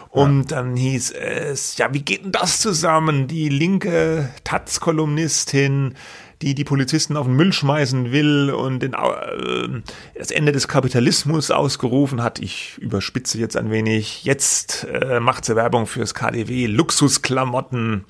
Und 0.08 0.52
dann 0.52 0.76
hieß 0.76 1.12
es, 1.12 1.78
ja, 1.78 1.92
wie 1.94 2.02
geht 2.02 2.24
denn 2.24 2.32
das 2.32 2.60
zusammen? 2.60 3.28
Die 3.28 3.48
linke 3.48 4.28
Taz-Kolumnistin 4.44 5.94
die 6.42 6.54
die 6.54 6.64
Polizisten 6.64 7.16
auf 7.16 7.26
den 7.26 7.36
Müll 7.36 7.52
schmeißen 7.52 8.12
will 8.12 8.50
und 8.50 8.80
den, 8.80 8.94
äh, 8.94 9.82
das 10.16 10.30
Ende 10.30 10.52
des 10.52 10.68
Kapitalismus 10.68 11.50
ausgerufen 11.50 12.22
hat. 12.22 12.40
Ich 12.40 12.76
überspitze 12.78 13.38
jetzt 13.38 13.56
ein 13.56 13.70
wenig. 13.70 14.24
Jetzt 14.24 14.86
äh, 14.92 15.20
macht 15.20 15.44
sie 15.44 15.56
Werbung 15.56 15.86
fürs 15.86 16.14
KDW, 16.14 16.66
Luxusklamotten. 16.66 18.04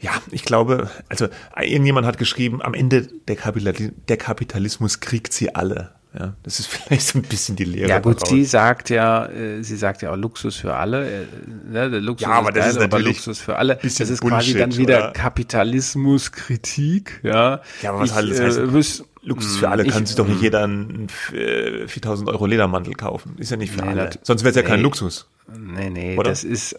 Ja, 0.00 0.12
ich 0.30 0.44
glaube, 0.44 0.90
also 1.08 1.28
irgendjemand 1.60 2.06
hat 2.06 2.18
geschrieben, 2.18 2.62
am 2.62 2.74
Ende 2.74 3.08
der, 3.28 3.36
Kapital 3.36 3.92
der 4.08 4.16
Kapitalismus 4.16 5.00
kriegt 5.00 5.32
sie 5.32 5.54
alle. 5.54 5.92
Ja, 6.18 6.34
das 6.42 6.60
ist 6.60 6.66
vielleicht 6.68 7.06
so 7.06 7.18
ein 7.18 7.22
bisschen 7.22 7.56
die 7.56 7.64
Lehre. 7.64 7.88
Ja 7.88 7.98
gut, 7.98 8.16
daraus. 8.16 8.30
sie 8.30 8.44
sagt 8.44 8.90
ja, 8.90 9.26
äh, 9.26 9.62
sie 9.62 9.76
sagt 9.76 10.02
ja 10.02 10.12
auch 10.12 10.16
Luxus 10.16 10.56
für 10.56 10.74
alle. 10.74 11.22
Äh, 11.22 11.26
ne, 11.70 11.90
der 11.90 12.00
Luxus 12.00 12.26
ja, 12.26 12.34
aber 12.34 12.50
ist 12.50 12.56
das 12.56 12.64
geil, 12.64 12.72
ist 12.72 12.80
natürlich 12.80 13.16
Luxus 13.16 13.40
für 13.40 13.56
alle. 13.56 13.78
Das 13.82 14.00
ist 14.00 14.20
quasi 14.20 14.54
dann 14.54 14.76
wieder 14.76 15.12
Kapitalismuskritik. 15.12 17.20
Ja, 17.22 17.60
ja 17.80 17.90
aber 17.90 18.00
was 18.00 18.10
ich, 18.10 18.16
halt 18.16 18.30
das 18.30 18.40
heißt, 18.40 18.58
äh, 18.58 18.72
wüs 18.72 19.04
Luxus 19.22 19.56
für 19.56 19.68
alle 19.68 19.86
kann 19.86 20.04
sich 20.04 20.16
doch 20.16 20.26
nicht 20.26 20.42
jeder 20.42 20.64
einen 20.64 21.06
4000 21.08 22.28
Euro 22.28 22.46
Ledermantel 22.46 22.94
kaufen. 22.94 23.36
Ist 23.38 23.52
ja 23.52 23.56
nicht 23.56 23.72
für 23.72 23.82
nee, 23.82 23.88
alle. 23.88 24.10
Sonst 24.22 24.42
wäre 24.42 24.50
es 24.50 24.56
ja 24.56 24.62
nee. 24.62 24.68
kein 24.68 24.80
Luxus. 24.80 25.28
Nee, 25.56 25.90
nee, 25.90 26.18
Oder? 26.18 26.30
das 26.30 26.44
ist 26.44 26.76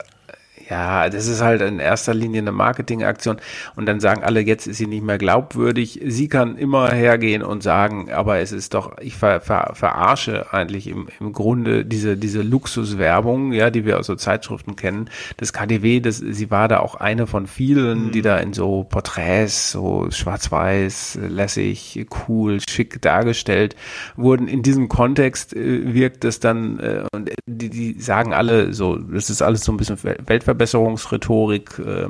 ja, 0.70 1.10
das 1.10 1.28
ist 1.28 1.42
halt 1.42 1.62
in 1.62 1.80
erster 1.80 2.14
Linie 2.14 2.42
eine 2.42 2.52
Marketingaktion 2.52 3.38
und 3.76 3.86
dann 3.86 4.00
sagen 4.00 4.24
alle, 4.24 4.42
jetzt 4.42 4.68
ist 4.68 4.78
sie 4.78 4.88
nicht 4.88 5.04
mehr 5.04 5.18
glaubwürdig. 5.18 6.00
Sie 6.06 6.28
kann 6.28 6.58
immer 6.58 6.92
hergehen 6.92 7.44
und 7.44 7.64
sagen, 7.64 8.12
aber 8.12 8.40
es 8.40 8.52
ist 8.52 8.74
doch, 8.74 8.98
ich 9.00 9.16
ver, 9.16 9.42
ver, 9.42 9.72
verarsche 9.74 10.54
eigentlich 10.54 10.88
im, 10.88 11.08
im 11.20 11.34
Grunde 11.34 11.86
diese, 11.86 12.18
diese 12.18 12.42
Luxuswerbung, 12.42 13.52
ja, 13.52 13.70
die 13.70 13.86
wir 13.86 14.00
aus 14.00 14.08
so 14.08 14.16
Zeitschriften 14.16 14.76
kennen. 14.76 15.10
Das 15.38 15.54
KDW, 15.54 16.00
das, 16.00 16.18
sie 16.18 16.50
war 16.52 16.68
da 16.68 16.80
auch 16.80 16.96
eine 16.96 17.28
von 17.28 17.48
vielen, 17.48 18.12
die 18.12 18.20
mhm. 18.20 18.24
da 18.24 18.38
in 18.38 18.54
so 18.54 18.84
Porträts, 18.84 19.72
so 19.72 20.08
schwarz-weiß, 20.10 21.20
lässig, 21.28 22.08
cool, 22.28 22.60
schick 22.68 23.02
dargestellt 23.02 23.76
wurden. 24.16 24.48
In 24.48 24.64
diesem 24.64 24.88
Kontext 24.88 25.56
äh, 25.56 25.94
wirkt 25.94 26.24
es 26.26 26.40
dann, 26.40 26.80
äh, 26.80 27.04
und 27.14 27.32
die, 27.46 27.70
die 27.70 28.00
sagen 28.00 28.34
alle 28.34 28.74
so, 28.74 28.96
das 28.96 29.30
ist 29.30 29.42
alles 29.42 29.64
so 29.64 29.72
ein 29.72 29.78
bisschen 29.78 29.98
Weltver 30.04 30.53
Weltverbesserungsrhetorik. 30.54 31.80
Äh, 31.80 32.10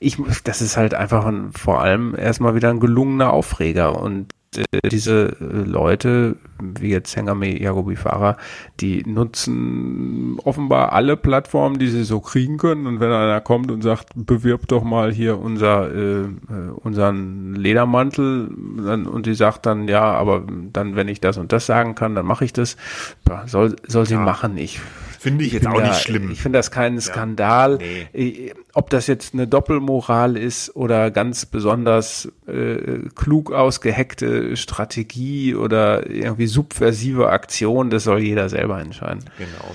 ich, 0.00 0.18
das 0.44 0.62
ist 0.62 0.76
halt 0.76 0.94
einfach 0.94 1.26
ein, 1.26 1.52
vor 1.52 1.80
allem 1.80 2.14
erstmal 2.16 2.54
wieder 2.54 2.70
ein 2.70 2.80
gelungener 2.80 3.32
Aufreger 3.32 4.00
und 4.00 4.32
äh, 4.56 4.88
diese 4.88 5.36
äh, 5.40 5.44
Leute, 5.64 6.36
wie 6.60 6.90
jetzt 6.90 7.16
Hengame 7.16 7.58
Yagobi 7.58 7.96
Fahrer, 7.96 8.36
die 8.80 9.02
nutzen 9.06 10.38
offenbar 10.44 10.92
alle 10.92 11.16
Plattformen, 11.16 11.78
die 11.78 11.88
sie 11.88 12.04
so 12.04 12.20
kriegen 12.20 12.58
können. 12.58 12.86
Und 12.86 13.00
wenn 13.00 13.10
einer 13.10 13.40
kommt 13.40 13.70
und 13.70 13.82
sagt, 13.82 14.10
bewirb 14.14 14.68
doch 14.68 14.84
mal 14.84 15.10
hier 15.12 15.38
unser, 15.38 15.94
äh, 15.94 16.26
unseren 16.82 17.54
Ledermantel, 17.54 18.50
dann, 18.76 19.06
und 19.06 19.26
die 19.26 19.34
sagt 19.34 19.64
dann, 19.66 19.88
ja, 19.88 20.02
aber 20.02 20.44
dann, 20.72 20.96
wenn 20.96 21.08
ich 21.08 21.20
das 21.20 21.38
und 21.38 21.52
das 21.52 21.66
sagen 21.66 21.94
kann, 21.94 22.14
dann 22.14 22.26
mache 22.26 22.44
ich 22.44 22.52
das. 22.52 22.76
Soll, 23.46 23.76
soll 23.86 24.06
sie 24.06 24.14
ja. 24.14 24.20
machen. 24.20 24.58
Ich 24.58 24.80
Finde 25.22 25.44
ich, 25.44 25.54
ich 25.54 25.62
jetzt 25.62 25.68
auch 25.68 25.78
da, 25.78 25.86
nicht 25.86 26.00
schlimm. 26.00 26.32
Ich 26.32 26.42
finde 26.42 26.58
das 26.58 26.72
keinen 26.72 27.00
Skandal. 27.00 27.78
Ja, 27.80 28.06
nee. 28.12 28.52
Ob 28.72 28.90
das 28.90 29.06
jetzt 29.06 29.34
eine 29.34 29.46
Doppelmoral 29.46 30.36
ist 30.36 30.74
oder 30.74 31.12
ganz 31.12 31.46
besonders 31.46 32.28
äh, 32.48 33.08
klug 33.14 33.52
ausgeheckte 33.52 34.56
Strategie 34.56 35.54
oder 35.54 36.10
irgendwie 36.10 36.48
subversive 36.48 37.28
Aktion, 37.28 37.88
das 37.88 38.02
soll 38.02 38.18
jeder 38.18 38.48
selber 38.48 38.80
entscheiden. 38.80 39.24
Genau. 39.38 39.72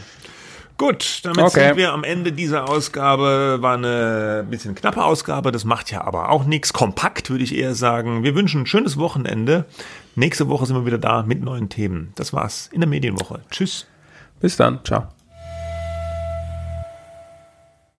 Gut, 0.77 1.21
damit 1.23 1.45
okay. 1.45 1.67
sind 1.69 1.77
wir 1.77 1.93
am 1.93 2.03
Ende 2.03 2.33
dieser 2.33 2.67
Ausgabe. 2.67 3.59
War 3.61 3.75
eine 3.75 4.45
bisschen 4.49 4.75
knappe 4.75 5.01
Ausgabe, 5.01 5.53
das 5.53 5.63
macht 5.63 5.91
ja 5.91 6.03
aber 6.03 6.29
auch 6.29 6.43
nichts. 6.43 6.73
Kompakt 6.73 7.29
würde 7.29 7.45
ich 7.45 7.55
eher 7.55 7.73
sagen. 7.73 8.21
Wir 8.23 8.35
wünschen 8.35 8.63
ein 8.63 8.65
schönes 8.65 8.97
Wochenende. 8.97 9.63
Nächste 10.15 10.49
Woche 10.49 10.65
sind 10.65 10.75
wir 10.75 10.85
wieder 10.85 10.97
da 10.97 11.23
mit 11.23 11.41
neuen 11.41 11.69
Themen. 11.69 12.11
Das 12.15 12.33
war's 12.33 12.69
in 12.73 12.81
der 12.81 12.89
Medienwoche. 12.89 13.39
Tschüss. 13.49 13.87
Bis 14.41 14.57
dann. 14.57 14.81
Ciao. 14.83 15.07